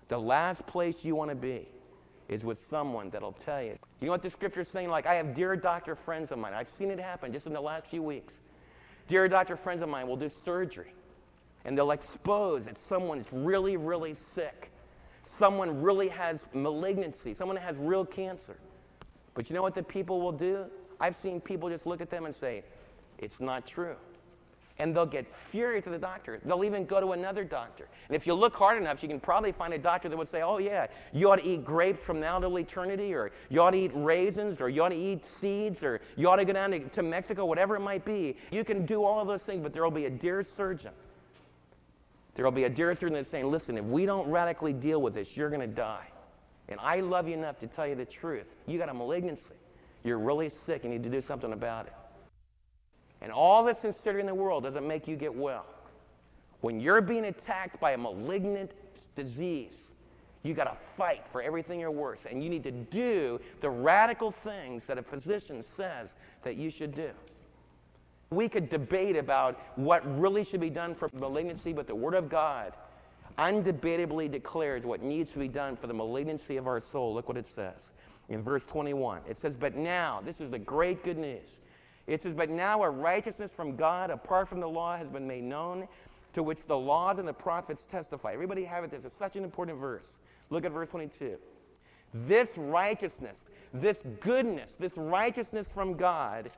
the 0.10 0.20
last 0.20 0.66
place 0.68 1.06
you 1.06 1.16
want 1.16 1.30
to 1.30 1.36
be 1.36 1.68
is 2.28 2.44
with 2.44 2.60
someone 2.60 3.10
that'll 3.10 3.32
tell 3.34 3.62
you. 3.62 3.78
You 4.00 4.06
know 4.08 4.12
what 4.12 4.22
the 4.22 4.30
scripture 4.30 4.62
is 4.62 4.68
saying? 4.68 4.90
Like, 4.90 5.06
I 5.06 5.16
have 5.16 5.34
dear 5.34 5.56
doctor 5.56 5.96
friends 5.96 6.32
of 6.32 6.38
mine. 6.38 6.54
I've 6.54 6.68
seen 6.68 6.92
it 6.92 7.00
happen 7.00 7.34
just 7.34 7.48
in 7.48 7.54
the 7.54 7.62
last 7.62 7.88
few 7.88 8.04
weeks. 8.04 8.36
Dear 9.08 9.28
doctor 9.28 9.56
friends 9.56 9.82
of 9.82 9.90
mine 9.90 10.08
will 10.08 10.16
do 10.16 10.30
surgery, 10.30 10.94
and 11.66 11.76
they'll 11.76 11.92
expose 11.92 12.66
that 12.66 12.78
someone's 12.78 13.28
really, 13.32 13.78
really 13.78 14.14
sick. 14.14 14.72
Someone 15.24 15.82
really 15.82 16.08
has 16.10 16.46
malignancy. 16.54 17.34
Someone 17.34 17.58
has 17.58 17.78
real 17.78 18.06
cancer. 18.06 18.58
But 19.34 19.50
you 19.50 19.56
know 19.56 19.64
what 19.64 19.74
the 19.74 19.84
people 19.84 20.22
will 20.22 20.32
do? 20.32 20.66
I've 21.00 21.16
seen 21.16 21.42
people 21.42 21.70
just 21.70 21.86
look 21.86 22.02
at 22.02 22.10
them 22.10 22.26
and 22.26 22.36
say, 22.36 22.64
It's 23.18 23.40
not 23.40 23.66
true. 23.66 23.96
And 24.80 24.96
they'll 24.96 25.06
get 25.06 25.28
furious 25.28 25.86
at 25.86 25.92
the 25.92 26.00
doctor. 26.00 26.40
They'll 26.44 26.64
even 26.64 26.86
go 26.86 27.02
to 27.02 27.12
another 27.12 27.44
doctor. 27.44 27.88
And 28.08 28.16
if 28.16 28.26
you 28.26 28.34
look 28.34 28.56
hard 28.56 28.82
enough, 28.82 29.04
you 29.04 29.10
can 29.10 29.20
probably 29.20 29.52
find 29.52 29.74
a 29.74 29.78
doctor 29.78 30.08
that 30.08 30.18
would 30.18 30.28
say, 30.28 30.42
oh, 30.42 30.58
yeah, 30.58 30.88
you 31.14 31.30
ought 31.30 31.40
to 31.40 31.46
eat 31.46 31.66
grapes 31.66 32.02
from 32.02 32.20
now 32.20 32.40
till 32.40 32.58
eternity, 32.58 33.14
or 33.14 33.32
you 33.50 33.62
ought 33.62 33.72
to 33.72 33.78
eat 33.78 33.92
raisins, 33.94 34.62
or 34.62 34.70
you 34.70 34.82
ought 34.82 34.90
to 34.90 34.96
eat 34.96 35.26
seeds, 35.26 35.84
or 35.84 36.00
you 36.16 36.30
ought 36.30 36.38
to 36.38 36.46
go 36.46 36.54
down 36.54 36.72
to, 36.72 36.80
to 36.80 37.04
Mexico, 37.04 37.46
whatever 37.46 37.76
it 37.76 37.82
might 37.82 38.06
be. 38.06 38.38
You 38.52 38.64
can 38.64 38.86
do 38.86 39.04
all 39.04 39.22
of 39.22 39.28
those 39.28 39.44
things, 39.44 39.62
but 39.62 39.74
there 39.74 39.84
will 39.84 39.92
be 39.92 40.06
a 40.06 40.10
dear 40.10 40.44
surgeon. 40.44 40.94
There 42.36 42.46
will 42.46 42.52
be 42.52 42.64
a 42.64 42.70
dear 42.70 42.96
surgeon 42.96 43.16
that's 43.16 43.30
saying, 43.30 43.52
listen, 43.52 43.78
if 43.78 43.84
we 43.84 44.06
don't 44.06 44.30
radically 44.30 44.72
deal 44.72 45.02
with 45.02 45.14
this, 45.14 45.36
you're 45.36 45.50
going 45.50 45.62
to 45.62 45.68
die. 45.68 46.08
And 46.70 46.80
I 46.80 47.02
love 47.02 47.28
you 47.28 47.34
enough 47.34 47.60
to 47.60 47.68
tell 47.68 47.86
you 47.86 47.96
the 47.96 48.06
truth. 48.06 48.46
You 48.66 48.78
got 48.78 48.88
a 48.88 48.94
malignancy. 48.94 49.56
You're 50.06 50.20
really 50.20 50.48
sick. 50.48 50.86
You 50.86 50.90
need 50.90 51.04
to 51.04 51.10
do 51.10 51.22
something 51.22 51.52
about 51.52 51.88
it. 51.88 51.94
And 53.22 53.32
all 53.32 53.64
the 53.64 53.74
sincerity 53.74 54.22
in 54.22 54.26
the 54.26 54.36
world 54.36 54.64
doesn't 54.64 54.88
make 54.88 55.08
you 55.08 55.16
get 55.16 55.34
well. 55.34 55.66
When 56.62 56.80
you're 56.80 57.02
being 57.02 57.26
attacked 57.26 57.80
by 57.80 57.92
a 57.92 57.98
malignant 57.98 58.74
disease, 59.16 59.92
you 60.44 60.54
got 60.54 60.66
to 60.66 60.76
fight 60.76 61.28
for 61.28 61.42
everything 61.42 61.80
you're 61.80 61.92
worth. 61.92 62.26
And 62.30 62.44
you 62.44 62.50
need 62.50 62.64
to 62.64 62.72
do 62.72 63.40
the 63.62 63.70
radical 63.70 64.32
things 64.32 64.86
that 64.86 64.98
a 64.98 65.02
physician 65.04 65.62
says 65.62 66.16
that 66.44 66.56
you 66.56 66.70
should 66.70 66.96
do. 66.96 67.12
We 68.32 68.48
could 68.48 68.70
debate 68.70 69.18
about 69.18 69.60
what 69.76 70.04
really 70.20 70.44
should 70.44 70.62
be 70.62 70.70
done 70.70 70.94
for 70.94 71.10
malignancy, 71.14 71.74
but 71.74 71.88
the 71.88 71.96
Word 71.96 72.14
of 72.14 72.30
God 72.30 72.74
undebatably 73.38 74.30
declares 74.30 74.84
what 74.84 75.02
needs 75.02 75.32
to 75.32 75.40
be 75.40 75.48
done 75.48 75.76
for 75.76 75.88
the 75.88 75.94
malignancy 75.94 76.58
of 76.58 76.68
our 76.68 76.80
soul. 76.80 77.14
Look 77.14 77.28
what 77.28 77.38
it 77.38 77.48
says 77.48 77.92
in 78.30 78.44
verse 78.44 78.66
21. 78.66 79.22
It 79.28 79.38
says, 79.38 79.58
But 79.58 79.76
now, 79.76 80.22
this 80.24 80.42
is 80.42 80.52
the 80.52 80.60
great 80.60 81.04
good 81.04 81.18
news. 81.18 81.60
It 82.10 82.22
says, 82.22 82.34
But 82.34 82.50
now 82.50 82.84
a 82.84 82.90
righteousness 82.90 83.52
from 83.52 83.76
God 83.76 84.10
apart 84.10 84.50
from 84.50 84.60
the 84.60 84.68
law 84.68 84.98
has 84.98 85.08
been 85.08 85.28
made 85.28 85.44
known, 85.44 85.88
to 86.34 86.42
which 86.42 86.66
the 86.66 86.78
laws 86.78 87.20
and 87.20 87.28
the 87.28 87.34
prophets 87.34 87.86
testify. 87.86 88.34
Everybody 88.34 88.64
have 88.66 88.84
it. 88.84 88.92
This 88.92 89.06
is 89.06 89.14
such 89.14 89.36
an 89.36 89.44
important 89.44 89.78
verse. 89.80 90.18
Look 90.50 90.66
at 90.66 90.72
verse 90.72 90.90
22. 90.90 91.38
This 92.14 92.58
righteousness, 92.58 93.46
this 93.74 94.02
goodness, 94.20 94.76
this 94.80 94.98
righteousness 94.98 95.68
from 95.68 95.96
God 95.96 96.50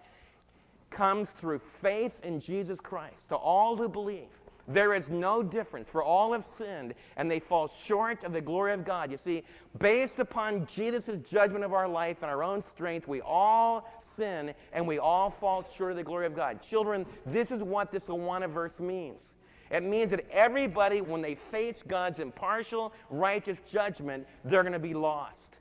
comes 0.89 1.29
through 1.29 1.59
faith 1.81 2.13
in 2.23 2.39
Jesus 2.39 2.79
Christ 2.79 3.29
to 3.29 3.35
all 3.35 3.75
who 3.75 3.89
believe. 3.89 4.29
There 4.67 4.93
is 4.93 5.09
no 5.09 5.41
difference, 5.41 5.89
for 5.89 6.03
all 6.03 6.33
have 6.33 6.45
sinned 6.45 6.93
and 7.17 7.29
they 7.29 7.39
fall 7.39 7.67
short 7.67 8.23
of 8.23 8.33
the 8.33 8.41
glory 8.41 8.73
of 8.73 8.85
God. 8.85 9.11
You 9.11 9.17
see, 9.17 9.43
based 9.79 10.19
upon 10.19 10.65
Jesus' 10.65 11.17
judgment 11.29 11.63
of 11.63 11.73
our 11.73 11.87
life 11.87 12.17
and 12.21 12.31
our 12.31 12.43
own 12.43 12.61
strength, 12.61 13.07
we 13.07 13.21
all 13.21 13.89
sin 13.99 14.53
and 14.73 14.87
we 14.87 14.99
all 14.99 15.29
fall 15.29 15.63
short 15.63 15.91
of 15.91 15.97
the 15.97 16.03
glory 16.03 16.25
of 16.25 16.35
God. 16.35 16.61
Children, 16.61 17.05
this 17.25 17.51
is 17.51 17.63
what 17.63 17.91
this 17.91 18.07
Awana 18.07 18.49
verse 18.49 18.79
means. 18.79 19.33
It 19.71 19.83
means 19.83 20.11
that 20.11 20.29
everybody, 20.31 21.01
when 21.01 21.21
they 21.21 21.35
face 21.35 21.81
God's 21.87 22.19
impartial, 22.19 22.93
righteous 23.09 23.59
judgment, 23.71 24.27
they're 24.43 24.63
going 24.63 24.73
to 24.73 24.79
be 24.79 24.93
lost. 24.93 25.59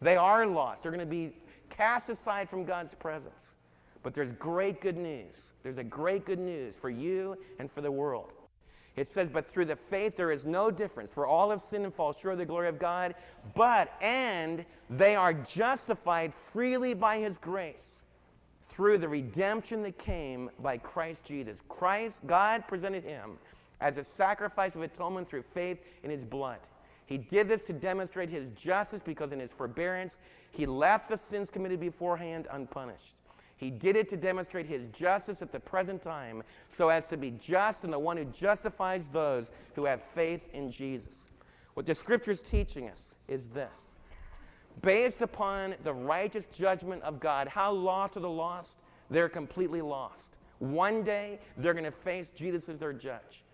They 0.00 0.16
are 0.16 0.46
lost. 0.46 0.82
They're 0.82 0.92
going 0.92 1.00
to 1.00 1.06
be 1.06 1.32
cast 1.68 2.08
aside 2.08 2.48
from 2.48 2.64
God's 2.64 2.94
presence. 2.94 3.56
But 4.04 4.14
there's 4.14 4.30
great 4.32 4.80
good 4.80 4.96
news. 4.96 5.34
There's 5.64 5.78
a 5.78 5.84
great 5.84 6.26
good 6.26 6.38
news 6.38 6.76
for 6.76 6.90
you 6.90 7.36
and 7.58 7.72
for 7.72 7.80
the 7.80 7.90
world. 7.90 8.32
It 8.96 9.08
says, 9.08 9.28
But 9.28 9.50
through 9.50 9.64
the 9.64 9.76
faith 9.76 10.16
there 10.16 10.30
is 10.30 10.44
no 10.44 10.70
difference, 10.70 11.10
for 11.10 11.26
all 11.26 11.50
have 11.50 11.62
sinned 11.62 11.84
and 11.84 11.92
fall 11.92 12.12
short 12.12 12.34
of 12.34 12.38
the 12.38 12.44
glory 12.44 12.68
of 12.68 12.78
God, 12.78 13.14
but, 13.56 13.92
and 14.00 14.64
they 14.90 15.16
are 15.16 15.32
justified 15.34 16.32
freely 16.52 16.94
by 16.94 17.18
his 17.18 17.38
grace 17.38 18.02
through 18.68 18.98
the 18.98 19.08
redemption 19.08 19.82
that 19.82 19.98
came 19.98 20.50
by 20.60 20.76
Christ 20.76 21.24
Jesus. 21.24 21.62
Christ, 21.68 22.20
God 22.26 22.68
presented 22.68 23.04
him 23.04 23.38
as 23.80 23.96
a 23.96 24.04
sacrifice 24.04 24.74
of 24.74 24.82
atonement 24.82 25.26
through 25.26 25.44
faith 25.54 25.78
in 26.02 26.10
his 26.10 26.24
blood. 26.24 26.58
He 27.06 27.18
did 27.18 27.48
this 27.48 27.64
to 27.64 27.72
demonstrate 27.72 28.28
his 28.28 28.46
justice 28.54 29.00
because 29.04 29.32
in 29.32 29.40
his 29.40 29.52
forbearance 29.52 30.18
he 30.52 30.66
left 30.66 31.08
the 31.08 31.18
sins 31.18 31.50
committed 31.50 31.80
beforehand 31.80 32.46
unpunished. 32.50 33.14
He 33.56 33.70
did 33.70 33.96
it 33.96 34.08
to 34.10 34.16
demonstrate 34.16 34.66
his 34.66 34.84
justice 34.86 35.40
at 35.40 35.52
the 35.52 35.60
present 35.60 36.02
time, 36.02 36.42
so 36.76 36.88
as 36.88 37.06
to 37.08 37.16
be 37.16 37.30
just 37.32 37.84
and 37.84 37.92
the 37.92 37.98
one 37.98 38.16
who 38.16 38.24
justifies 38.26 39.08
those 39.08 39.50
who 39.74 39.84
have 39.84 40.02
faith 40.02 40.42
in 40.52 40.70
Jesus. 40.70 41.24
What 41.74 41.86
the 41.86 41.94
scripture 41.94 42.32
is 42.32 42.40
teaching 42.40 42.88
us 42.88 43.14
is 43.28 43.48
this 43.48 43.96
based 44.82 45.22
upon 45.22 45.74
the 45.84 45.92
righteous 45.92 46.44
judgment 46.52 47.02
of 47.02 47.20
God, 47.20 47.46
how 47.46 47.72
lost 47.72 48.16
are 48.16 48.20
the 48.20 48.28
lost? 48.28 48.78
They're 49.08 49.28
completely 49.28 49.80
lost. 49.80 50.30
One 50.58 51.02
day, 51.02 51.38
they're 51.56 51.74
going 51.74 51.84
to 51.84 51.92
face 51.92 52.30
Jesus 52.30 52.68
as 52.68 52.78
their 52.78 52.92
judge. 52.92 53.44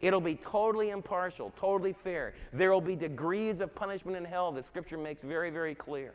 It'll 0.00 0.20
be 0.20 0.36
totally 0.36 0.90
impartial, 0.90 1.52
totally 1.58 1.92
fair. 1.92 2.34
There 2.52 2.72
will 2.72 2.80
be 2.80 2.94
degrees 2.94 3.60
of 3.60 3.74
punishment 3.74 4.16
in 4.16 4.24
hell, 4.24 4.52
the 4.52 4.62
scripture 4.62 4.98
makes 4.98 5.22
very, 5.22 5.50
very 5.50 5.74
clear. 5.74 6.14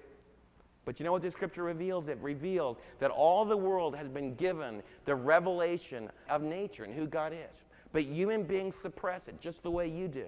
But 0.85 0.99
you 0.99 1.05
know 1.05 1.13
what 1.13 1.21
the 1.21 1.31
scripture 1.31 1.63
reveals? 1.63 2.07
It 2.07 2.17
reveals 2.21 2.77
that 2.99 3.11
all 3.11 3.45
the 3.45 3.55
world 3.55 3.95
has 3.95 4.07
been 4.09 4.35
given 4.35 4.83
the 5.05 5.15
revelation 5.15 6.09
of 6.29 6.41
nature 6.41 6.83
and 6.83 6.93
who 6.93 7.07
God 7.07 7.33
is. 7.33 7.65
But 7.93 8.03
human 8.03 8.43
beings 8.43 8.75
suppress 8.75 9.27
it 9.27 9.39
just 9.39 9.63
the 9.63 9.71
way 9.71 9.87
you 9.87 10.07
do. 10.07 10.25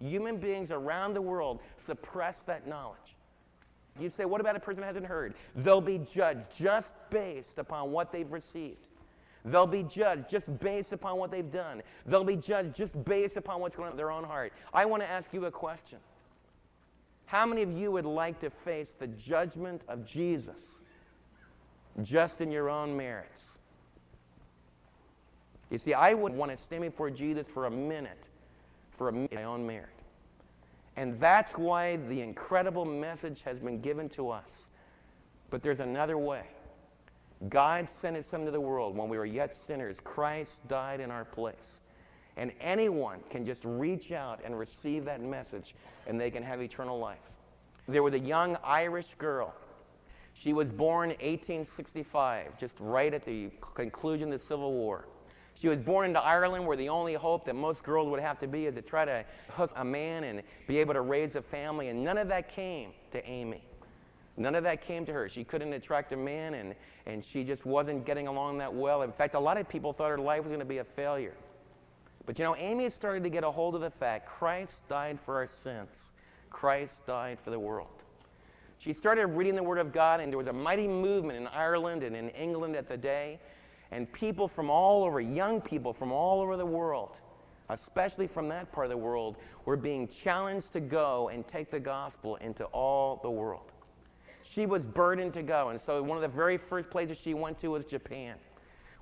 Human 0.00 0.36
beings 0.36 0.70
around 0.70 1.14
the 1.14 1.22
world 1.22 1.60
suppress 1.78 2.42
that 2.42 2.66
knowledge. 2.66 2.98
You 3.98 4.10
say, 4.10 4.26
what 4.26 4.42
about 4.42 4.56
a 4.56 4.60
person 4.60 4.82
who 4.82 4.86
hasn't 4.86 5.06
heard? 5.06 5.34
They'll 5.54 5.80
be 5.80 5.98
judged 5.98 6.54
just 6.54 6.92
based 7.08 7.58
upon 7.58 7.92
what 7.92 8.12
they've 8.12 8.30
received. 8.30 8.86
They'll 9.46 9.66
be 9.66 9.84
judged 9.84 10.28
just 10.28 10.58
based 10.58 10.92
upon 10.92 11.18
what 11.18 11.30
they've 11.30 11.50
done. 11.50 11.82
They'll 12.04 12.24
be 12.24 12.36
judged 12.36 12.74
just 12.74 13.02
based 13.04 13.36
upon 13.36 13.60
what's 13.60 13.76
going 13.76 13.86
on 13.86 13.92
in 13.92 13.96
their 13.96 14.10
own 14.10 14.24
heart. 14.24 14.52
I 14.74 14.84
want 14.84 15.02
to 15.02 15.10
ask 15.10 15.32
you 15.32 15.46
a 15.46 15.50
question. 15.50 15.98
How 17.26 17.44
many 17.44 17.62
of 17.62 17.72
you 17.72 17.90
would 17.92 18.06
like 18.06 18.40
to 18.40 18.50
face 18.50 18.94
the 18.98 19.08
judgment 19.08 19.84
of 19.88 20.06
Jesus 20.06 20.60
just 22.02 22.40
in 22.40 22.50
your 22.50 22.70
own 22.70 22.96
merits? 22.96 23.58
You 25.70 25.78
see, 25.78 25.92
I 25.92 26.14
wouldn't 26.14 26.38
want 26.38 26.52
to 26.52 26.56
stand 26.56 26.82
before 26.82 27.10
Jesus 27.10 27.48
for 27.48 27.66
a 27.66 27.70
minute, 27.70 28.28
for 28.92 29.08
a 29.08 29.12
my 29.12 29.42
own 29.42 29.66
merit. 29.66 29.88
And 30.96 31.18
that's 31.18 31.58
why 31.58 31.96
the 31.96 32.20
incredible 32.20 32.84
message 32.84 33.42
has 33.42 33.58
been 33.58 33.80
given 33.80 34.08
to 34.10 34.30
us. 34.30 34.68
But 35.50 35.62
there's 35.62 35.80
another 35.80 36.16
way. 36.16 36.44
God 37.48 37.90
sent 37.90 38.16
his 38.16 38.24
Son 38.24 38.44
to 38.46 38.50
the 38.50 38.60
world 38.60 38.96
when 38.96 39.08
we 39.08 39.18
were 39.18 39.26
yet 39.26 39.54
sinners. 39.54 39.98
Christ 40.02 40.66
died 40.68 41.00
in 41.00 41.10
our 41.10 41.24
place. 41.24 41.80
And 42.36 42.52
anyone 42.60 43.20
can 43.30 43.46
just 43.46 43.64
reach 43.64 44.12
out 44.12 44.40
and 44.44 44.58
receive 44.58 45.04
that 45.06 45.20
message, 45.20 45.74
and 46.06 46.20
they 46.20 46.30
can 46.30 46.42
have 46.42 46.60
eternal 46.60 46.98
life. 46.98 47.18
There 47.88 48.02
was 48.02 48.14
a 48.14 48.18
young 48.18 48.56
Irish 48.62 49.14
girl. 49.14 49.54
She 50.34 50.52
was 50.52 50.70
born 50.70 51.10
1865, 51.10 52.58
just 52.58 52.76
right 52.78 53.14
at 53.14 53.24
the 53.24 53.50
conclusion 53.74 54.28
of 54.32 54.38
the 54.38 54.44
Civil 54.46 54.72
War. 54.72 55.06
She 55.54 55.68
was 55.68 55.78
born 55.78 56.06
into 56.06 56.20
Ireland, 56.20 56.66
where 56.66 56.76
the 56.76 56.90
only 56.90 57.14
hope 57.14 57.46
that 57.46 57.56
most 57.56 57.82
girls 57.82 58.10
would 58.10 58.20
have 58.20 58.38
to 58.40 58.46
be 58.46 58.66
is 58.66 58.74
to 58.74 58.82
try 58.82 59.06
to 59.06 59.24
hook 59.48 59.72
a 59.76 59.84
man 59.84 60.24
and 60.24 60.42
be 60.66 60.78
able 60.78 60.92
to 60.92 61.00
raise 61.00 61.34
a 61.34 61.40
family. 61.40 61.88
And 61.88 62.04
none 62.04 62.18
of 62.18 62.28
that 62.28 62.50
came 62.50 62.90
to 63.12 63.26
Amy. 63.26 63.62
None 64.36 64.54
of 64.54 64.64
that 64.64 64.82
came 64.82 65.06
to 65.06 65.12
her. 65.14 65.30
She 65.30 65.44
couldn't 65.44 65.72
attract 65.72 66.12
a 66.12 66.16
man, 66.16 66.52
and, 66.52 66.74
and 67.06 67.24
she 67.24 67.42
just 67.42 67.64
wasn't 67.64 68.04
getting 68.04 68.26
along 68.26 68.58
that 68.58 68.72
well. 68.72 69.00
In 69.00 69.12
fact, 69.12 69.34
a 69.34 69.40
lot 69.40 69.56
of 69.56 69.66
people 69.66 69.94
thought 69.94 70.10
her 70.10 70.18
life 70.18 70.40
was 70.40 70.48
going 70.48 70.58
to 70.58 70.66
be 70.66 70.78
a 70.78 70.84
failure. 70.84 71.34
But 72.26 72.38
you 72.38 72.44
know, 72.44 72.56
Amy 72.56 72.90
started 72.90 73.22
to 73.22 73.30
get 73.30 73.44
a 73.44 73.50
hold 73.50 73.76
of 73.76 73.80
the 73.80 73.90
fact 73.90 74.26
Christ 74.26 74.86
died 74.88 75.18
for 75.24 75.36
our 75.36 75.46
sins, 75.46 76.12
Christ 76.50 77.06
died 77.06 77.38
for 77.40 77.50
the 77.50 77.58
world. 77.58 77.88
She 78.78 78.92
started 78.92 79.28
reading 79.28 79.54
the 79.54 79.62
Word 79.62 79.78
of 79.78 79.92
God, 79.92 80.20
and 80.20 80.30
there 80.30 80.38
was 80.38 80.48
a 80.48 80.52
mighty 80.52 80.86
movement 80.86 81.38
in 81.38 81.46
Ireland 81.46 82.02
and 82.02 82.14
in 82.14 82.28
England 82.30 82.76
at 82.76 82.88
the 82.88 82.96
day. 82.96 83.40
And 83.90 84.12
people 84.12 84.48
from 84.48 84.68
all 84.68 85.04
over, 85.04 85.20
young 85.20 85.60
people 85.60 85.92
from 85.92 86.12
all 86.12 86.40
over 86.40 86.56
the 86.56 86.66
world, 86.66 87.16
especially 87.68 88.26
from 88.26 88.48
that 88.48 88.70
part 88.72 88.86
of 88.86 88.90
the 88.90 88.96
world, 88.96 89.36
were 89.64 89.76
being 89.76 90.08
challenged 90.08 90.72
to 90.72 90.80
go 90.80 91.28
and 91.28 91.46
take 91.46 91.70
the 91.70 91.80
gospel 91.80 92.36
into 92.36 92.64
all 92.66 93.20
the 93.22 93.30
world. 93.30 93.72
She 94.42 94.66
was 94.66 94.86
burdened 94.86 95.32
to 95.34 95.42
go. 95.42 95.70
And 95.70 95.80
so 95.80 96.02
one 96.02 96.18
of 96.18 96.22
the 96.22 96.28
very 96.28 96.56
first 96.58 96.90
places 96.90 97.18
she 97.18 97.34
went 97.34 97.58
to 97.60 97.68
was 97.68 97.84
Japan. 97.84 98.36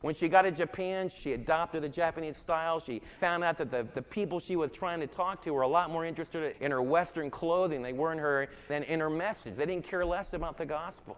When 0.05 0.14
she 0.14 0.29
got 0.29 0.43
to 0.43 0.51
Japan, 0.51 1.09
she 1.09 1.33
adopted 1.33 1.83
the 1.83 1.88
Japanese 1.88 2.37
style. 2.37 2.79
She 2.79 3.01
found 3.19 3.43
out 3.43 3.57
that 3.57 3.71
the, 3.71 3.88
the 3.95 4.03
people 4.03 4.38
she 4.38 4.55
was 4.55 4.71
trying 4.71 5.01
to 5.01 5.07
talk 5.07 5.40
to 5.45 5.53
were 5.53 5.62
a 5.62 5.67
lot 5.67 5.88
more 5.88 6.05
interested 6.05 6.57
in 6.61 6.73
her 6.73 6.83
Western 6.83 7.31
clothing 7.31 7.81
they 7.81 7.95
were 7.95 8.12
in 8.12 8.19
her 8.19 8.49
than 8.69 8.83
in 8.83 9.01
her 9.01 9.09
message. 9.09 9.55
They 9.55 9.64
didn't 9.64 9.87
care 9.87 10.05
less 10.05 10.35
about 10.35 10.59
the 10.59 10.67
gospel. 10.67 11.17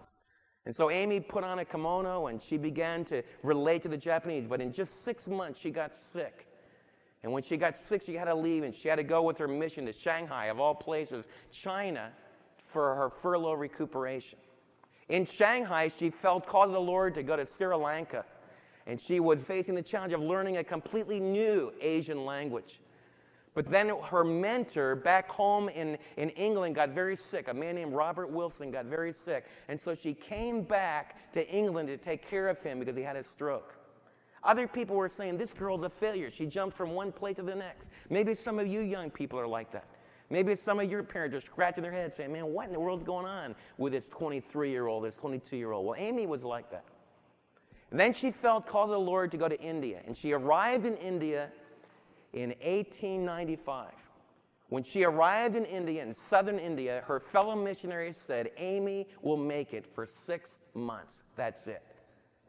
And 0.65 0.73
so 0.73 0.89
Amy 0.89 1.19
put 1.19 1.43
on 1.43 1.59
a 1.59 1.65
kimono 1.65 2.27
and 2.27 2.41
she 2.41 2.55
began 2.55 3.03
to 3.05 3.23
relate 3.43 3.81
to 3.81 3.89
the 3.89 3.97
Japanese. 3.97 4.45
But 4.47 4.61
in 4.61 4.71
just 4.71 5.03
six 5.03 5.27
months, 5.27 5.59
she 5.59 5.69
got 5.69 5.93
sick. 5.93 6.47
And 7.23 7.33
when 7.33 7.43
she 7.43 7.57
got 7.57 7.75
sick, 7.75 8.01
she 8.01 8.13
had 8.13 8.25
to 8.25 8.35
leave 8.35 8.63
and 8.63 8.73
she 8.73 8.87
had 8.87 8.95
to 8.95 9.03
go 9.03 9.21
with 9.21 9.37
her 9.39 9.49
mission 9.49 9.85
to 9.87 9.91
Shanghai, 9.91 10.45
of 10.45 10.61
all 10.61 10.73
places, 10.73 11.25
China, 11.51 12.13
for 12.67 12.95
her 12.95 13.09
furlough 13.09 13.51
recuperation. 13.51 14.39
In 15.09 15.25
Shanghai, 15.25 15.89
she 15.89 16.09
felt 16.09 16.45
called 16.45 16.69
to 16.69 16.73
the 16.73 16.79
Lord 16.79 17.15
to 17.15 17.23
go 17.23 17.35
to 17.35 17.45
Sri 17.45 17.75
Lanka 17.75 18.23
and 18.87 18.99
she 18.99 19.19
was 19.19 19.43
facing 19.43 19.75
the 19.75 19.81
challenge 19.81 20.13
of 20.13 20.21
learning 20.21 20.57
a 20.57 20.63
completely 20.63 21.19
new 21.19 21.71
Asian 21.81 22.25
language. 22.25 22.79
But 23.53 23.69
then 23.69 23.89
her 23.89 24.23
mentor 24.23 24.95
back 24.95 25.29
home 25.29 25.67
in, 25.69 25.97
in 26.15 26.29
England 26.31 26.75
got 26.75 26.89
very 26.89 27.15
sick. 27.15 27.47
A 27.47 27.53
man 27.53 27.75
named 27.75 27.93
Robert 27.93 28.29
Wilson 28.29 28.71
got 28.71 28.85
very 28.85 29.11
sick. 29.11 29.45
And 29.67 29.79
so 29.79 29.93
she 29.93 30.13
came 30.13 30.61
back 30.61 31.31
to 31.33 31.47
England 31.49 31.89
to 31.89 31.97
take 31.97 32.27
care 32.27 32.47
of 32.47 32.59
him 32.61 32.79
because 32.79 32.95
he 32.95 33.01
had 33.01 33.15
a 33.15 33.23
stroke. 33.23 33.75
Other 34.43 34.67
people 34.67 34.95
were 34.95 35.09
saying, 35.09 35.37
This 35.37 35.53
girl's 35.53 35.83
a 35.83 35.89
failure. 35.89 36.29
She 36.31 36.45
jumped 36.45 36.77
from 36.77 36.91
one 36.91 37.11
plate 37.11 37.35
to 37.37 37.41
the 37.41 37.55
next. 37.55 37.89
Maybe 38.09 38.35
some 38.35 38.59
of 38.59 38.67
you 38.67 38.81
young 38.81 39.09
people 39.09 39.39
are 39.39 39.47
like 39.47 39.71
that. 39.71 39.87
Maybe 40.29 40.55
some 40.55 40.79
of 40.79 40.89
your 40.89 41.03
parents 41.03 41.35
are 41.35 41.41
scratching 41.41 41.81
their 41.81 41.91
heads 41.91 42.15
saying, 42.15 42.31
Man, 42.31 42.45
what 42.53 42.67
in 42.67 42.73
the 42.73 42.79
world's 42.79 43.03
going 43.03 43.25
on 43.25 43.55
with 43.77 43.91
this 43.91 44.07
23 44.07 44.69
year 44.69 44.85
old, 44.85 45.03
this 45.03 45.15
22 45.15 45.57
year 45.57 45.71
old? 45.71 45.85
Well, 45.85 45.95
Amy 45.97 46.27
was 46.27 46.43
like 46.43 46.69
that. 46.69 46.85
And 47.91 47.99
then 47.99 48.13
she 48.13 48.31
felt 48.31 48.67
called 48.67 48.89
of 48.89 48.95
the 48.95 48.99
Lord 48.99 49.31
to 49.31 49.37
go 49.37 49.47
to 49.47 49.59
India. 49.59 50.01
And 50.05 50.15
she 50.15 50.33
arrived 50.33 50.85
in 50.85 50.95
India 50.97 51.49
in 52.33 52.49
1895. 52.49 53.91
When 54.69 54.83
she 54.83 55.05
arrived 55.05 55.55
in 55.55 55.63
India, 55.63 56.03
in 56.03 56.13
southern 56.13 56.59
India, 56.59 57.01
her 57.07 57.21
fellow 57.21 57.55
missionaries 57.55 58.17
said, 58.17 58.51
Amy 58.57 59.07
will 59.21 59.37
make 59.37 59.73
it 59.73 59.85
for 59.85 60.05
six 60.05 60.59
months. 60.73 61.23
That's 61.37 61.67
it. 61.67 61.81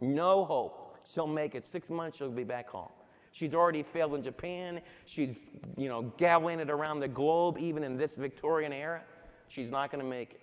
No 0.01 0.45
hope. 0.45 0.99
She'll 1.09 1.29
make 1.29 1.55
it. 1.55 1.65
Six 1.65 1.91
months, 1.91 2.19
she'll 2.19 2.31
be 2.31 2.45
back 2.45 2.69
home. 2.69 2.91
She's 3.31 3.55
already 3.55 3.85
failed 3.85 4.15
in 4.15 4.23
Japan. 4.23 4.81
She's, 5.07 5.37
you 5.77 5.89
know, 5.89 6.13
gallivanted 6.17 6.71
around 6.71 6.99
the 6.99 7.09
globe, 7.09 7.57
even 7.61 7.85
in 7.85 7.97
this 7.97 8.17
Victorian 8.17 8.73
era. 8.73 9.03
She's 9.49 9.71
not 9.71 9.93
going 9.93 10.03
to 10.03 10.11
make 10.11 10.33
it. 10.33 10.41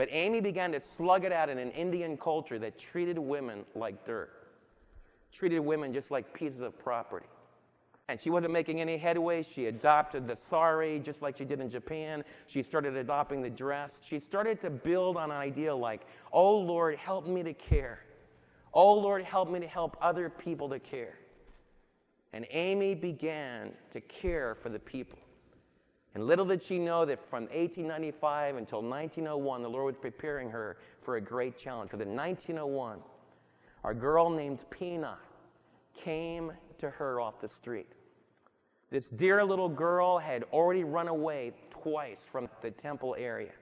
But 0.00 0.08
Amy 0.12 0.40
began 0.40 0.72
to 0.72 0.80
slug 0.80 1.26
it 1.26 1.30
out 1.30 1.50
in 1.50 1.58
an 1.58 1.72
Indian 1.72 2.16
culture 2.16 2.58
that 2.58 2.78
treated 2.78 3.18
women 3.18 3.66
like 3.74 4.06
dirt, 4.06 4.30
treated 5.30 5.60
women 5.60 5.92
just 5.92 6.10
like 6.10 6.32
pieces 6.32 6.60
of 6.60 6.78
property 6.78 7.26
and 8.08 8.18
she 8.18 8.30
wasn't 8.30 8.50
making 8.50 8.80
any 8.80 8.96
headway. 8.96 9.42
She 9.42 9.66
adopted 9.66 10.26
the 10.26 10.34
sari 10.34 11.00
just 11.00 11.20
like 11.20 11.36
she 11.36 11.44
did 11.44 11.60
in 11.60 11.68
Japan. 11.68 12.24
She 12.46 12.62
started 12.62 12.96
adopting 12.96 13.42
the 13.42 13.50
dress. 13.50 14.00
She 14.02 14.18
started 14.18 14.58
to 14.62 14.70
build 14.70 15.18
on 15.18 15.30
an 15.30 15.36
idea 15.36 15.74
like, 15.74 16.06
oh 16.32 16.56
Lord, 16.56 16.96
help 16.96 17.26
me 17.26 17.42
to 17.42 17.52
care. 17.52 18.00
Oh 18.72 18.94
Lord, 18.94 19.22
help 19.22 19.50
me 19.50 19.60
to 19.60 19.66
help 19.66 19.98
other 20.00 20.30
people 20.30 20.70
to 20.70 20.78
care. 20.78 21.18
And 22.32 22.46
Amy 22.48 22.94
began 22.94 23.72
to 23.90 24.00
care 24.00 24.54
for 24.54 24.70
the 24.70 24.78
people. 24.78 25.18
And 26.14 26.26
little 26.26 26.44
did 26.44 26.62
she 26.62 26.78
know 26.78 27.04
that 27.04 27.24
from 27.28 27.44
1895 27.44 28.56
until 28.56 28.82
1901, 28.82 29.62
the 29.62 29.68
Lord 29.68 29.86
was 29.86 29.96
preparing 29.96 30.50
her 30.50 30.76
for 31.00 31.16
a 31.16 31.20
great 31.20 31.56
challenge. 31.56 31.90
Because 31.90 32.04
in 32.04 32.16
1901, 32.16 32.98
a 33.84 33.94
girl 33.94 34.28
named 34.28 34.64
Pina 34.70 35.18
came 35.94 36.52
to 36.78 36.90
her 36.90 37.20
off 37.20 37.40
the 37.40 37.48
street. 37.48 37.92
This 38.90 39.08
dear 39.08 39.44
little 39.44 39.68
girl 39.68 40.18
had 40.18 40.42
already 40.52 40.82
run 40.82 41.06
away 41.06 41.52
twice 41.70 42.26
from 42.30 42.48
the 42.60 42.72
temple 42.72 43.14
area. 43.16 43.52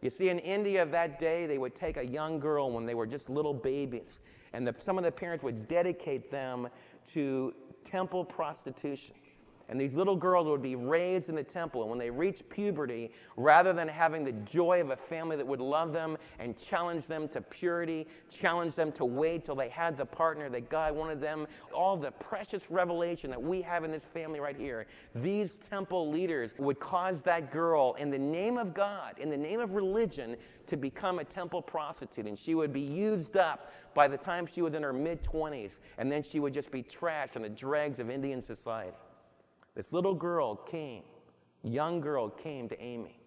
You 0.00 0.08
see, 0.08 0.30
in 0.30 0.38
India 0.38 0.82
of 0.82 0.90
that 0.92 1.18
day, 1.18 1.46
they 1.46 1.58
would 1.58 1.74
take 1.74 1.98
a 1.98 2.06
young 2.06 2.40
girl 2.40 2.70
when 2.70 2.86
they 2.86 2.94
were 2.94 3.06
just 3.06 3.28
little 3.28 3.52
babies, 3.52 4.20
and 4.54 4.66
the, 4.66 4.74
some 4.78 4.96
of 4.96 5.04
the 5.04 5.12
parents 5.12 5.44
would 5.44 5.68
dedicate 5.68 6.30
them 6.30 6.68
to 7.12 7.52
temple 7.84 8.24
prostitution. 8.24 9.14
And 9.70 9.80
these 9.80 9.94
little 9.94 10.16
girls 10.16 10.48
would 10.48 10.62
be 10.62 10.74
raised 10.74 11.28
in 11.28 11.36
the 11.36 11.44
temple. 11.44 11.82
And 11.82 11.90
when 11.90 11.98
they 11.98 12.10
reached 12.10 12.48
puberty, 12.50 13.12
rather 13.36 13.72
than 13.72 13.86
having 13.86 14.24
the 14.24 14.32
joy 14.32 14.80
of 14.80 14.90
a 14.90 14.96
family 14.96 15.36
that 15.36 15.46
would 15.46 15.60
love 15.60 15.92
them 15.92 16.18
and 16.40 16.58
challenge 16.58 17.06
them 17.06 17.28
to 17.28 17.40
purity, 17.40 18.08
challenge 18.28 18.74
them 18.74 18.90
to 18.90 19.04
wait 19.04 19.44
till 19.44 19.54
they 19.54 19.68
had 19.68 19.96
the 19.96 20.04
partner 20.04 20.48
that 20.48 20.70
God 20.70 20.96
wanted 20.96 21.20
them, 21.20 21.46
all 21.72 21.96
the 21.96 22.10
precious 22.10 22.68
revelation 22.68 23.30
that 23.30 23.40
we 23.40 23.62
have 23.62 23.84
in 23.84 23.92
this 23.92 24.04
family 24.04 24.40
right 24.40 24.56
here, 24.56 24.86
these 25.14 25.54
temple 25.54 26.10
leaders 26.10 26.52
would 26.58 26.80
cause 26.80 27.20
that 27.20 27.52
girl, 27.52 27.94
in 27.94 28.10
the 28.10 28.18
name 28.18 28.58
of 28.58 28.74
God, 28.74 29.14
in 29.18 29.30
the 29.30 29.38
name 29.38 29.60
of 29.60 29.74
religion, 29.74 30.36
to 30.66 30.76
become 30.76 31.20
a 31.20 31.24
temple 31.24 31.62
prostitute. 31.62 32.26
And 32.26 32.36
she 32.36 32.56
would 32.56 32.72
be 32.72 32.80
used 32.80 33.36
up 33.36 33.72
by 33.94 34.08
the 34.08 34.18
time 34.18 34.46
she 34.46 34.62
was 34.62 34.74
in 34.74 34.82
her 34.82 34.92
mid 34.92 35.22
20s. 35.22 35.78
And 35.96 36.10
then 36.10 36.24
she 36.24 36.40
would 36.40 36.52
just 36.52 36.72
be 36.72 36.82
trashed 36.82 37.36
on 37.36 37.42
the 37.42 37.48
dregs 37.48 38.00
of 38.00 38.10
Indian 38.10 38.42
society. 38.42 38.96
This 39.74 39.92
little 39.92 40.14
girl 40.14 40.56
came, 40.56 41.02
young 41.62 42.00
girl 42.00 42.28
came 42.28 42.68
to 42.68 42.80
Amy. 42.82 43.20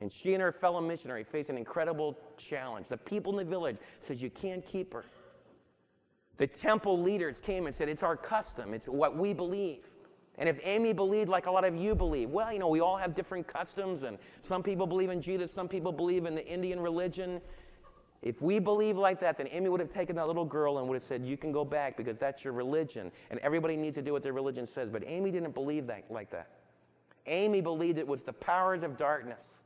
And 0.00 0.12
she 0.12 0.34
and 0.34 0.42
her 0.42 0.52
fellow 0.52 0.80
missionary 0.80 1.24
faced 1.24 1.48
an 1.48 1.56
incredible 1.56 2.18
challenge. 2.36 2.88
The 2.88 2.98
people 2.98 3.38
in 3.38 3.44
the 3.44 3.50
village 3.50 3.78
said, 4.00 4.20
You 4.20 4.30
can't 4.30 4.64
keep 4.64 4.92
her. 4.92 5.04
The 6.36 6.46
temple 6.46 7.00
leaders 7.00 7.40
came 7.40 7.66
and 7.66 7.74
said, 7.74 7.88
It's 7.88 8.02
our 8.02 8.16
custom, 8.16 8.74
it's 8.74 8.88
what 8.88 9.16
we 9.16 9.32
believe. 9.32 9.84
And 10.38 10.50
if 10.50 10.60
Amy 10.64 10.92
believed 10.92 11.30
like 11.30 11.46
a 11.46 11.50
lot 11.50 11.64
of 11.64 11.74
you 11.74 11.94
believe, 11.94 12.28
well, 12.28 12.52
you 12.52 12.58
know, 12.58 12.68
we 12.68 12.80
all 12.80 12.98
have 12.98 13.14
different 13.14 13.46
customs, 13.46 14.02
and 14.02 14.18
some 14.42 14.62
people 14.62 14.86
believe 14.86 15.08
in 15.08 15.22
Jesus, 15.22 15.50
some 15.50 15.66
people 15.66 15.92
believe 15.92 16.26
in 16.26 16.34
the 16.34 16.46
Indian 16.46 16.78
religion. 16.78 17.40
If 18.22 18.42
we 18.42 18.58
believe 18.58 18.96
like 18.96 19.20
that, 19.20 19.36
then 19.36 19.48
Amy 19.50 19.68
would 19.68 19.80
have 19.80 19.90
taken 19.90 20.16
that 20.16 20.26
little 20.26 20.44
girl 20.44 20.78
and 20.78 20.88
would 20.88 20.94
have 20.94 21.04
said, 21.04 21.24
You 21.24 21.36
can 21.36 21.52
go 21.52 21.64
back 21.64 21.96
because 21.96 22.16
that's 22.16 22.44
your 22.44 22.52
religion. 22.52 23.12
And 23.30 23.38
everybody 23.40 23.76
needs 23.76 23.94
to 23.96 24.02
do 24.02 24.12
what 24.12 24.22
their 24.22 24.32
religion 24.32 24.66
says. 24.66 24.88
But 24.90 25.04
Amy 25.06 25.30
didn't 25.30 25.54
believe 25.54 25.86
that 25.88 26.04
like 26.10 26.30
that. 26.30 26.48
Amy 27.26 27.60
believed 27.60 27.98
it 27.98 28.06
was 28.06 28.22
the 28.22 28.32
powers 28.32 28.82
of 28.82 28.96
darkness. 28.96 29.62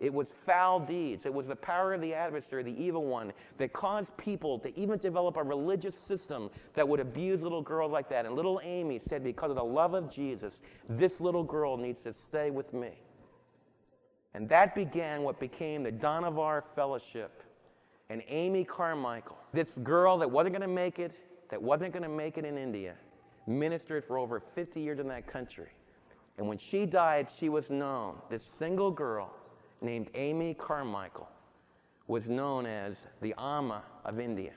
It 0.00 0.12
was 0.12 0.32
foul 0.32 0.80
deeds. 0.80 1.26
It 1.26 1.32
was 1.32 1.46
the 1.46 1.54
power 1.54 1.94
of 1.94 2.00
the 2.00 2.12
adversary, 2.12 2.64
the 2.64 2.82
evil 2.82 3.04
one, 3.04 3.32
that 3.58 3.72
caused 3.72 4.16
people 4.16 4.58
to 4.58 4.76
even 4.78 4.98
develop 4.98 5.36
a 5.36 5.42
religious 5.44 5.96
system 5.96 6.50
that 6.74 6.86
would 6.86 6.98
abuse 6.98 7.40
little 7.40 7.62
girls 7.62 7.92
like 7.92 8.08
that. 8.08 8.26
And 8.26 8.34
little 8.34 8.60
Amy 8.64 8.98
said, 8.98 9.22
Because 9.22 9.50
of 9.50 9.56
the 9.56 9.64
love 9.64 9.94
of 9.94 10.10
Jesus, 10.10 10.60
this 10.88 11.20
little 11.20 11.44
girl 11.44 11.76
needs 11.76 12.02
to 12.02 12.12
stay 12.12 12.50
with 12.50 12.74
me. 12.74 12.90
And 14.34 14.48
that 14.48 14.74
began 14.74 15.22
what 15.22 15.38
became 15.38 15.84
the 15.84 15.92
Dohnavur 15.92 16.64
Fellowship 16.74 17.42
and 18.12 18.22
Amy 18.28 18.62
Carmichael, 18.62 19.38
this 19.54 19.70
girl 19.82 20.18
that 20.18 20.30
wasn't 20.30 20.52
going 20.52 20.68
to 20.68 20.68
make 20.68 20.98
it, 20.98 21.18
that 21.48 21.60
wasn't 21.60 21.94
going 21.94 22.02
to 22.02 22.10
make 22.10 22.36
it 22.36 22.44
in 22.44 22.58
India, 22.58 22.92
ministered 23.46 24.04
for 24.04 24.18
over 24.18 24.38
50 24.38 24.80
years 24.80 24.98
in 24.98 25.08
that 25.08 25.26
country. 25.26 25.70
And 26.36 26.46
when 26.46 26.58
she 26.58 26.84
died, 26.84 27.30
she 27.30 27.48
was 27.48 27.70
known, 27.70 28.16
this 28.28 28.42
single 28.42 28.90
girl 28.90 29.34
named 29.80 30.10
Amy 30.14 30.52
Carmichael 30.52 31.26
was 32.06 32.28
known 32.28 32.66
as 32.66 32.98
the 33.22 33.32
Amma 33.38 33.82
of 34.04 34.20
India, 34.20 34.52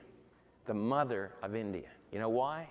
the 0.66 0.74
mother 0.74 1.32
of 1.42 1.54
India. 1.54 1.88
You 2.12 2.18
know 2.18 2.28
why? 2.28 2.68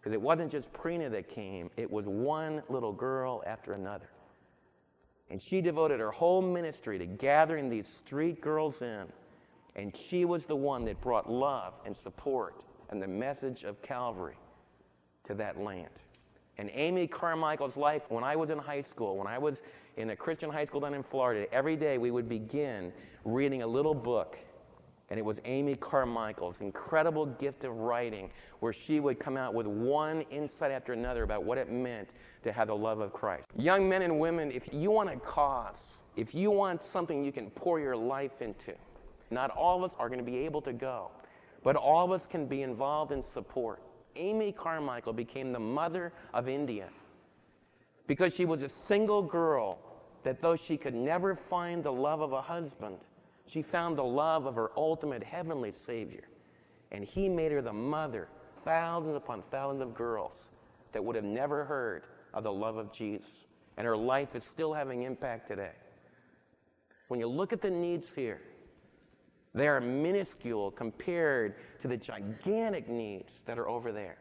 Because 0.00 0.14
it 0.14 0.22
wasn't 0.22 0.50
just 0.50 0.72
Prina 0.72 1.10
that 1.10 1.28
came, 1.28 1.70
it 1.76 1.90
was 1.90 2.06
one 2.06 2.62
little 2.70 2.94
girl 2.94 3.42
after 3.46 3.74
another. 3.74 4.08
And 5.28 5.40
she 5.40 5.60
devoted 5.60 6.00
her 6.00 6.10
whole 6.10 6.40
ministry 6.40 6.98
to 6.98 7.04
gathering 7.04 7.68
these 7.68 7.86
street 7.86 8.40
girls 8.40 8.80
in 8.80 9.06
and 9.76 9.96
she 9.96 10.24
was 10.24 10.46
the 10.46 10.56
one 10.56 10.84
that 10.84 11.00
brought 11.00 11.30
love 11.30 11.74
and 11.84 11.96
support 11.96 12.64
and 12.90 13.02
the 13.02 13.08
message 13.08 13.64
of 13.64 13.80
Calvary 13.82 14.36
to 15.24 15.34
that 15.34 15.58
land. 15.58 15.90
And 16.58 16.70
Amy 16.74 17.06
Carmichael's 17.08 17.76
life, 17.76 18.02
when 18.08 18.22
I 18.22 18.36
was 18.36 18.50
in 18.50 18.58
high 18.58 18.80
school, 18.80 19.16
when 19.16 19.26
I 19.26 19.38
was 19.38 19.62
in 19.96 20.10
a 20.10 20.16
Christian 20.16 20.50
high 20.50 20.64
school 20.64 20.80
down 20.80 20.94
in 20.94 21.02
Florida, 21.02 21.52
every 21.52 21.74
day 21.74 21.98
we 21.98 22.10
would 22.10 22.28
begin 22.28 22.92
reading 23.24 23.62
a 23.62 23.66
little 23.66 23.94
book. 23.94 24.38
And 25.10 25.18
it 25.18 25.24
was 25.24 25.40
Amy 25.44 25.74
Carmichael's 25.74 26.60
incredible 26.60 27.26
gift 27.26 27.64
of 27.64 27.76
writing, 27.76 28.30
where 28.60 28.72
she 28.72 29.00
would 29.00 29.18
come 29.18 29.36
out 29.36 29.52
with 29.52 29.66
one 29.66 30.22
insight 30.30 30.70
after 30.70 30.92
another 30.92 31.24
about 31.24 31.44
what 31.44 31.58
it 31.58 31.70
meant 31.70 32.10
to 32.42 32.52
have 32.52 32.68
the 32.68 32.76
love 32.76 33.00
of 33.00 33.12
Christ. 33.12 33.48
Young 33.56 33.88
men 33.88 34.02
and 34.02 34.18
women, 34.18 34.50
if 34.50 34.72
you 34.72 34.90
want 34.90 35.10
a 35.10 35.16
cause, 35.16 35.98
if 36.16 36.34
you 36.34 36.50
want 36.50 36.82
something 36.82 37.24
you 37.24 37.32
can 37.32 37.50
pour 37.50 37.80
your 37.80 37.96
life 37.96 38.40
into, 38.40 38.74
not 39.30 39.50
all 39.50 39.76
of 39.76 39.84
us 39.84 39.96
are 39.98 40.08
going 40.08 40.18
to 40.18 40.24
be 40.24 40.38
able 40.38 40.60
to 40.62 40.72
go, 40.72 41.10
but 41.62 41.76
all 41.76 42.04
of 42.04 42.12
us 42.12 42.26
can 42.26 42.46
be 42.46 42.62
involved 42.62 43.12
in 43.12 43.22
support. 43.22 43.82
Amy 44.16 44.52
Carmichael 44.52 45.12
became 45.12 45.52
the 45.52 45.58
mother 45.58 46.12
of 46.32 46.48
India 46.48 46.88
because 48.06 48.34
she 48.34 48.44
was 48.44 48.62
a 48.62 48.68
single 48.68 49.22
girl 49.22 49.78
that 50.22 50.40
though 50.40 50.56
she 50.56 50.76
could 50.76 50.94
never 50.94 51.34
find 51.34 51.82
the 51.82 51.92
love 51.92 52.20
of 52.20 52.32
a 52.32 52.42
husband, 52.42 52.98
she 53.46 53.62
found 53.62 53.96
the 53.96 54.04
love 54.04 54.46
of 54.46 54.54
her 54.54 54.70
ultimate 54.76 55.22
heavenly 55.22 55.70
Savior. 55.70 56.24
And 56.92 57.04
he 57.04 57.28
made 57.28 57.52
her 57.52 57.60
the 57.60 57.72
mother, 57.72 58.28
thousands 58.64 59.16
upon 59.16 59.42
thousands 59.50 59.82
of 59.82 59.94
girls 59.94 60.50
that 60.92 61.04
would 61.04 61.16
have 61.16 61.24
never 61.24 61.64
heard 61.64 62.04
of 62.32 62.44
the 62.44 62.52
love 62.52 62.76
of 62.76 62.92
Jesus. 62.92 63.46
And 63.76 63.86
her 63.86 63.96
life 63.96 64.34
is 64.34 64.44
still 64.44 64.72
having 64.72 65.02
impact 65.02 65.48
today. 65.48 65.72
When 67.08 67.20
you 67.20 67.26
look 67.26 67.52
at 67.52 67.60
the 67.60 67.70
needs 67.70 68.12
here, 68.12 68.40
they 69.54 69.68
are 69.68 69.80
minuscule 69.80 70.70
compared 70.70 71.54
to 71.80 71.88
the 71.88 71.96
gigantic 71.96 72.88
needs 72.88 73.40
that 73.46 73.58
are 73.58 73.68
over 73.68 73.92
there. 73.92 74.16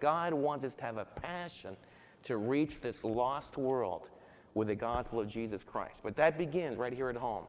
God 0.00 0.32
wants 0.34 0.64
us 0.64 0.74
to 0.76 0.82
have 0.82 0.96
a 0.96 1.04
passion 1.04 1.76
to 2.24 2.36
reach 2.36 2.80
this 2.80 3.04
lost 3.04 3.56
world 3.56 4.08
with 4.54 4.68
the 4.68 4.74
gospel 4.74 5.20
of 5.20 5.28
Jesus 5.28 5.62
Christ. 5.62 6.00
But 6.02 6.16
that 6.16 6.38
begins 6.38 6.76
right 6.76 6.92
here 6.92 7.08
at 7.08 7.16
home. 7.16 7.44